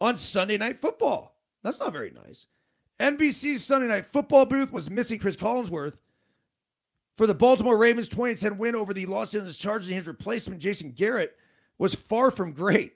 on 0.00 0.18
Sunday 0.18 0.58
Night 0.58 0.80
Football. 0.80 1.32
That's 1.62 1.80
not 1.80 1.92
very 1.92 2.12
nice. 2.12 2.46
NBC's 3.00 3.64
Sunday 3.64 3.88
Night 3.88 4.06
Football 4.06 4.46
booth 4.46 4.72
was 4.72 4.90
missing 4.90 5.18
Cris 5.18 5.36
Collinsworth 5.36 5.94
for 7.16 7.26
the 7.26 7.34
Baltimore 7.34 7.76
Ravens 7.76 8.08
2010 8.08 8.58
win 8.58 8.74
over 8.74 8.94
the 8.94 9.06
Los 9.06 9.34
Angeles 9.34 9.56
Chargers, 9.56 9.88
and 9.88 9.96
his 9.96 10.06
replacement, 10.06 10.60
Jason 10.60 10.92
Garrett, 10.92 11.36
was 11.78 11.94
far 11.94 12.30
from 12.30 12.52
great. 12.52 12.94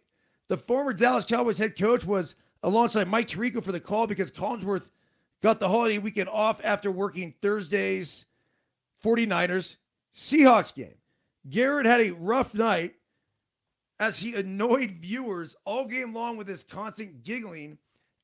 The 0.49 0.57
former 0.57 0.93
Dallas 0.93 1.25
Cowboys 1.25 1.59
head 1.59 1.79
coach 1.79 2.05
was 2.05 2.35
alongside 2.63 3.09
Mike 3.09 3.29
Tirico 3.29 3.63
for 3.63 3.73
the 3.73 3.81
call 3.81 4.07
because 4.07 4.31
Collinsworth 4.31 4.89
got 5.43 5.61
the 5.61 5.69
holiday 5.69 5.99
weekend 5.99 6.29
off 6.29 6.61
after 6.65 6.91
working 6.91 7.35
Thursday's 7.41 8.25
49ers 9.05 9.77
Seahawks 10.15 10.75
game. 10.75 10.95
Garrett 11.49 11.87
had 11.87 12.01
a 12.01 12.11
rough 12.11 12.53
night 12.53 12.95
as 14.01 14.17
he 14.17 14.35
annoyed 14.35 14.93
viewers 15.01 15.57
all 15.65 15.87
game 15.87 16.13
long 16.15 16.37
with 16.37 16.49
his 16.49 16.65
constant 16.65 17.23
giggling 17.23 17.79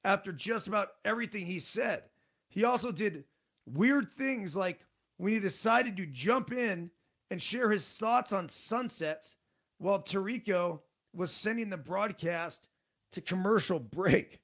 after 0.07 0.33
just 0.33 0.69
about 0.69 0.93
everything 1.05 1.45
he 1.45 1.59
said. 1.59 2.05
He 2.49 2.65
also 2.65 2.93
did 2.93 3.25
weird 3.67 4.13
things 4.17 4.55
like 4.55 4.79
when 5.17 5.33
he 5.33 5.41
decided 5.41 5.97
to 5.97 6.07
jump 6.07 6.53
in 6.53 6.89
and 7.33 7.43
share 7.43 7.71
his 7.71 7.85
thoughts 7.85 8.33
on 8.33 8.49
sunsets 8.49 9.35
while 9.79 10.01
Tirico 10.01 10.79
was 11.13 11.33
sending 11.33 11.69
the 11.69 11.77
broadcast 11.77 12.69
to 13.11 13.21
commercial 13.21 13.81
break. 13.93 14.39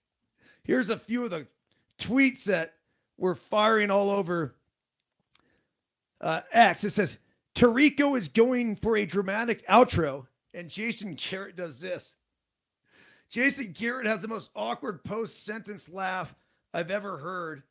Here's 0.65 0.91
a 0.91 0.99
few 0.99 1.25
of 1.25 1.31
the 1.31 1.47
tweets 1.97 2.43
that 2.45 2.75
were 3.17 3.37
firing 3.37 3.91
all 3.91 4.11
over 4.11 4.57
uh, 6.21 6.41
X. 6.51 6.83
It 6.83 6.91
says, 6.91 7.19
Tirico 7.55 8.19
is 8.19 8.29
going 8.29 8.75
for 8.75 8.97
a 8.97 9.07
dramatic 9.07 9.65
outro, 9.69 10.27
and 10.55 10.69
Jason 10.69 11.15
Garrett 11.15 11.55
does 11.55 11.79
this. 11.79 12.17
Jason 13.33 13.73
Garrett 13.73 14.07
has 14.07 14.21
the 14.21 14.29
most 14.29 14.51
awkward 14.55 15.03
post 15.05 15.47
sentence 15.47 15.89
laugh 15.89 16.35
I've 16.75 16.91
ever 16.91 17.17
heard 17.17 17.63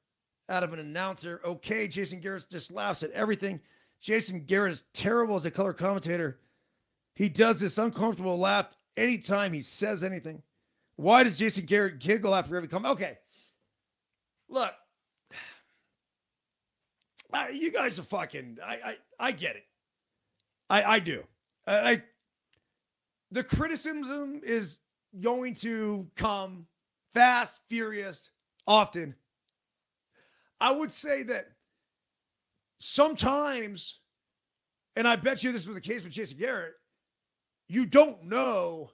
out 0.50 0.64
of 0.64 0.74
an 0.74 0.80
announcer. 0.80 1.40
Okay, 1.46 1.88
Jason 1.88 2.20
Garrett 2.20 2.48
just 2.50 2.72
laughs 2.72 3.04
at 3.04 3.12
everything. 3.12 3.60
Jason 4.02 4.44
Garrett 4.44 4.74
is 4.74 4.84
terrible 4.96 5.36
as 5.36 5.46
a 5.46 5.52
color 5.52 5.72
commentator. 5.72 6.40
He 7.14 7.30
does 7.30 7.60
this 7.60 7.78
uncomfortable 7.78 8.40
laugh 8.40 8.76
anytime 8.98 9.54
he 9.54 9.62
says 9.62 10.04
anything. 10.04 10.42
Why 10.96 11.24
does 11.24 11.38
Jason 11.38 11.68
Garrett 11.68 12.00
giggle 12.00 12.34
after 12.34 12.58
every 12.58 12.68
comment? 12.68 12.94
Okay. 12.94 13.20
Look, 14.50 14.74
I, 17.34 17.50
you 17.50 17.72
guys 17.72 18.00
are 18.00 18.04
fucking. 18.04 18.58
I 18.66 18.74
I, 18.74 18.96
I 19.20 19.32
get 19.32 19.58
it. 19.58 19.66
I 20.72 20.84
I 20.84 21.00
do. 21.00 21.24
I, 21.68 21.92
I 21.92 22.04
the 23.30 23.44
criticism 23.44 24.42
is 24.44 24.80
going 25.20 25.56
to 25.56 26.08
come 26.16 26.66
fast, 27.14 27.60
furious, 27.70 28.30
often. 28.68 29.16
I 30.60 30.72
would 30.72 30.92
say 30.92 31.24
that 31.24 31.48
sometimes, 32.80 34.00
and 34.96 35.08
I 35.08 35.16
bet 35.16 35.44
you 35.44 35.52
this 35.52 35.66
was 35.66 35.76
the 35.76 35.82
case 35.82 36.04
with 36.04 36.14
Jason 36.14 36.38
Garrett, 36.38 36.74
you 37.68 37.86
don't 37.86 38.26
know 38.26 38.92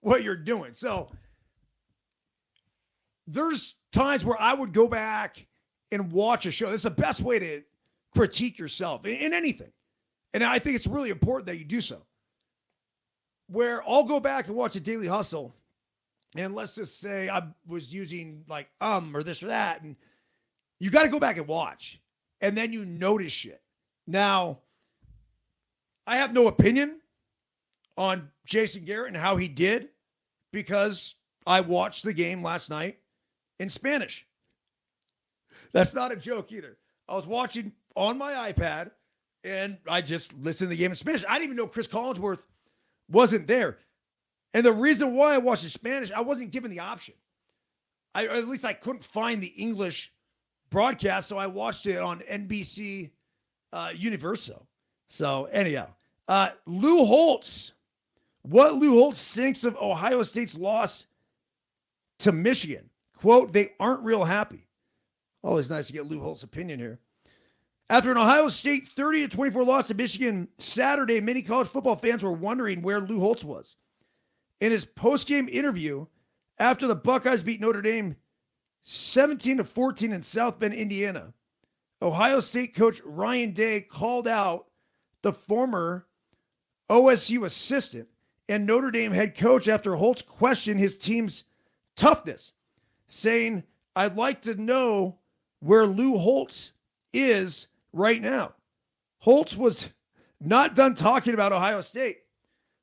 what 0.00 0.22
you're 0.22 0.36
doing. 0.36 0.72
So 0.72 1.10
there's 3.26 3.74
times 3.92 4.24
where 4.24 4.40
I 4.40 4.54
would 4.54 4.72
go 4.72 4.88
back 4.88 5.46
and 5.90 6.12
watch 6.12 6.46
a 6.46 6.50
show. 6.50 6.70
That's 6.70 6.82
the 6.82 6.90
best 6.90 7.20
way 7.20 7.38
to 7.38 7.62
critique 8.14 8.58
yourself 8.58 9.04
in, 9.06 9.14
in 9.14 9.32
anything. 9.32 9.72
And 10.34 10.44
I 10.44 10.58
think 10.58 10.76
it's 10.76 10.86
really 10.86 11.10
important 11.10 11.46
that 11.46 11.58
you 11.58 11.64
do 11.64 11.80
so. 11.80 12.02
Where 13.48 13.82
I'll 13.88 14.04
go 14.04 14.20
back 14.20 14.46
and 14.46 14.56
watch 14.56 14.76
a 14.76 14.80
daily 14.80 15.06
hustle 15.06 15.54
and 16.36 16.54
let's 16.54 16.74
just 16.74 17.00
say 17.00 17.28
I 17.28 17.42
was 17.66 17.92
using 17.92 18.44
like 18.48 18.68
um 18.80 19.16
or 19.16 19.22
this 19.22 19.42
or 19.42 19.48
that, 19.48 19.82
and 19.82 19.96
you 20.78 20.90
got 20.90 21.04
to 21.04 21.08
go 21.08 21.18
back 21.18 21.36
and 21.36 21.46
watch, 21.46 22.00
and 22.40 22.56
then 22.56 22.72
you 22.72 22.84
notice 22.84 23.32
shit. 23.32 23.62
Now, 24.06 24.58
I 26.06 26.18
have 26.18 26.32
no 26.32 26.46
opinion 26.46 27.00
on 27.96 28.28
Jason 28.46 28.84
Garrett 28.84 29.08
and 29.08 29.16
how 29.16 29.36
he 29.36 29.48
did 29.48 29.88
because 30.52 31.14
I 31.46 31.60
watched 31.60 32.04
the 32.04 32.12
game 32.12 32.42
last 32.42 32.70
night 32.70 32.98
in 33.58 33.68
Spanish. 33.68 34.26
That's 35.72 35.94
not 35.94 36.12
a 36.12 36.16
joke 36.16 36.52
either. 36.52 36.78
I 37.08 37.16
was 37.16 37.26
watching 37.26 37.72
on 37.96 38.16
my 38.16 38.52
iPad 38.52 38.92
and 39.44 39.76
I 39.88 40.00
just 40.00 40.32
listened 40.34 40.66
to 40.70 40.76
the 40.76 40.76
game 40.76 40.92
in 40.92 40.96
Spanish. 40.96 41.24
I 41.28 41.34
didn't 41.34 41.44
even 41.44 41.56
know 41.56 41.66
Cris 41.66 41.88
Collinsworth 41.88 42.38
wasn't 43.10 43.46
there. 43.46 43.78
And 44.54 44.64
the 44.64 44.72
reason 44.72 45.14
why 45.14 45.34
I 45.34 45.38
watched 45.38 45.64
in 45.64 45.70
Spanish, 45.70 46.10
I 46.10 46.20
wasn't 46.20 46.50
given 46.50 46.70
the 46.70 46.80
option. 46.80 47.14
I, 48.14 48.26
or 48.26 48.30
at 48.30 48.48
least 48.48 48.64
I 48.64 48.72
couldn't 48.72 49.04
find 49.04 49.42
the 49.42 49.48
English 49.48 50.12
broadcast, 50.70 51.28
so 51.28 51.38
I 51.38 51.46
watched 51.46 51.86
it 51.86 51.98
on 51.98 52.20
NBC 52.20 53.10
uh, 53.72 53.90
Universo. 53.94 54.66
So 55.08 55.44
anyhow, 55.46 55.88
uh, 56.26 56.50
Lou 56.66 57.04
Holtz, 57.04 57.72
what 58.42 58.74
Lou 58.76 58.92
Holtz 58.92 59.34
thinks 59.34 59.64
of 59.64 59.76
Ohio 59.76 60.22
State's 60.22 60.54
loss 60.54 61.06
to 62.20 62.32
Michigan. 62.32 62.88
Quote, 63.16 63.52
they 63.52 63.72
aren't 63.80 64.04
real 64.04 64.24
happy. 64.24 64.66
Always 65.42 65.70
nice 65.70 65.86
to 65.88 65.92
get 65.92 66.06
Lou 66.06 66.20
Holtz's 66.20 66.44
opinion 66.44 66.78
here. 66.78 66.98
After 67.90 68.10
an 68.10 68.18
Ohio 68.18 68.48
State 68.48 68.88
30 68.88 69.28
to 69.28 69.28
24 69.28 69.64
loss 69.64 69.88
to 69.88 69.94
Michigan 69.94 70.46
Saturday, 70.58 71.20
many 71.20 71.40
college 71.40 71.68
football 71.68 71.96
fans 71.96 72.22
were 72.22 72.32
wondering 72.32 72.82
where 72.82 73.00
Lou 73.00 73.18
Holtz 73.18 73.42
was. 73.42 73.76
In 74.60 74.72
his 74.72 74.84
post-game 74.84 75.48
interview 75.48 76.04
after 76.58 76.86
the 76.86 76.94
Buckeyes 76.94 77.42
beat 77.42 77.60
Notre 77.60 77.80
Dame 77.80 78.14
17 78.82 79.58
to 79.58 79.64
14 79.64 80.12
in 80.12 80.22
South 80.22 80.58
Bend, 80.58 80.74
Indiana, 80.74 81.32
Ohio 82.02 82.40
State 82.40 82.74
coach 82.74 83.00
Ryan 83.04 83.52
Day 83.52 83.80
called 83.80 84.28
out 84.28 84.66
the 85.22 85.32
former 85.32 86.06
OSU 86.90 87.46
assistant 87.46 88.08
and 88.50 88.66
Notre 88.66 88.90
Dame 88.90 89.12
head 89.12 89.36
coach 89.36 89.66
after 89.66 89.94
Holtz 89.94 90.20
questioned 90.20 90.78
his 90.78 90.98
team's 90.98 91.44
toughness, 91.96 92.52
saying, 93.08 93.62
I'd 93.96 94.16
like 94.16 94.42
to 94.42 94.54
know 94.56 95.18
where 95.60 95.86
Lou 95.86 96.18
Holtz 96.18 96.72
is 97.12 97.66
right 97.92 98.20
now. 98.20 98.54
Holtz 99.18 99.56
was 99.56 99.88
not 100.40 100.74
done 100.74 100.94
talking 100.94 101.34
about 101.34 101.52
Ohio 101.52 101.80
State. 101.80 102.18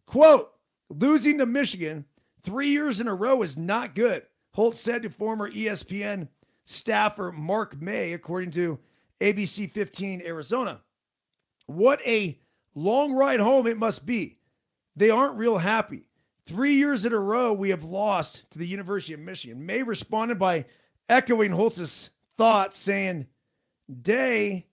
Quote, 0.05 0.51
losing 0.89 1.37
to 1.37 1.45
Michigan 1.45 2.05
three 2.43 2.69
years 2.69 2.99
in 2.99 3.07
a 3.07 3.15
row 3.15 3.41
is 3.41 3.57
not 3.57 3.95
good, 3.95 4.23
Holtz 4.51 4.79
said 4.79 5.01
to 5.03 5.09
former 5.09 5.51
ESPN 5.51 6.27
staffer 6.65 7.31
Mark 7.31 7.79
May, 7.81 8.13
according 8.13 8.51
to 8.51 8.79
ABC 9.21 9.71
15 9.71 10.21
Arizona. 10.21 10.81
What 11.67 11.99
a 12.05 12.39
long 12.75 13.13
ride 13.13 13.39
home 13.39 13.67
it 13.67 13.77
must 13.77 14.05
be. 14.05 14.39
They 14.95 15.09
aren't 15.09 15.37
real 15.37 15.57
happy. 15.57 16.05
Three 16.45 16.75
years 16.75 17.05
in 17.05 17.13
a 17.13 17.19
row, 17.19 17.53
we 17.53 17.69
have 17.69 17.83
lost 17.83 18.49
to 18.51 18.59
the 18.59 18.67
University 18.67 19.13
of 19.13 19.19
Michigan. 19.19 19.65
May 19.65 19.81
responded 19.81 20.37
by 20.37 20.65
echoing 21.09 21.51
Holtz's 21.51 22.11
thoughts, 22.37 22.77
saying, 22.77 23.25
Day 24.01 24.67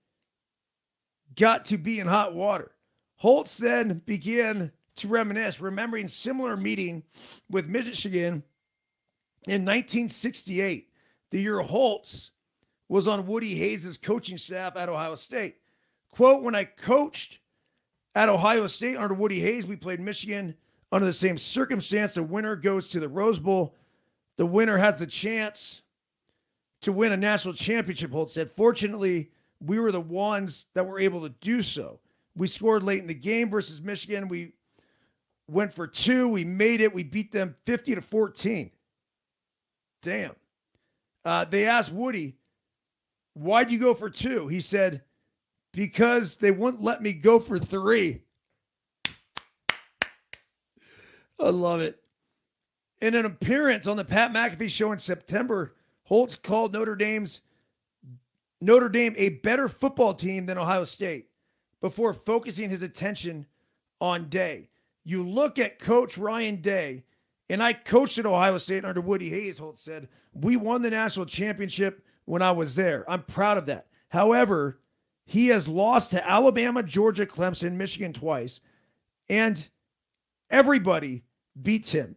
got 1.36 1.64
to 1.66 1.78
be 1.78 2.00
in 2.00 2.06
hot 2.06 2.34
water. 2.34 2.72
Holtz 3.16 3.56
then 3.56 4.02
began 4.06 4.72
to 4.96 5.08
reminisce, 5.08 5.60
remembering 5.60 6.08
similar 6.08 6.56
meeting 6.56 7.02
with 7.50 7.66
Michigan 7.66 8.42
in 9.48 9.64
1968, 9.64 10.88
the 11.30 11.40
year 11.40 11.60
Holtz 11.60 12.30
was 12.88 13.08
on 13.08 13.26
Woody 13.26 13.56
Hayes' 13.56 13.98
coaching 13.98 14.38
staff 14.38 14.76
at 14.76 14.88
Ohio 14.88 15.16
State. 15.16 15.56
Quote, 16.12 16.42
when 16.42 16.54
I 16.54 16.64
coached 16.64 17.38
at 18.14 18.28
Ohio 18.28 18.66
State 18.66 18.96
under 18.96 19.14
Woody 19.14 19.40
Hayes, 19.40 19.66
we 19.66 19.74
played 19.74 19.98
Michigan 19.98 20.54
under 20.92 21.06
the 21.06 21.12
same 21.12 21.38
circumstance. 21.38 22.14
The 22.14 22.22
winner 22.22 22.54
goes 22.54 22.88
to 22.90 23.00
the 23.00 23.08
Rose 23.08 23.40
Bowl. 23.40 23.74
The 24.36 24.46
winner 24.46 24.76
has 24.76 24.98
the 24.98 25.06
chance 25.06 25.82
to 26.82 26.92
win 26.92 27.12
a 27.12 27.16
national 27.16 27.54
championship, 27.54 28.12
Holtz 28.12 28.34
said. 28.34 28.50
Fortunately, 28.52 29.30
we 29.64 29.78
were 29.78 29.92
the 29.92 30.00
ones 30.00 30.66
that 30.74 30.86
were 30.86 30.98
able 30.98 31.22
to 31.22 31.34
do 31.40 31.62
so. 31.62 32.00
We 32.36 32.46
scored 32.46 32.82
late 32.82 33.00
in 33.00 33.06
the 33.06 33.14
game 33.14 33.50
versus 33.50 33.80
Michigan. 33.80 34.28
We 34.28 34.52
went 35.48 35.72
for 35.72 35.86
two. 35.86 36.28
We 36.28 36.44
made 36.44 36.80
it. 36.80 36.92
We 36.92 37.02
beat 37.02 37.32
them 37.32 37.54
50 37.66 37.96
to 37.96 38.00
14. 38.00 38.70
Damn. 40.02 40.34
Uh, 41.24 41.44
they 41.44 41.66
asked 41.66 41.92
Woody, 41.92 42.36
why'd 43.34 43.70
you 43.70 43.78
go 43.78 43.94
for 43.94 44.10
two? 44.10 44.48
He 44.48 44.60
said, 44.60 45.02
because 45.72 46.36
they 46.36 46.50
wouldn't 46.50 46.82
let 46.82 47.02
me 47.02 47.12
go 47.12 47.38
for 47.38 47.58
three. 47.58 48.22
I 51.38 51.50
love 51.50 51.80
it. 51.80 51.98
In 53.00 53.14
an 53.14 53.26
appearance 53.26 53.86
on 53.86 53.96
the 53.96 54.04
Pat 54.04 54.32
McAfee 54.32 54.70
show 54.70 54.92
in 54.92 54.98
September, 54.98 55.74
Holtz 56.04 56.36
called 56.36 56.72
Notre 56.72 56.94
Dame's 56.94 57.40
Notre 58.62 58.88
Dame 58.88 59.14
a 59.16 59.30
better 59.30 59.68
football 59.68 60.14
team 60.14 60.46
than 60.46 60.56
Ohio 60.56 60.84
State 60.84 61.28
before 61.80 62.14
focusing 62.14 62.70
his 62.70 62.82
attention 62.82 63.44
on 64.00 64.28
Day. 64.28 64.68
You 65.02 65.28
look 65.28 65.58
at 65.58 65.80
Coach 65.80 66.16
Ryan 66.16 66.62
Day, 66.62 67.02
and 67.50 67.60
I 67.60 67.72
coached 67.72 68.18
at 68.18 68.26
Ohio 68.26 68.56
State 68.58 68.84
under 68.84 69.00
Woody 69.00 69.28
Hayes, 69.28 69.58
Holt 69.58 69.80
said. 69.80 70.08
We 70.32 70.54
won 70.54 70.80
the 70.80 70.90
national 70.90 71.26
championship 71.26 72.06
when 72.26 72.40
I 72.40 72.52
was 72.52 72.76
there. 72.76 73.04
I'm 73.10 73.24
proud 73.24 73.58
of 73.58 73.66
that. 73.66 73.88
However, 74.10 74.78
he 75.26 75.48
has 75.48 75.66
lost 75.66 76.12
to 76.12 76.30
Alabama, 76.30 76.84
Georgia, 76.84 77.26
Clemson, 77.26 77.72
Michigan 77.72 78.12
twice, 78.12 78.60
and 79.28 79.68
everybody 80.50 81.24
beats 81.62 81.90
him. 81.90 82.14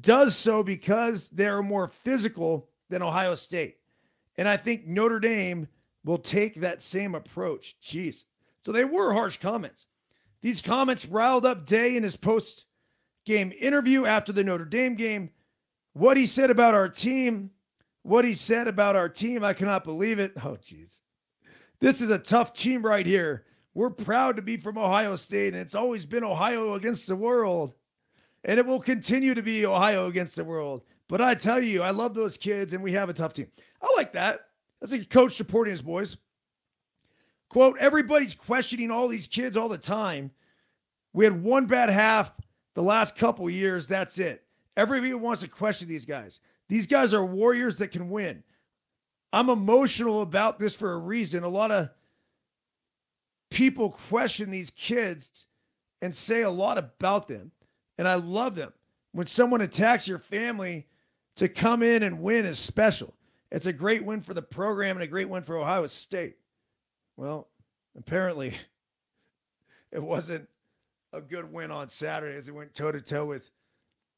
Does 0.00 0.36
so 0.36 0.62
because 0.62 1.28
they're 1.30 1.60
more 1.60 1.88
physical 1.88 2.68
than 2.88 3.02
Ohio 3.02 3.34
State. 3.34 3.78
And 4.36 4.48
I 4.48 4.56
think 4.56 4.86
Notre 4.86 5.20
Dame 5.20 5.68
will 6.04 6.18
take 6.18 6.60
that 6.60 6.82
same 6.82 7.14
approach. 7.14 7.76
Jeez. 7.82 8.24
So 8.64 8.72
they 8.72 8.84
were 8.84 9.12
harsh 9.12 9.38
comments. 9.38 9.86
These 10.40 10.60
comments 10.60 11.06
riled 11.06 11.46
up 11.46 11.66
Day 11.66 11.96
in 11.96 12.02
his 12.02 12.16
post 12.16 12.64
game 13.24 13.52
interview 13.58 14.06
after 14.06 14.32
the 14.32 14.44
Notre 14.44 14.64
Dame 14.64 14.94
game. 14.94 15.30
What 15.92 16.16
he 16.16 16.26
said 16.26 16.50
about 16.50 16.74
our 16.74 16.88
team, 16.88 17.50
what 18.02 18.24
he 18.24 18.34
said 18.34 18.66
about 18.66 18.96
our 18.96 19.08
team, 19.08 19.44
I 19.44 19.52
cannot 19.52 19.84
believe 19.84 20.18
it. 20.18 20.32
Oh, 20.38 20.56
jeez. 20.62 20.98
This 21.80 22.00
is 22.00 22.10
a 22.10 22.18
tough 22.18 22.54
team 22.54 22.84
right 22.84 23.04
here. 23.04 23.44
We're 23.74 23.90
proud 23.90 24.36
to 24.36 24.42
be 24.42 24.56
from 24.56 24.78
Ohio 24.78 25.16
State, 25.16 25.54
and 25.54 25.62
it's 25.62 25.74
always 25.74 26.04
been 26.04 26.24
Ohio 26.24 26.74
against 26.74 27.06
the 27.06 27.16
world. 27.16 27.74
And 28.44 28.58
it 28.58 28.66
will 28.66 28.80
continue 28.80 29.34
to 29.34 29.42
be 29.42 29.66
Ohio 29.66 30.08
against 30.08 30.36
the 30.36 30.44
world. 30.44 30.82
But 31.12 31.20
I 31.20 31.34
tell 31.34 31.60
you, 31.60 31.82
I 31.82 31.90
love 31.90 32.14
those 32.14 32.38
kids, 32.38 32.72
and 32.72 32.82
we 32.82 32.90
have 32.92 33.10
a 33.10 33.12
tough 33.12 33.34
team. 33.34 33.46
I 33.82 33.92
like 33.98 34.14
that. 34.14 34.46
That's 34.80 34.94
a 34.94 35.04
coach 35.04 35.34
supporting 35.34 35.72
his 35.72 35.82
boys. 35.82 36.16
Quote, 37.50 37.76
everybody's 37.78 38.34
questioning 38.34 38.90
all 38.90 39.08
these 39.08 39.26
kids 39.26 39.54
all 39.54 39.68
the 39.68 39.76
time. 39.76 40.30
We 41.12 41.26
had 41.26 41.44
one 41.44 41.66
bad 41.66 41.90
half 41.90 42.32
the 42.72 42.82
last 42.82 43.14
couple 43.14 43.50
years. 43.50 43.86
That's 43.86 44.18
it. 44.18 44.42
Everybody 44.78 45.12
wants 45.12 45.42
to 45.42 45.48
question 45.48 45.86
these 45.86 46.06
guys. 46.06 46.40
These 46.70 46.86
guys 46.86 47.12
are 47.12 47.26
warriors 47.26 47.76
that 47.76 47.88
can 47.88 48.08
win. 48.08 48.42
I'm 49.34 49.50
emotional 49.50 50.22
about 50.22 50.58
this 50.58 50.74
for 50.74 50.94
a 50.94 50.98
reason. 50.98 51.42
A 51.42 51.48
lot 51.48 51.70
of 51.70 51.90
people 53.50 53.90
question 54.08 54.50
these 54.50 54.70
kids 54.70 55.44
and 56.00 56.16
say 56.16 56.40
a 56.40 56.50
lot 56.50 56.78
about 56.78 57.28
them. 57.28 57.50
And 57.98 58.08
I 58.08 58.14
love 58.14 58.54
them. 58.54 58.72
When 59.12 59.26
someone 59.26 59.60
attacks 59.60 60.08
your 60.08 60.18
family 60.18 60.86
to 61.36 61.48
come 61.48 61.82
in 61.82 62.02
and 62.02 62.20
win 62.20 62.46
is 62.46 62.58
special. 62.58 63.14
It's 63.50 63.66
a 63.66 63.72
great 63.72 64.04
win 64.04 64.22
for 64.22 64.34
the 64.34 64.42
program 64.42 64.96
and 64.96 65.02
a 65.02 65.06
great 65.06 65.28
win 65.28 65.42
for 65.42 65.56
Ohio 65.56 65.86
State. 65.86 66.36
Well, 67.16 67.48
apparently 67.96 68.54
it 69.92 70.02
wasn't 70.02 70.48
a 71.12 71.20
good 71.20 71.52
win 71.52 71.70
on 71.70 71.88
Saturday 71.88 72.36
as 72.36 72.48
it 72.48 72.54
went 72.54 72.74
toe 72.74 72.92
to 72.92 73.00
toe 73.00 73.26
with 73.26 73.50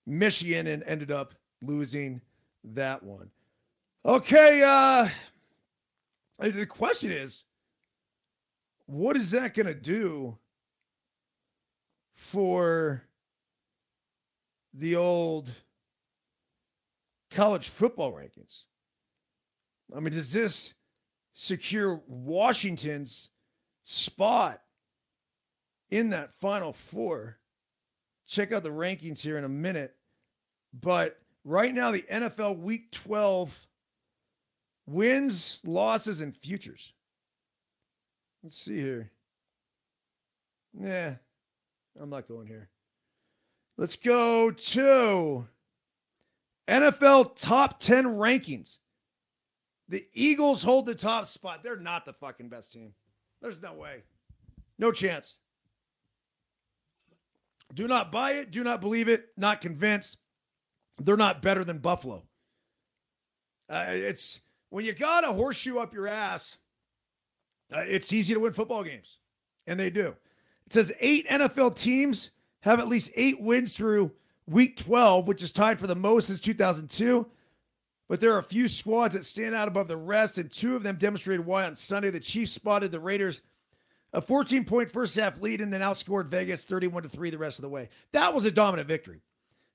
Michigan 0.06 0.66
and 0.68 0.82
ended 0.84 1.10
up 1.10 1.34
losing 1.62 2.20
that 2.62 3.02
one. 3.02 3.30
Okay, 4.04 4.62
uh 4.62 5.08
the 6.38 6.66
question 6.66 7.10
is 7.10 7.44
what 8.86 9.16
is 9.16 9.30
that 9.30 9.54
going 9.54 9.66
to 9.66 9.74
do 9.74 10.36
for 12.14 13.02
the 14.74 14.96
old 14.96 15.50
college 17.34 17.68
football 17.68 18.12
rankings. 18.12 18.62
I 19.94 20.00
mean, 20.00 20.14
does 20.14 20.32
this 20.32 20.72
secure 21.34 22.00
Washington's 22.06 23.30
spot 23.82 24.60
in 25.90 26.10
that 26.10 26.30
final 26.40 26.72
four? 26.72 27.38
Check 28.26 28.52
out 28.52 28.62
the 28.62 28.70
rankings 28.70 29.20
here 29.20 29.36
in 29.36 29.44
a 29.44 29.48
minute. 29.48 29.94
But 30.80 31.18
right 31.44 31.74
now 31.74 31.90
the 31.90 32.04
NFL 32.10 32.58
Week 32.58 32.90
12 32.92 33.52
wins, 34.86 35.60
losses, 35.64 36.20
and 36.20 36.36
futures. 36.36 36.92
Let's 38.42 38.58
see 38.58 38.78
here. 38.78 39.10
Nah, 40.72 41.12
I'm 42.00 42.10
not 42.10 42.28
going 42.28 42.46
here. 42.46 42.68
Let's 43.76 43.96
go 43.96 44.50
to 44.50 45.46
NFL 46.68 47.36
top 47.36 47.80
10 47.80 48.06
rankings. 48.06 48.78
The 49.88 50.06
Eagles 50.14 50.62
hold 50.62 50.86
the 50.86 50.94
top 50.94 51.26
spot. 51.26 51.62
They're 51.62 51.76
not 51.76 52.04
the 52.04 52.14
fucking 52.14 52.48
best 52.48 52.72
team. 52.72 52.94
There's 53.42 53.60
no 53.60 53.74
way. 53.74 54.02
No 54.78 54.90
chance. 54.90 55.34
Do 57.74 57.86
not 57.86 58.10
buy 58.10 58.32
it. 58.32 58.50
Do 58.50 58.64
not 58.64 58.80
believe 58.80 59.08
it. 59.08 59.28
Not 59.36 59.60
convinced. 59.60 60.16
They're 61.02 61.16
not 61.16 61.42
better 61.42 61.64
than 61.64 61.78
Buffalo. 61.78 62.22
Uh, 63.68 63.86
it's 63.88 64.40
when 64.70 64.84
you 64.84 64.92
got 64.92 65.24
a 65.24 65.32
horseshoe 65.32 65.78
up 65.78 65.92
your 65.92 66.06
ass, 66.06 66.56
uh, 67.74 67.80
it's 67.80 68.12
easy 68.12 68.34
to 68.34 68.40
win 68.40 68.52
football 68.52 68.84
games. 68.84 69.18
And 69.66 69.78
they 69.78 69.90
do. 69.90 70.14
It 70.66 70.72
says 70.72 70.92
eight 71.00 71.28
NFL 71.28 71.76
teams 71.76 72.30
have 72.60 72.78
at 72.78 72.88
least 72.88 73.10
eight 73.14 73.40
wins 73.40 73.76
through 73.76 74.10
week 74.46 74.76
12, 74.76 75.26
which 75.26 75.42
is 75.42 75.52
tied 75.52 75.78
for 75.78 75.86
the 75.86 75.94
most 75.94 76.26
since 76.26 76.40
2002. 76.40 77.26
But 78.08 78.20
there 78.20 78.34
are 78.34 78.38
a 78.38 78.42
few 78.42 78.68
squads 78.68 79.14
that 79.14 79.24
stand 79.24 79.54
out 79.54 79.68
above 79.68 79.88
the 79.88 79.96
rest, 79.96 80.38
and 80.38 80.50
two 80.50 80.76
of 80.76 80.82
them 80.82 80.96
demonstrated 80.96 81.44
why 81.44 81.64
on 81.64 81.74
Sunday. 81.74 82.10
The 82.10 82.20
Chiefs 82.20 82.52
spotted 82.52 82.92
the 82.92 83.00
Raiders 83.00 83.40
a 84.12 84.20
14 84.20 84.64
point 84.64 84.90
first 84.90 85.16
half 85.16 85.40
lead 85.40 85.60
and 85.60 85.72
then 85.72 85.80
outscored 85.80 86.28
Vegas 86.28 86.62
31 86.64 87.02
to 87.02 87.08
3 87.08 87.30
the 87.30 87.38
rest 87.38 87.58
of 87.58 87.62
the 87.62 87.68
way. 87.68 87.88
That 88.12 88.32
was 88.32 88.44
a 88.44 88.50
dominant 88.50 88.88
victory. 88.88 89.20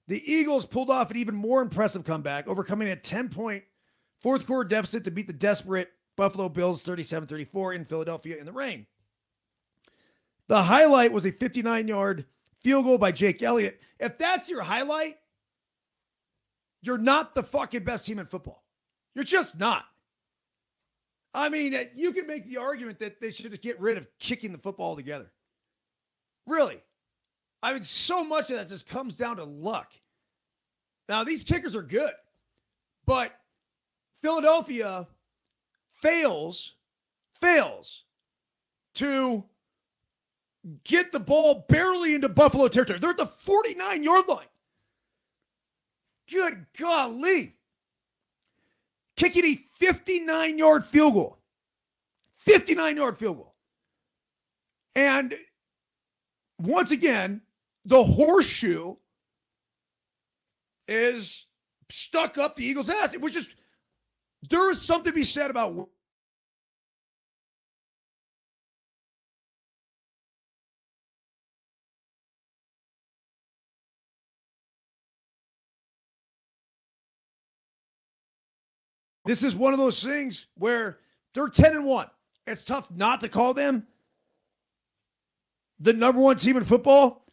The 0.07 0.23
Eagles 0.31 0.65
pulled 0.65 0.89
off 0.89 1.11
an 1.11 1.17
even 1.17 1.35
more 1.35 1.61
impressive 1.61 2.03
comeback, 2.03 2.47
overcoming 2.47 2.89
a 2.89 2.95
10 2.95 3.29
point 3.29 3.63
fourth 4.19 4.45
quarter 4.45 4.67
deficit 4.67 5.03
to 5.03 5.11
beat 5.11 5.27
the 5.27 5.33
desperate 5.33 5.89
Buffalo 6.15 6.49
Bills 6.49 6.81
37 6.81 7.27
34 7.27 7.73
in 7.73 7.85
Philadelphia 7.85 8.37
in 8.37 8.45
the 8.45 8.51
rain. 8.51 8.85
The 10.47 10.63
highlight 10.63 11.11
was 11.11 11.25
a 11.25 11.31
59 11.31 11.87
yard 11.87 12.25
field 12.61 12.85
goal 12.85 12.97
by 12.97 13.11
Jake 13.11 13.41
Elliott. 13.41 13.79
If 13.99 14.17
that's 14.17 14.49
your 14.49 14.61
highlight, 14.61 15.17
you're 16.81 16.97
not 16.97 17.35
the 17.35 17.43
fucking 17.43 17.83
best 17.83 18.05
team 18.05 18.19
in 18.19 18.25
football. 18.25 18.63
You're 19.15 19.25
just 19.25 19.57
not. 19.57 19.85
I 21.33 21.49
mean, 21.49 21.75
uh, 21.75 21.83
you 21.95 22.11
can 22.11 22.25
make 22.25 22.47
the 22.47 22.57
argument 22.57 22.99
that 22.99 23.21
they 23.21 23.31
should 23.31 23.61
get 23.61 23.79
rid 23.79 23.97
of 23.97 24.07
kicking 24.19 24.51
the 24.51 24.57
football 24.57 24.95
together. 24.95 25.31
Really. 26.47 26.79
I 27.61 27.73
mean, 27.73 27.83
so 27.83 28.23
much 28.23 28.49
of 28.49 28.57
that 28.57 28.69
just 28.69 28.87
comes 28.87 29.15
down 29.15 29.35
to 29.37 29.43
luck. 29.43 29.91
Now, 31.07 31.23
these 31.23 31.43
kickers 31.43 31.75
are 31.75 31.83
good, 31.83 32.13
but 33.05 33.33
Philadelphia 34.21 35.07
fails, 35.95 36.75
fails 37.41 38.03
to 38.95 39.43
get 40.83 41.11
the 41.11 41.19
ball 41.19 41.65
barely 41.69 42.13
into 42.13 42.29
Buffalo 42.29 42.67
territory. 42.67 42.99
They're 42.99 43.11
at 43.11 43.17
the 43.17 43.25
49 43.25 44.03
yard 44.03 44.27
line. 44.27 44.45
Good 46.31 46.65
golly. 46.77 47.55
Kicking 49.15 49.45
a 49.45 49.59
59 49.75 50.57
yard 50.57 50.85
field 50.85 51.13
goal. 51.13 51.37
59 52.39 52.97
yard 52.97 53.17
field 53.17 53.37
goal. 53.37 53.55
And 54.95 55.35
once 56.59 56.91
again, 56.91 57.41
the 57.85 58.03
horseshoe 58.03 58.95
is 60.87 61.45
stuck 61.89 62.37
up 62.37 62.55
the 62.55 62.65
Eagles' 62.65 62.89
ass. 62.89 63.13
It 63.13 63.21
was 63.21 63.33
just, 63.33 63.53
there 64.49 64.69
is 64.71 64.81
something 64.81 65.11
to 65.11 65.15
be 65.15 65.23
said 65.23 65.51
about 65.51 65.89
This 79.29 79.43
is 79.43 79.53
one 79.53 79.73
of 79.73 79.79
those 79.79 80.03
things 80.03 80.47
where 80.55 80.97
they're 81.35 81.49
10 81.49 81.75
and 81.75 81.85
1. 81.85 82.07
It's 82.47 82.65
tough 82.65 82.89
not 82.89 83.21
to 83.21 83.29
call 83.29 83.53
them 83.53 83.85
the 85.79 85.93
number 85.93 86.19
one 86.19 86.35
team 86.35 86.57
in 86.57 86.65
football. 86.65 87.27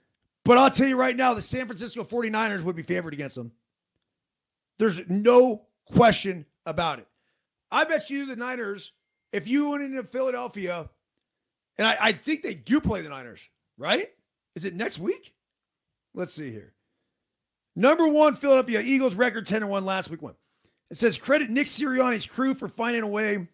But 0.44 0.58
I'll 0.58 0.70
tell 0.70 0.88
you 0.88 0.96
right 0.96 1.16
now, 1.16 1.32
the 1.32 1.40
San 1.40 1.64
Francisco 1.64 2.04
49ers 2.04 2.62
would 2.64 2.76
be 2.76 2.82
favored 2.82 3.14
against 3.14 3.34
them. 3.34 3.50
There's 4.76 5.00
no 5.08 5.62
question 5.86 6.44
about 6.66 6.98
it. 6.98 7.06
I 7.72 7.84
bet 7.84 8.10
you 8.10 8.26
the 8.26 8.36
Niners, 8.36 8.92
if 9.32 9.48
you 9.48 9.70
went 9.70 9.82
into 9.82 10.02
Philadelphia, 10.02 10.90
and 11.78 11.86
I, 11.86 11.96
I 11.98 12.12
think 12.12 12.42
they 12.42 12.52
do 12.52 12.78
play 12.78 13.00
the 13.00 13.08
Niners, 13.08 13.40
right? 13.78 14.10
Is 14.54 14.66
it 14.66 14.74
next 14.74 14.98
week? 14.98 15.32
Let's 16.12 16.34
see 16.34 16.50
here. 16.50 16.74
Number 17.74 18.06
one, 18.06 18.36
Philadelphia 18.36 18.82
Eagles 18.82 19.14
record 19.14 19.46
10 19.46 19.62
and 19.62 19.70
1 19.70 19.86
last 19.86 20.10
week. 20.10 20.20
One. 20.20 20.34
It 20.90 20.98
says 20.98 21.18
credit 21.18 21.50
Nick 21.50 21.66
Sirianni's 21.66 22.26
crew 22.26 22.54
for 22.54 22.68
finding 22.68 23.02
a 23.02 23.08
way, 23.08 23.46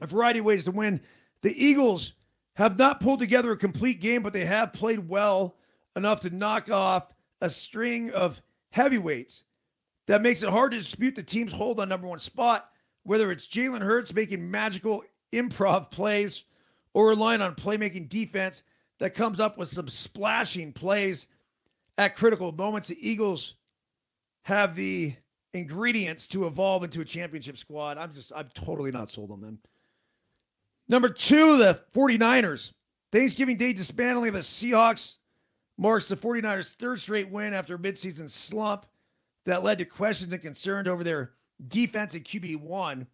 a 0.00 0.06
variety 0.06 0.40
of 0.40 0.44
ways 0.44 0.64
to 0.64 0.70
win. 0.70 1.00
The 1.42 1.56
Eagles 1.62 2.14
have 2.54 2.78
not 2.78 3.00
pulled 3.00 3.20
together 3.20 3.52
a 3.52 3.56
complete 3.56 4.00
game, 4.00 4.22
but 4.22 4.32
they 4.32 4.44
have 4.44 4.72
played 4.72 5.08
well 5.08 5.56
enough 5.96 6.20
to 6.20 6.30
knock 6.30 6.70
off 6.70 7.12
a 7.40 7.48
string 7.48 8.10
of 8.10 8.40
heavyweights 8.70 9.44
that 10.06 10.22
makes 10.22 10.42
it 10.42 10.48
hard 10.48 10.72
to 10.72 10.78
dispute 10.78 11.14
the 11.14 11.22
team's 11.22 11.52
hold 11.52 11.80
on 11.80 11.88
number 11.88 12.06
one 12.06 12.18
spot, 12.18 12.70
whether 13.04 13.30
it's 13.30 13.46
Jalen 13.46 13.82
Hurts 13.82 14.12
making 14.12 14.50
magical 14.50 15.04
improv 15.32 15.90
plays 15.90 16.44
or 16.94 17.08
relying 17.08 17.40
on 17.40 17.54
playmaking 17.54 18.08
defense 18.08 18.62
that 18.98 19.14
comes 19.14 19.38
up 19.38 19.56
with 19.56 19.68
some 19.68 19.88
splashing 19.88 20.72
plays 20.72 21.26
at 21.98 22.16
critical 22.16 22.52
moments. 22.52 22.88
The 22.88 23.08
Eagles 23.08 23.54
have 24.42 24.74
the 24.74 25.14
ingredients 25.54 26.26
to 26.28 26.46
evolve 26.46 26.84
into 26.84 27.00
a 27.00 27.04
championship 27.04 27.56
squad. 27.56 27.98
I'm 27.98 28.12
just, 28.12 28.32
I'm 28.34 28.48
totally 28.54 28.90
not 28.90 29.10
sold 29.10 29.30
on 29.30 29.40
them. 29.40 29.58
Number 30.88 31.08
two, 31.08 31.58
the 31.58 31.80
49ers. 31.94 32.72
Thanksgiving 33.10 33.56
Day 33.56 33.72
dismantling 33.72 34.28
of 34.28 34.34
the 34.34 34.40
Seahawks 34.40 35.14
marks 35.78 36.08
the 36.08 36.16
49ers' 36.16 36.74
third 36.74 37.00
straight 37.00 37.30
win 37.30 37.54
after 37.54 37.76
a 37.76 37.78
midseason 37.78 38.30
slump 38.30 38.86
that 39.46 39.62
led 39.62 39.78
to 39.78 39.84
questions 39.84 40.32
and 40.32 40.42
concerns 40.42 40.88
over 40.88 41.02
their 41.02 41.32
defense 41.68 42.14
and 42.14 42.24
QB1. 42.24 43.06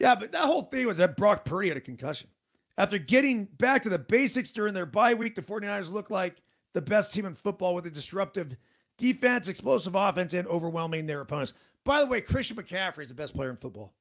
Yeah, 0.00 0.14
but 0.16 0.32
that 0.32 0.42
whole 0.42 0.62
thing 0.62 0.86
was 0.86 0.96
that 0.96 1.16
Brock 1.16 1.44
Purdy 1.44 1.68
had 1.68 1.76
a 1.76 1.80
concussion. 1.80 2.28
After 2.76 2.98
getting 2.98 3.44
back 3.44 3.84
to 3.84 3.88
the 3.88 3.98
basics 3.98 4.50
during 4.50 4.74
their 4.74 4.86
bye 4.86 5.14
week, 5.14 5.36
the 5.36 5.42
49ers 5.42 5.92
look 5.92 6.10
like 6.10 6.42
the 6.72 6.82
best 6.82 7.12
team 7.12 7.24
in 7.24 7.34
football 7.36 7.74
with 7.74 7.86
a 7.86 7.90
disruptive 7.90 8.56
defense, 8.98 9.48
explosive 9.48 9.94
offense, 9.94 10.34
and 10.34 10.46
overwhelming 10.48 11.06
their 11.06 11.20
opponents. 11.20 11.54
By 11.84 12.00
the 12.00 12.06
way, 12.06 12.20
Christian 12.20 12.56
McCaffrey 12.56 13.02
is 13.02 13.08
the 13.08 13.14
best 13.14 13.34
player 13.34 13.50
in 13.50 13.56
football. 13.56 13.92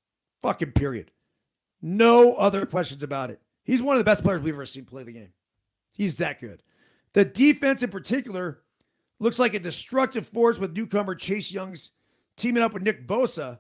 Fucking 0.42 0.72
period. 0.72 1.12
No 1.82 2.36
other 2.36 2.66
questions 2.66 3.04
about 3.04 3.30
it. 3.30 3.42
He's 3.64 3.82
one 3.82 3.96
of 3.96 4.00
the 4.00 4.04
best 4.04 4.24
players 4.24 4.42
we've 4.42 4.54
ever 4.54 4.66
seen 4.66 4.86
play 4.86 5.04
the 5.04 5.14
game. 5.14 5.34
He's 5.92 6.18
that 6.18 6.40
good. 6.40 6.64
The 7.14 7.26
defense 7.26 7.84
in 7.84 7.90
particular 7.90 8.62
looks 9.20 9.40
like 9.40 9.54
a 9.54 9.60
destructive 9.60 10.28
force 10.28 10.58
with 10.58 10.76
newcomer 10.76 11.16
Chase 11.16 11.52
Young's 11.52 11.92
teaming 12.36 12.64
up 12.64 12.74
with 12.74 12.84
Nick 12.84 13.08
Bosa 13.08 13.60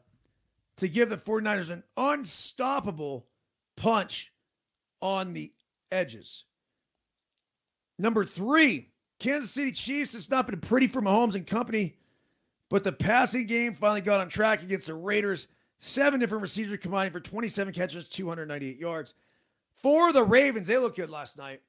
to 0.77 0.87
give 0.87 1.09
the 1.09 1.17
49ers 1.17 1.69
an 1.69 1.83
unstoppable 1.97 3.27
punch 3.75 4.31
on 5.01 5.33
the 5.33 5.53
edges. 5.91 6.45
Number 7.99 8.25
three, 8.25 8.89
Kansas 9.23 9.51
City 9.51 9.71
Chiefs, 9.71 10.13
it's 10.15 10.29
not 10.29 10.47
been 10.47 10.59
pretty 10.59 10.85
for 10.85 11.01
Mahomes 11.01 11.35
and 11.35 11.47
company, 11.47 11.95
but 12.69 12.83
the 12.83 12.91
passing 12.91 13.47
game 13.47 13.73
finally 13.73 14.01
got 14.01 14.19
on 14.19 14.27
track 14.27 14.61
against 14.61 14.87
the 14.87 14.93
Raiders. 14.93 15.47
Seven 15.79 16.19
different 16.19 16.41
receivers 16.41 16.79
combining 16.81 17.13
for 17.13 17.21
27 17.21 17.73
catches, 17.73 18.09
298 18.09 18.77
yards. 18.77 19.13
For 19.81 20.11
the 20.11 20.25
Ravens, 20.25 20.67
they 20.67 20.77
looked 20.77 20.97
good 20.97 21.09
last 21.09 21.37
night. 21.37 21.61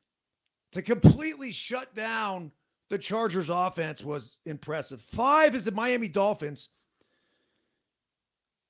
To 0.73 0.83
completely 0.83 1.53
shut 1.53 1.95
down 1.95 2.51
the 2.91 2.99
Chargers 2.99 3.49
offense 3.49 4.03
was 4.03 4.37
impressive. 4.47 5.01
Five 5.01 5.55
is 5.55 5.63
the 5.65 5.71
Miami 5.71 6.09
Dolphins. 6.09 6.71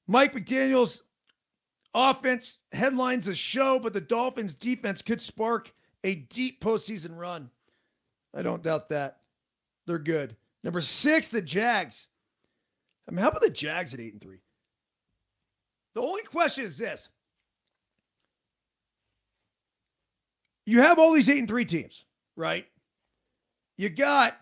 Mike 0.07 0.35
McDaniel's 0.35 1.05
offense 1.95 2.59
headlines 2.73 3.25
the 3.25 3.35
show, 3.35 3.79
but 3.79 3.95
the 3.95 4.01
Dolphins 4.03 4.55
defense 4.55 5.01
could 5.01 5.23
spark 5.23 5.73
a 6.05 6.17
deep 6.17 6.63
postseason 6.63 7.17
run. 7.17 7.49
I 8.35 8.43
don't 8.43 8.63
doubt 8.63 8.89
that. 8.89 9.19
They're 9.87 9.99
good. 9.99 10.37
Number 10.63 10.81
six, 10.81 11.29
the 11.29 11.43
Jags. 11.43 12.09
I 13.09 13.13
mean, 13.13 13.19
how 13.19 13.29
about 13.29 13.43
the 13.43 13.51
Jags 13.51 13.95
at 13.95 14.01
eight 14.01 14.13
and 14.13 14.23
three? 14.23 14.41
The 15.95 16.01
only 16.01 16.23
question 16.23 16.65
is 16.65 16.79
this. 16.79 17.09
You 20.67 20.81
have 20.81 20.99
all 20.99 21.13
these 21.13 21.29
eight 21.29 21.39
and 21.39 21.49
three 21.49 21.67
teams, 21.67 22.05
right? 22.37 22.67
You 23.77 23.91
got 23.91 24.37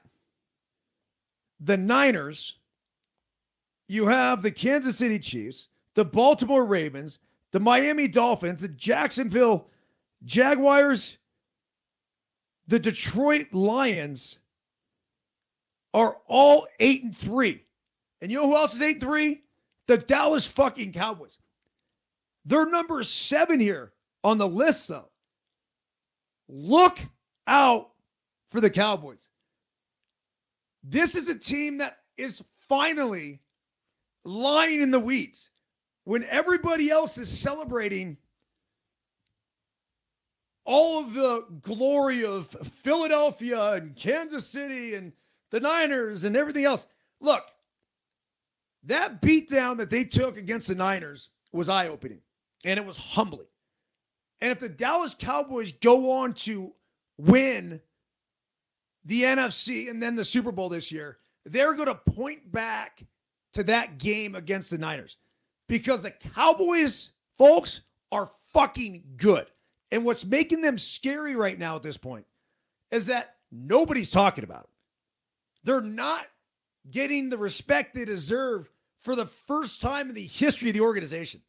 the 1.61 1.76
Niners, 1.76 2.55
you 3.88 4.07
have 4.07 4.43
the 4.43 4.51
Kansas 4.51 4.97
City 4.97 5.18
Chiefs, 5.18 5.68
the 5.95 6.05
Baltimore 6.05 6.64
Ravens, 6.64 7.18
the 7.51 7.61
Miami 7.61 8.09
Dolphins, 8.09 8.61
the 8.62 8.68
Jacksonville 8.68 9.68
Jaguars, 10.24 11.18
the 12.68 12.78
Detroit 12.78 13.48
Lions 13.52 14.38
are 15.94 16.16
all 16.26 16.66
eight 16.80 17.02
and 17.02 17.16
three. 17.16 17.64
And 18.20 18.30
you 18.30 18.38
know 18.38 18.48
who 18.48 18.56
else 18.56 18.74
is 18.74 18.82
eight 18.82 18.96
and 18.96 19.02
three? 19.02 19.42
The 19.88 19.98
Dallas 19.98 20.46
fucking 20.46 20.92
Cowboys. 20.92 21.38
They're 22.44 22.66
number 22.66 23.02
seven 23.02 23.60
here 23.60 23.92
on 24.24 24.38
the 24.38 24.48
list, 24.48 24.88
though. 24.88 25.10
Look 26.48 26.98
out 27.46 27.90
for 28.50 28.60
the 28.60 28.70
Cowboys. 28.70 29.28
This 30.82 31.14
is 31.14 31.28
a 31.28 31.34
team 31.34 31.78
that 31.78 31.98
is 32.16 32.42
finally 32.68 33.40
lying 34.24 34.82
in 34.82 34.90
the 34.90 35.00
weeds 35.00 35.50
when 36.04 36.24
everybody 36.24 36.90
else 36.90 37.18
is 37.18 37.28
celebrating 37.28 38.16
all 40.64 41.00
of 41.00 41.14
the 41.14 41.44
glory 41.60 42.24
of 42.24 42.48
Philadelphia 42.82 43.72
and 43.72 43.96
Kansas 43.96 44.46
City 44.46 44.94
and 44.94 45.12
the 45.50 45.60
Niners 45.60 46.24
and 46.24 46.36
everything 46.36 46.64
else. 46.64 46.86
Look, 47.20 47.44
that 48.84 49.20
beatdown 49.22 49.76
that 49.78 49.90
they 49.90 50.04
took 50.04 50.36
against 50.36 50.68
the 50.68 50.74
Niners 50.74 51.30
was 51.52 51.68
eye 51.68 51.88
opening 51.88 52.20
and 52.64 52.78
it 52.78 52.86
was 52.86 52.96
humbling. 52.96 53.46
And 54.40 54.50
if 54.50 54.58
the 54.58 54.68
Dallas 54.68 55.14
Cowboys 55.16 55.72
go 55.72 56.10
on 56.12 56.34
to 56.34 56.72
win 57.18 57.80
the 59.04 59.22
NFC 59.22 59.88
and 59.90 60.02
then 60.02 60.16
the 60.16 60.24
Super 60.24 60.50
Bowl 60.50 60.68
this 60.68 60.90
year, 60.90 61.18
they're 61.44 61.74
going 61.74 61.86
to 61.86 61.94
point 61.94 62.50
back 62.50 63.04
to 63.54 63.62
that 63.64 63.98
game 63.98 64.34
against 64.34 64.70
the 64.70 64.78
Niners 64.78 65.16
because 65.68 66.02
the 66.02 66.10
Cowboys, 66.10 67.12
folks, 67.38 67.82
are 68.10 68.30
fucking 68.52 69.02
good. 69.16 69.46
And 69.93 70.07
what's 70.07 70.24
making 70.24 70.62
them 70.62 70.78
scary 70.78 71.36
right 71.36 71.59
now 71.59 71.76
at 71.76 71.82
this 71.82 71.99
point 71.99 72.24
is 72.90 73.07
that 73.07 73.36
nobody's 73.53 74.11
talking 74.11 74.43
about 74.43 74.62
them. 74.62 74.70
They're 75.64 75.80
not 75.82 76.26
getting 76.90 77.28
the 77.28 77.36
respect 77.36 77.95
they 77.95 78.07
deserve 78.07 78.70
for 79.03 79.14
the 79.14 79.26
first 79.26 79.82
time 79.82 80.09
in 80.09 80.14
the 80.14 80.26
history 80.26 80.70
of 80.70 80.74
the 80.74 80.80
organization. 80.80 81.43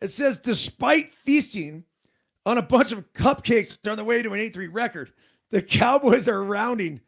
It 0.00 0.10
says, 0.10 0.38
despite 0.38 1.14
feasting 1.14 1.84
on 2.44 2.58
a 2.58 2.62
bunch 2.62 2.90
of 2.90 3.10
cupcakes 3.12 3.78
on 3.88 3.96
the 3.96 4.04
way 4.04 4.22
to 4.22 4.32
an 4.32 4.40
8 4.40 4.54
3 4.54 4.66
record, 4.66 5.12
the 5.50 5.62
Cowboys 5.62 6.26
are 6.26 6.42
rounding 6.42 7.00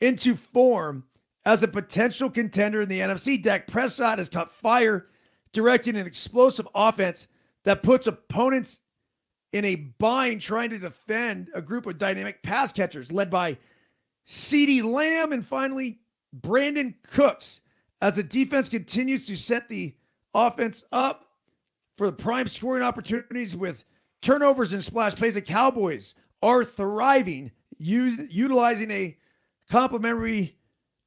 into 0.00 0.36
form 0.36 1.02
as 1.46 1.62
a 1.62 1.68
potential 1.68 2.28
contender 2.28 2.82
in 2.82 2.88
the 2.90 3.00
NFC. 3.00 3.42
Dak 3.42 3.66
Prescott 3.66 4.18
has 4.18 4.28
caught 4.28 4.52
fire, 4.52 5.06
directing 5.52 5.96
an 5.96 6.06
explosive 6.06 6.68
offense 6.74 7.26
that 7.64 7.82
puts 7.82 8.06
opponents 8.06 8.80
in 9.52 9.64
a 9.64 9.76
bind 9.76 10.40
trying 10.40 10.70
to 10.70 10.78
defend 10.78 11.48
a 11.54 11.62
group 11.62 11.86
of 11.86 11.98
dynamic 11.98 12.42
pass 12.42 12.72
catchers 12.72 13.10
led 13.10 13.30
by 13.30 13.56
CeeDee 14.28 14.82
Lamb 14.82 15.32
and 15.32 15.46
finally 15.46 16.00
Brandin 16.40 16.94
Cooks 17.10 17.60
as 18.00 18.16
the 18.16 18.22
defense 18.22 18.68
continues 18.68 19.26
to 19.26 19.36
set 19.36 19.68
the 19.68 19.94
offense 20.34 20.84
up 20.92 21.26
for 21.96 22.06
the 22.06 22.12
prime 22.12 22.46
scoring 22.46 22.82
opportunities 22.82 23.56
with 23.56 23.84
turnovers 24.22 24.72
and 24.72 24.84
splash 24.84 25.14
plays. 25.14 25.34
The 25.34 25.42
Cowboys 25.42 26.14
are 26.42 26.64
thriving, 26.64 27.50
use, 27.78 28.20
utilizing 28.30 28.90
a 28.90 29.16
complementary 29.70 30.56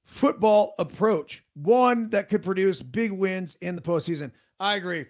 football 0.03 0.75
approach, 0.79 1.43
one 1.53 2.09
that 2.09 2.27
could 2.27 2.43
produce 2.43 2.81
big 2.81 3.11
wins 3.11 3.55
in 3.61 3.75
the 3.75 3.81
postseason. 3.81 4.31
I 4.59 4.75
agree. 4.75 5.05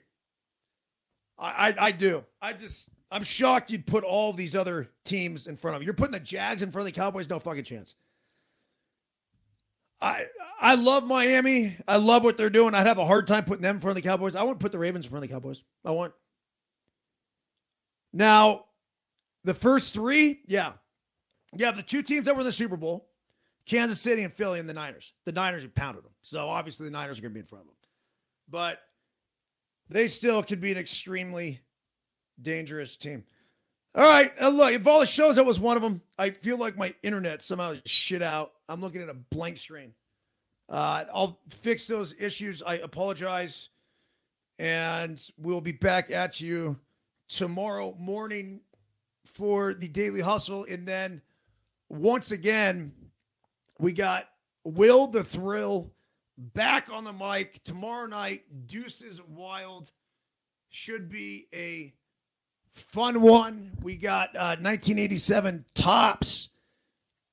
I, 1.40 1.70
I, 1.70 1.76
I 1.88 1.92
do. 1.92 2.24
I 2.42 2.54
just 2.54 2.90
I'm 3.12 3.24
shocked 3.24 3.70
you'd 3.70 3.86
put 3.86 4.04
all 4.04 4.32
these 4.32 4.56
other 4.56 4.90
teams 5.04 5.48
in 5.48 5.58
front 5.58 5.76
of 5.76 5.82
you. 5.82 5.86
You're 5.86 5.94
putting 5.94 6.14
the 6.14 6.20
Jags 6.20 6.62
in 6.62 6.72
front 6.72 6.88
of 6.88 6.94
the 6.94 7.00
Cowboys. 7.00 7.30
No 7.30 7.40
fucking 7.40 7.66
chance. 7.66 7.96
I 10.00 10.26
I 10.60 10.76
love 10.76 11.04
Miami. 11.04 11.78
I 11.88 11.98
love 11.98 12.24
what 12.24 12.38
they're 12.38 12.50
doing. 12.50 12.74
I'd 12.74 12.88
have 12.88 12.98
a 12.98 13.06
hard 13.06 13.28
time 13.28 13.44
putting 13.44 13.62
them 13.62 13.76
in 13.76 13.82
front 13.82 13.98
of 13.98 14.04
the 14.04 14.08
Cowboys. 14.08 14.36
I 14.36 14.46
to 14.46 14.56
put 14.56 14.72
the 14.72 14.80
Ravens 14.80 15.06
in 15.06 15.12
front 15.12 15.24
of 15.24 15.30
the 15.30 15.34
Cowboys. 15.34 15.64
I 15.86 15.92
want. 15.92 16.14
Now, 18.14 18.66
the 19.44 19.54
first 19.54 19.94
three, 19.94 20.42
yeah. 20.48 20.74
Yeah, 21.56 21.72
the 21.72 21.84
two 21.84 22.02
teams 22.02 22.26
that 22.26 22.36
were 22.36 22.42
in 22.42 22.46
the 22.46 22.52
Super 22.52 22.78
Bowl, 22.78 23.10
Kansas 23.66 24.00
City 24.00 24.24
and 24.24 24.34
Philly 24.34 24.60
and 24.60 24.70
the 24.70 24.74
Niners. 24.74 25.14
The 25.26 25.32
Niners 25.32 25.64
have 25.64 25.76
pounded 25.76 26.04
them. 26.04 26.12
So 26.22 26.48
obviously 26.48 26.86
the 26.86 26.92
Niners 26.92 27.20
are 27.20 27.22
going 27.22 27.32
to 27.32 27.36
be 27.36 27.42
in 27.42 27.46
front 27.46 27.64
of 27.64 27.68
them. 27.68 27.76
But 28.50 28.80
they 29.90 30.08
still 30.08 30.42
could 30.44 30.62
be 30.62 30.72
an 30.72 30.78
extremely 30.78 31.60
dangerous 32.42 32.98
team. 32.98 33.24
All 33.94 34.10
right. 34.10 34.32
Uh, 34.40 34.50
look, 34.50 34.72
if 34.72 34.88
all 34.88 35.02
the 35.02 35.06
shows, 35.06 35.36
that 35.36 35.46
was 35.46 35.60
one 35.60 35.76
of 35.76 35.84
them. 35.84 36.02
I 36.18 36.30
feel 36.30 36.58
like 36.58 36.78
my 36.78 36.94
internet 37.04 37.42
somehow 37.42 37.76
shit 37.86 38.22
out. 38.22 38.54
I'm 38.70 38.80
looking 38.82 39.02
at 39.02 39.10
a 39.10 39.14
blank 39.14 39.58
screen. 39.58 39.94
Uh, 40.70 41.04
I'll 41.14 41.40
fix 41.50 41.88
those 41.88 42.16
issues. 42.18 42.64
I 42.64 42.76
apologize. 42.76 43.70
And 44.60 45.22
we'll 45.38 45.62
be 45.62 45.74
back 45.74 46.12
at 46.12 46.40
you 46.40 46.78
tomorrow 47.28 47.96
morning 48.00 48.62
for 49.26 49.74
the 49.74 49.88
Daily 49.88 50.22
Hustle. 50.22 50.66
And 50.70 50.88
then 50.88 51.22
once 51.90 52.32
again, 52.32 52.94
we 53.80 53.92
got 53.92 54.30
Will 54.64 55.08
the 55.08 55.24
Thrill 55.24 55.92
back 56.38 56.88
on 56.90 57.04
the 57.04 57.12
mic 57.12 57.64
tomorrow 57.64 58.06
night. 58.06 58.44
Deuces 58.68 59.20
Wild 59.28 59.92
should 60.70 61.10
be 61.10 61.48
a 61.54 61.94
fun 62.74 63.22
one. 63.22 63.72
We 63.82 63.98
got 63.98 64.30
uh, 64.36 64.58
1987 64.60 65.66
Topps 65.76 66.50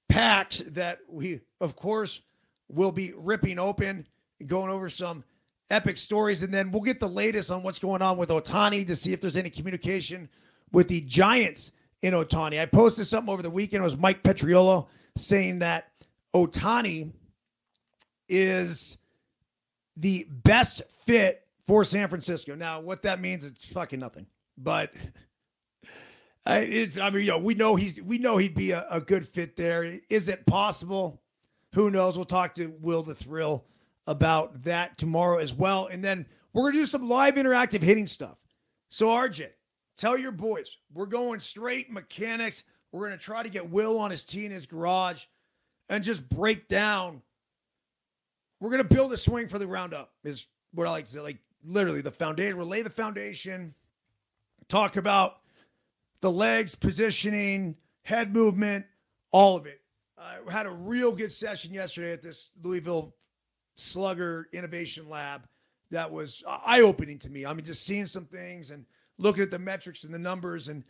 packs 0.08 0.62
that 0.68 0.98
we, 1.08 1.40
of 1.60 1.76
course, 1.76 2.22
will 2.68 2.92
be 2.92 3.12
ripping 3.16 3.58
open, 3.58 4.06
going 4.46 4.70
over 4.70 4.88
some 4.88 5.24
epic 5.70 5.96
stories, 5.96 6.42
and 6.42 6.52
then 6.52 6.70
we'll 6.70 6.82
get 6.82 7.00
the 7.00 7.08
latest 7.08 7.50
on 7.50 7.62
what's 7.62 7.78
going 7.78 8.02
on 8.02 8.16
with 8.16 8.30
Ohtani 8.30 8.86
to 8.86 8.96
see 8.96 9.12
if 9.12 9.20
there's 9.20 9.36
any 9.36 9.50
communication 9.50 10.28
with 10.72 10.88
the 10.88 11.00
Giants 11.02 11.72
in 12.02 12.14
Ohtani. 12.14 12.60
I 12.60 12.66
posted 12.66 13.06
something 13.06 13.32
over 13.32 13.42
the 13.42 13.50
weekend. 13.50 13.82
It 13.82 13.84
was 13.84 13.96
Mike 13.96 14.22
Petriello 14.22 14.86
saying 15.16 15.58
that 15.60 15.92
Ohtani 16.34 17.10
is 18.28 18.98
the 19.96 20.26
best 20.44 20.82
fit 21.06 21.46
for 21.66 21.84
San 21.84 22.08
Francisco. 22.08 22.54
Now, 22.54 22.80
what 22.80 23.02
that 23.02 23.20
means, 23.20 23.44
it's 23.44 23.66
fucking 23.66 24.00
nothing. 24.00 24.26
But 24.56 24.92
I, 26.46 26.58
it, 26.60 26.98
I 26.98 27.10
mean, 27.10 27.24
you 27.24 27.30
know, 27.32 27.38
we 27.38 27.54
know 27.54 27.74
he's 27.76 28.00
we 28.00 28.18
know 28.18 28.36
he'd 28.36 28.54
be 28.54 28.70
a, 28.70 28.86
a 28.90 29.00
good 29.00 29.28
fit 29.28 29.56
there. 29.56 30.00
Is 30.08 30.28
it 30.28 30.46
possible? 30.46 31.20
Who 31.74 31.90
knows? 31.90 32.16
We'll 32.16 32.24
talk 32.24 32.54
to 32.56 32.72
Will 32.80 33.02
the 33.02 33.14
Thrill 33.14 33.64
about 34.06 34.62
that 34.64 34.96
tomorrow 34.96 35.38
as 35.38 35.52
well. 35.52 35.86
And 35.88 36.02
then 36.02 36.26
we're 36.52 36.70
gonna 36.70 36.82
do 36.82 36.86
some 36.86 37.08
live 37.08 37.34
interactive 37.34 37.82
hitting 37.82 38.06
stuff. 38.06 38.38
So 38.88 39.08
RJ, 39.08 39.48
tell 39.98 40.16
your 40.16 40.32
boys 40.32 40.78
we're 40.92 41.06
going 41.06 41.40
straight 41.40 41.90
mechanics. 41.90 42.62
We're 42.92 43.06
gonna 43.06 43.18
try 43.18 43.42
to 43.42 43.50
get 43.50 43.68
Will 43.68 43.98
on 43.98 44.10
his 44.10 44.24
tee 44.24 44.46
in 44.46 44.52
his 44.52 44.64
garage 44.64 45.24
and 45.90 46.02
just 46.02 46.26
break 46.30 46.68
down. 46.68 47.20
We're 48.60 48.70
gonna 48.70 48.84
build 48.84 49.12
a 49.12 49.18
swing 49.18 49.48
for 49.48 49.58
the 49.58 49.66
roundup. 49.66 50.12
Is 50.24 50.46
what 50.72 50.86
I 50.86 50.90
like 50.90 51.04
to 51.06 51.12
say. 51.12 51.20
Like 51.20 51.38
literally 51.64 52.00
the 52.00 52.10
foundation. 52.10 52.56
We'll 52.56 52.66
lay 52.66 52.82
the 52.82 52.90
foundation. 52.90 53.74
Talk 54.68 54.96
about 54.96 55.40
the 56.20 56.30
legs, 56.30 56.74
positioning, 56.74 57.76
head 58.02 58.32
movement, 58.32 58.84
all 59.30 59.56
of 59.56 59.66
it. 59.66 59.80
I 60.18 60.38
had 60.50 60.66
a 60.66 60.70
real 60.70 61.12
good 61.12 61.30
session 61.30 61.72
yesterday 61.72 62.12
at 62.12 62.22
this 62.22 62.50
Louisville 62.62 63.14
Slugger 63.76 64.48
Innovation 64.52 65.08
Lab 65.08 65.42
that 65.90 66.10
was 66.10 66.42
eye 66.46 66.80
opening 66.80 67.18
to 67.20 67.30
me. 67.30 67.46
I 67.46 67.52
mean, 67.54 67.64
just 67.64 67.84
seeing 67.84 68.06
some 68.06 68.24
things 68.24 68.70
and 68.70 68.84
looking 69.18 69.42
at 69.42 69.50
the 69.50 69.58
metrics 69.58 70.04
and 70.04 70.12
the 70.12 70.18
numbers 70.18 70.68
and, 70.68 70.82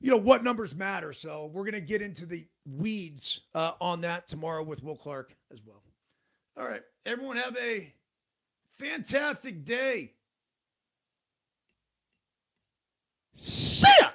you 0.00 0.10
know, 0.10 0.16
what 0.18 0.44
numbers 0.44 0.74
matter. 0.74 1.12
So 1.12 1.50
we're 1.52 1.64
going 1.64 1.72
to 1.74 1.80
get 1.80 2.02
into 2.02 2.26
the 2.26 2.46
weeds 2.66 3.40
uh, 3.54 3.72
on 3.80 4.00
that 4.02 4.28
tomorrow 4.28 4.62
with 4.62 4.82
Will 4.82 4.96
Clark 4.96 5.34
as 5.52 5.60
well. 5.64 5.82
All 6.58 6.68
right. 6.68 6.82
Everyone 7.06 7.36
have 7.36 7.56
a 7.56 7.92
fantastic 8.78 9.64
day. 9.64 10.12
See 13.34 13.88
ya. 14.00 14.08